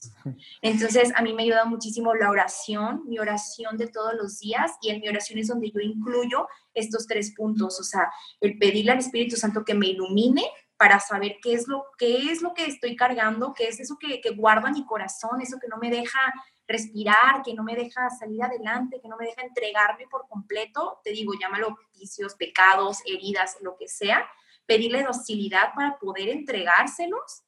Entonces, 0.61 1.11
a 1.15 1.21
mí 1.21 1.33
me 1.33 1.43
ayuda 1.43 1.65
muchísimo 1.65 2.15
la 2.15 2.29
oración, 2.29 3.03
mi 3.07 3.19
oración 3.19 3.77
de 3.77 3.87
todos 3.87 4.13
los 4.15 4.39
días, 4.39 4.71
y 4.81 4.89
en 4.89 5.01
mi 5.01 5.09
oración 5.09 5.39
es 5.39 5.49
donde 5.49 5.69
yo 5.69 5.81
incluyo 5.81 6.47
estos 6.73 7.05
tres 7.07 7.33
puntos, 7.35 7.79
o 7.79 7.83
sea, 7.83 8.09
el 8.39 8.57
pedirle 8.57 8.93
al 8.93 8.99
Espíritu 8.99 9.35
Santo 9.35 9.65
que 9.65 9.73
me 9.73 9.87
ilumine 9.87 10.43
para 10.77 10.99
saber 10.99 11.37
qué 11.41 11.53
es 11.53 11.67
lo, 11.67 11.85
qué 11.97 12.31
es 12.31 12.41
lo 12.41 12.53
que 12.53 12.65
estoy 12.65 12.95
cargando, 12.95 13.53
qué 13.53 13.67
es 13.67 13.79
eso 13.79 13.97
que, 13.97 14.19
que 14.21 14.31
guarda 14.31 14.71
mi 14.71 14.85
corazón, 14.85 15.41
eso 15.41 15.57
que 15.59 15.67
no 15.67 15.77
me 15.77 15.89
deja 15.89 16.19
respirar, 16.67 17.43
que 17.43 17.53
no 17.53 17.63
me 17.63 17.75
deja 17.75 18.09
salir 18.09 18.43
adelante, 18.43 18.99
que 19.01 19.07
no 19.07 19.17
me 19.17 19.25
deja 19.25 19.43
entregarme 19.43 20.07
por 20.07 20.27
completo, 20.27 20.99
te 21.03 21.11
digo, 21.11 21.33
llámalo 21.39 21.77
vicios, 21.93 22.35
pecados, 22.35 22.99
heridas, 23.05 23.57
lo 23.61 23.77
que 23.77 23.87
sea, 23.87 24.27
pedirle 24.65 25.03
docilidad 25.03 25.73
para 25.75 25.97
poder 25.97 26.29
entregárselos 26.29 27.43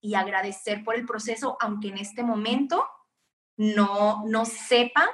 y 0.00 0.14
agradecer 0.14 0.82
por 0.82 0.96
el 0.96 1.06
proceso, 1.06 1.56
aunque 1.60 1.88
en 1.88 1.98
este 1.98 2.22
momento 2.22 2.88
no, 3.56 4.24
no 4.26 4.44
sepa 4.44 5.08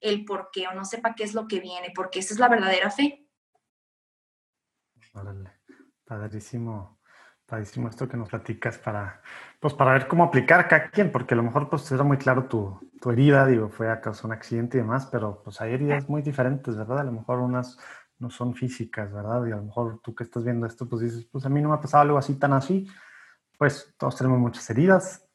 el 0.00 0.24
por 0.24 0.50
qué 0.52 0.68
o 0.68 0.72
no 0.72 0.84
sepa 0.84 1.14
qué 1.14 1.24
es 1.24 1.34
lo 1.34 1.48
que 1.48 1.60
viene, 1.60 1.92
porque 1.94 2.20
esa 2.20 2.32
es 2.32 2.40
la 2.40 2.48
verdadera 2.48 2.90
fe. 2.90 3.28
Padrísimo 6.06 6.96
Padrísimo 7.46 7.88
esto 7.88 8.08
que 8.08 8.16
nos 8.16 8.28
platicas 8.28 8.76
para, 8.76 9.22
pues 9.60 9.72
para 9.72 9.92
ver 9.92 10.08
cómo 10.08 10.24
aplicar 10.24 10.66
cada 10.66 10.90
quien, 10.90 11.12
porque 11.12 11.34
a 11.34 11.36
lo 11.36 11.44
mejor 11.44 11.70
pues 11.70 11.90
era 11.92 12.02
muy 12.02 12.16
claro 12.16 12.46
tu, 12.46 12.90
tu 13.00 13.12
herida, 13.12 13.46
digo, 13.46 13.68
fue 13.68 13.88
a 13.88 14.00
causa 14.00 14.22
de 14.22 14.26
un 14.26 14.32
accidente 14.32 14.78
y 14.78 14.80
demás, 14.80 15.06
pero 15.06 15.42
pues 15.44 15.60
hay 15.60 15.74
heridas 15.74 16.08
muy 16.08 16.22
diferentes, 16.22 16.76
¿verdad? 16.76 16.98
A 16.98 17.04
lo 17.04 17.12
mejor 17.12 17.38
unas 17.38 17.78
no 18.18 18.30
son 18.30 18.54
físicas, 18.54 19.12
¿verdad? 19.12 19.46
Y 19.46 19.52
a 19.52 19.56
lo 19.56 19.62
mejor 19.62 20.00
tú 20.02 20.12
que 20.12 20.24
estás 20.24 20.42
viendo 20.42 20.66
esto, 20.66 20.88
pues 20.88 21.02
dices, 21.02 21.24
pues 21.30 21.46
a 21.46 21.48
mí 21.48 21.62
no 21.62 21.68
me 21.68 21.76
ha 21.76 21.80
pasado 21.80 22.02
algo 22.02 22.18
así 22.18 22.34
tan 22.34 22.52
así, 22.52 22.88
pues 23.56 23.94
todos 23.96 24.16
tenemos 24.16 24.40
muchas 24.40 24.68
heridas, 24.68 25.25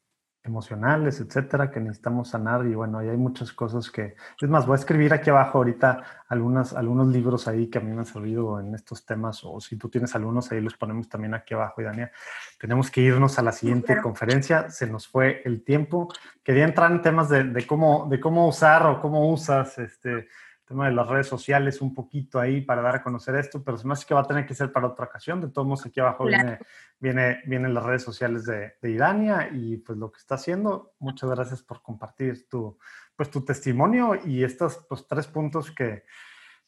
emocionales, 0.43 1.19
etcétera, 1.19 1.69
que 1.69 1.79
necesitamos 1.79 2.29
sanar 2.29 2.65
y 2.65 2.73
bueno, 2.73 2.97
ahí 2.97 3.09
hay 3.09 3.17
muchas 3.17 3.53
cosas 3.53 3.91
que, 3.91 4.15
es 4.41 4.49
más, 4.49 4.65
voy 4.65 4.75
a 4.75 4.79
escribir 4.79 5.13
aquí 5.13 5.29
abajo 5.29 5.59
ahorita 5.59 6.03
algunas, 6.29 6.73
algunos 6.73 7.07
libros 7.09 7.47
ahí 7.47 7.67
que 7.67 7.77
a 7.77 7.81
mí 7.81 7.91
me 7.91 7.99
han 7.99 8.05
servido 8.05 8.59
en 8.59 8.73
estos 8.73 9.05
temas 9.05 9.41
o 9.43 9.59
si 9.59 9.77
tú 9.77 9.89
tienes 9.89 10.15
algunos 10.15 10.51
ahí 10.51 10.59
los 10.59 10.75
ponemos 10.75 11.07
también 11.07 11.35
aquí 11.35 11.53
abajo 11.53 11.81
y 11.81 11.83
Dania, 11.83 12.11
tenemos 12.59 12.89
que 12.89 13.01
irnos 13.01 13.37
a 13.37 13.43
la 13.43 13.51
siguiente 13.51 14.01
conferencia, 14.01 14.69
se 14.69 14.87
nos 14.87 15.07
fue 15.07 15.41
el 15.45 15.63
tiempo, 15.63 16.11
quería 16.43 16.65
entrar 16.65 16.91
en 16.91 17.01
temas 17.01 17.29
de, 17.29 17.43
de 17.43 17.67
cómo, 17.67 18.07
de 18.09 18.19
cómo 18.19 18.47
usar 18.47 18.85
o 18.87 18.99
cómo 18.99 19.31
usas 19.31 19.77
este 19.77 20.27
tema 20.71 20.87
de 20.87 20.95
las 20.95 21.07
redes 21.07 21.27
sociales 21.27 21.81
un 21.81 21.93
poquito 21.93 22.39
ahí 22.39 22.61
para 22.61 22.81
dar 22.81 22.95
a 22.95 23.03
conocer 23.03 23.35
esto, 23.35 23.63
pero 23.63 23.77
se 23.77 23.85
me 23.85 23.93
hace 23.93 24.05
que 24.05 24.13
va 24.13 24.21
a 24.21 24.27
tener 24.27 24.45
que 24.45 24.55
ser 24.55 24.71
para 24.71 24.87
otra 24.87 25.05
ocasión. 25.05 25.39
De 25.39 25.49
todos 25.49 25.67
modos, 25.67 25.85
aquí 25.85 25.99
abajo 25.99 26.25
viene, 26.25 26.59
viene, 26.99 27.41
vienen 27.45 27.73
las 27.73 27.83
redes 27.83 28.03
sociales 28.03 28.45
de, 28.45 28.73
de, 28.81 28.91
Irania 28.91 29.49
y 29.51 29.77
pues 29.77 29.97
lo 29.97 30.11
que 30.11 30.17
está 30.17 30.35
haciendo. 30.35 30.93
Muchas 30.99 31.29
gracias 31.29 31.61
por 31.61 31.81
compartir 31.81 32.49
tu, 32.49 32.77
pues, 33.15 33.29
tu 33.29 33.45
testimonio 33.45 34.15
y 34.25 34.43
estos 34.43 34.83
pues, 34.89 35.05
tres 35.07 35.27
puntos 35.27 35.69
que, 35.71 36.03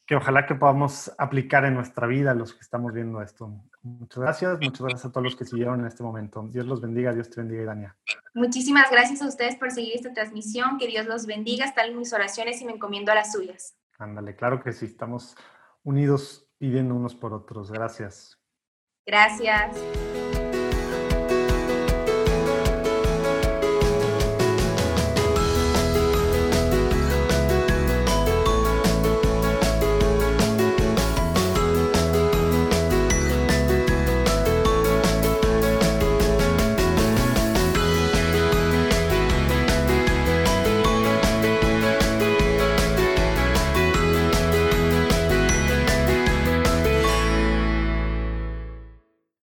que 0.05 0.15
ojalá 0.15 0.45
que 0.45 0.55
podamos 0.55 1.11
aplicar 1.17 1.65
en 1.65 1.75
nuestra 1.75 2.07
vida 2.07 2.33
los 2.33 2.53
que 2.53 2.61
estamos 2.61 2.93
viendo 2.93 3.21
esto. 3.21 3.51
Muchas 3.83 4.19
gracias, 4.19 4.59
muchas 4.59 4.81
gracias 4.81 5.05
a 5.05 5.11
todos 5.11 5.23
los 5.23 5.35
que 5.35 5.45
siguieron 5.45 5.79
en 5.79 5.87
este 5.87 6.03
momento. 6.03 6.45
Dios 6.51 6.65
los 6.65 6.81
bendiga, 6.81 7.13
Dios 7.13 7.29
te 7.29 7.41
bendiga, 7.41 7.63
Irania. 7.63 7.95
Muchísimas 8.33 8.89
gracias 8.91 9.21
a 9.21 9.27
ustedes 9.27 9.55
por 9.55 9.71
seguir 9.71 9.95
esta 9.95 10.13
transmisión, 10.13 10.77
que 10.77 10.87
Dios 10.87 11.05
los 11.05 11.25
bendiga, 11.25 11.65
están 11.65 11.97
mis 11.97 12.11
oraciones 12.13 12.61
y 12.61 12.65
me 12.65 12.73
encomiendo 12.73 13.11
a 13.11 13.15
las 13.15 13.31
suyas. 13.31 13.75
Ándale, 13.97 14.35
claro 14.35 14.61
que 14.61 14.73
sí, 14.73 14.85
estamos 14.85 15.35
unidos 15.83 16.49
pidiendo 16.57 16.95
unos 16.95 17.15
por 17.15 17.33
otros. 17.33 17.71
Gracias. 17.71 18.39
Gracias. 19.05 19.75